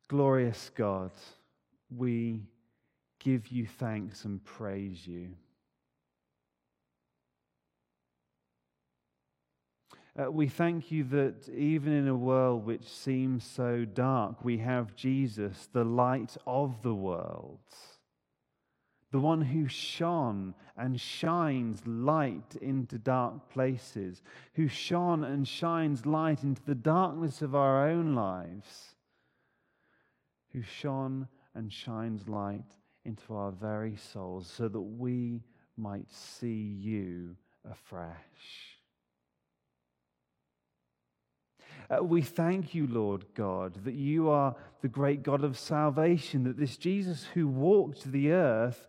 Glorious 0.10 0.72
God, 0.74 1.12
we 1.96 2.42
give 3.20 3.50
you 3.50 3.68
thanks 3.68 4.26
and 4.26 4.44
praise 4.44 5.06
you. 5.06 5.30
Uh, 10.20 10.32
we 10.32 10.48
thank 10.48 10.92
you 10.92 11.04
that 11.04 11.48
even 11.50 11.94
in 11.94 12.08
a 12.08 12.16
world 12.16 12.66
which 12.66 12.90
seems 12.90 13.44
so 13.44 13.86
dark, 13.86 14.44
we 14.44 14.58
have 14.58 14.96
Jesus, 14.96 15.70
the 15.74 15.86
light 15.86 16.36
of 16.48 16.82
the 16.82 16.96
world, 16.96 17.60
the 19.12 19.20
one 19.20 19.42
who 19.42 19.68
shone 19.68 20.56
and 20.76 21.00
shines 21.00 21.86
light 21.86 22.56
into 22.60 22.98
dark 22.98 23.48
places, 23.52 24.24
who 24.56 24.68
shone 24.68 25.24
and 25.24 25.48
shines 25.48 26.08
light 26.08 26.44
into 26.44 26.64
the 26.66 26.74
darkness 26.74 27.44
of 27.44 27.54
our 27.54 27.88
own 27.88 28.16
lives 28.16 28.96
who 30.54 30.62
shone 30.62 31.28
and 31.56 31.72
shines 31.72 32.28
light 32.28 32.64
into 33.06 33.36
our 33.36 33.52
very 33.52 33.96
souls 33.96 34.52
so 34.56 34.68
that 34.68 34.82
we 34.82 35.42
might 35.78 36.10
see 36.12 36.76
you 36.80 37.36
afresh. 37.70 38.78
Uh, 41.90 42.04
we 42.04 42.22
thank 42.22 42.76
you, 42.76 42.86
Lord 42.86 43.26
God, 43.34 43.84
that 43.84 43.96
you 43.96 44.30
are 44.30 44.56
the 44.82 44.88
great 44.88 45.24
God 45.24 45.44
of 45.44 45.58
salvation, 45.58 46.44
that 46.44 46.58
this 46.58 46.78
Jesus 46.78 47.26
who 47.34 47.48
walked 47.48 48.12
the 48.12 48.32
earth, 48.32 48.88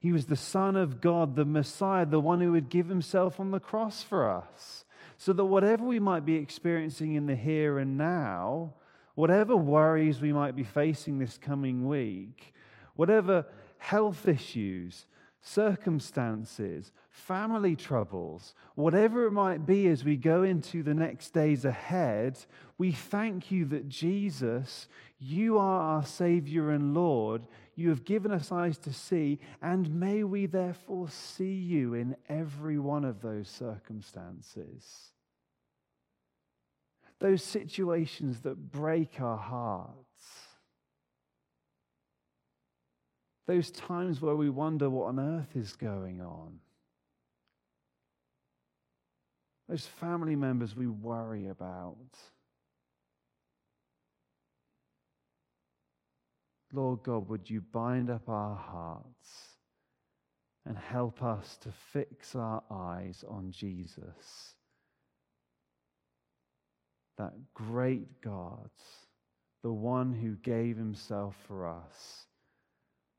he 0.00 0.10
was 0.10 0.26
the 0.26 0.36
Son 0.36 0.74
of 0.74 1.00
God, 1.00 1.36
the 1.36 1.44
Messiah, 1.44 2.04
the 2.04 2.18
one 2.18 2.40
who 2.40 2.50
would 2.52 2.68
give 2.68 2.88
himself 2.88 3.38
on 3.38 3.52
the 3.52 3.60
cross 3.60 4.02
for 4.02 4.28
us. 4.28 4.84
So 5.16 5.32
that 5.32 5.44
whatever 5.44 5.84
we 5.84 6.00
might 6.00 6.24
be 6.24 6.34
experiencing 6.34 7.14
in 7.14 7.26
the 7.26 7.36
here 7.36 7.78
and 7.78 7.96
now, 7.96 8.74
whatever 9.14 9.56
worries 9.56 10.20
we 10.20 10.32
might 10.32 10.56
be 10.56 10.64
facing 10.64 11.18
this 11.18 11.38
coming 11.38 11.86
week, 11.86 12.54
whatever 12.94 13.46
health 13.78 14.26
issues, 14.28 15.06
circumstances, 15.40 16.92
family 17.10 17.76
troubles, 17.76 18.54
whatever 18.74 19.26
it 19.26 19.32
might 19.32 19.66
be 19.66 19.88
as 19.88 20.04
we 20.04 20.16
go 20.16 20.42
into 20.44 20.82
the 20.82 20.94
next 20.94 21.30
days 21.30 21.64
ahead, 21.64 22.38
we 22.78 22.92
thank 22.92 23.50
you 23.50 23.64
that 23.66 23.88
Jesus, 23.88 24.88
you 25.18 25.58
are 25.58 25.80
our 25.80 26.06
Savior 26.06 26.70
and 26.70 26.94
Lord. 26.94 27.42
You 27.74 27.88
have 27.90 28.04
given 28.04 28.32
us 28.32 28.52
eyes 28.52 28.78
to 28.78 28.92
see, 28.92 29.40
and 29.60 29.98
may 29.98 30.24
we 30.24 30.46
therefore 30.46 31.08
see 31.08 31.54
you 31.54 31.94
in 31.94 32.16
every 32.28 32.78
one 32.78 33.04
of 33.04 33.20
those 33.20 33.48
circumstances 33.48 35.11
those 37.22 37.44
situations 37.44 38.40
that 38.40 38.72
break 38.72 39.20
our 39.20 39.38
hearts, 39.38 39.94
those 43.46 43.70
times 43.70 44.20
where 44.20 44.34
we 44.34 44.50
wonder 44.50 44.90
what 44.90 45.06
on 45.06 45.20
earth 45.20 45.54
is 45.54 45.76
going 45.76 46.20
on, 46.20 46.58
those 49.68 49.86
family 49.86 50.34
members 50.34 50.74
we 50.74 50.88
worry 50.88 51.46
about. 51.46 51.94
Lord 56.72 57.04
God, 57.04 57.28
would 57.28 57.48
you 57.48 57.60
bind 57.60 58.10
up 58.10 58.28
our 58.28 58.56
hearts 58.56 59.30
and 60.66 60.76
help 60.76 61.22
us 61.22 61.56
to 61.58 61.70
fix 61.92 62.34
our 62.34 62.64
eyes 62.68 63.24
on 63.28 63.52
Jesus? 63.52 64.56
That 67.18 67.32
great 67.54 68.20
God, 68.20 68.70
the 69.62 69.72
one 69.72 70.12
who 70.12 70.36
gave 70.36 70.76
himself 70.76 71.34
for 71.46 71.66
us, 71.66 72.26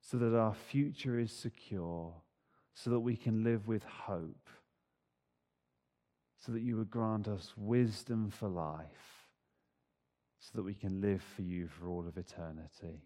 so 0.01 0.17
that 0.17 0.35
our 0.35 0.53
future 0.53 1.17
is 1.17 1.31
secure, 1.31 2.13
so 2.73 2.89
that 2.89 2.99
we 2.99 3.15
can 3.15 3.43
live 3.43 3.67
with 3.67 3.83
hope, 3.83 4.49
so 6.37 6.51
that 6.51 6.61
you 6.61 6.75
would 6.75 6.89
grant 6.89 7.27
us 7.27 7.53
wisdom 7.55 8.29
for 8.29 8.49
life, 8.49 9.29
so 10.39 10.51
that 10.55 10.63
we 10.63 10.73
can 10.73 10.99
live 10.99 11.23
for 11.35 11.41
you 11.41 11.67
for 11.67 11.87
all 11.87 12.05
of 12.07 12.17
eternity. 12.17 13.03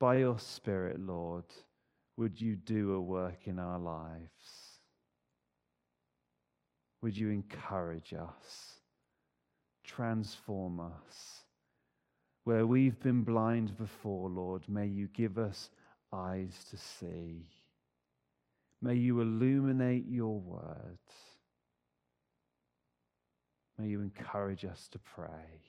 By 0.00 0.18
your 0.18 0.38
Spirit, 0.38 1.00
Lord, 1.00 1.44
would 2.16 2.40
you 2.40 2.56
do 2.56 2.94
a 2.94 3.00
work 3.00 3.46
in 3.46 3.58
our 3.58 3.78
lives? 3.78 4.67
Would 7.02 7.16
you 7.16 7.30
encourage 7.30 8.12
us, 8.12 8.80
transform 9.84 10.80
us? 10.80 11.44
Where 12.44 12.66
we've 12.66 12.98
been 13.00 13.22
blind 13.22 13.76
before, 13.76 14.28
Lord, 14.28 14.62
may 14.68 14.86
you 14.86 15.08
give 15.08 15.38
us 15.38 15.70
eyes 16.12 16.64
to 16.70 16.76
see. 16.76 17.46
May 18.80 18.94
you 18.94 19.20
illuminate 19.20 20.06
your 20.08 20.40
word. 20.40 20.98
May 23.78 23.88
you 23.88 24.00
encourage 24.00 24.64
us 24.64 24.88
to 24.92 24.98
pray. 24.98 25.62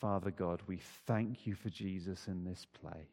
Father 0.00 0.30
God, 0.30 0.60
we 0.66 0.78
thank 1.06 1.46
you 1.46 1.54
for 1.54 1.70
Jesus 1.70 2.28
in 2.28 2.44
this 2.44 2.66
place. 2.82 3.04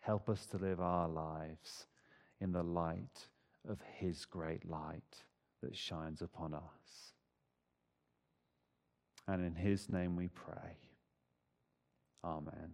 Help 0.00 0.28
us 0.28 0.46
to 0.46 0.56
live 0.56 0.80
our 0.80 1.08
lives 1.08 1.86
in 2.40 2.52
the 2.52 2.62
light 2.62 3.28
of 3.68 3.78
his 3.98 4.24
great 4.24 4.68
light 4.68 5.24
that 5.62 5.76
shines 5.76 6.22
upon 6.22 6.54
us. 6.54 7.12
And 9.26 9.44
in 9.44 9.54
his 9.54 9.88
name 9.90 10.16
we 10.16 10.28
pray. 10.28 10.76
Amen. 12.24 12.72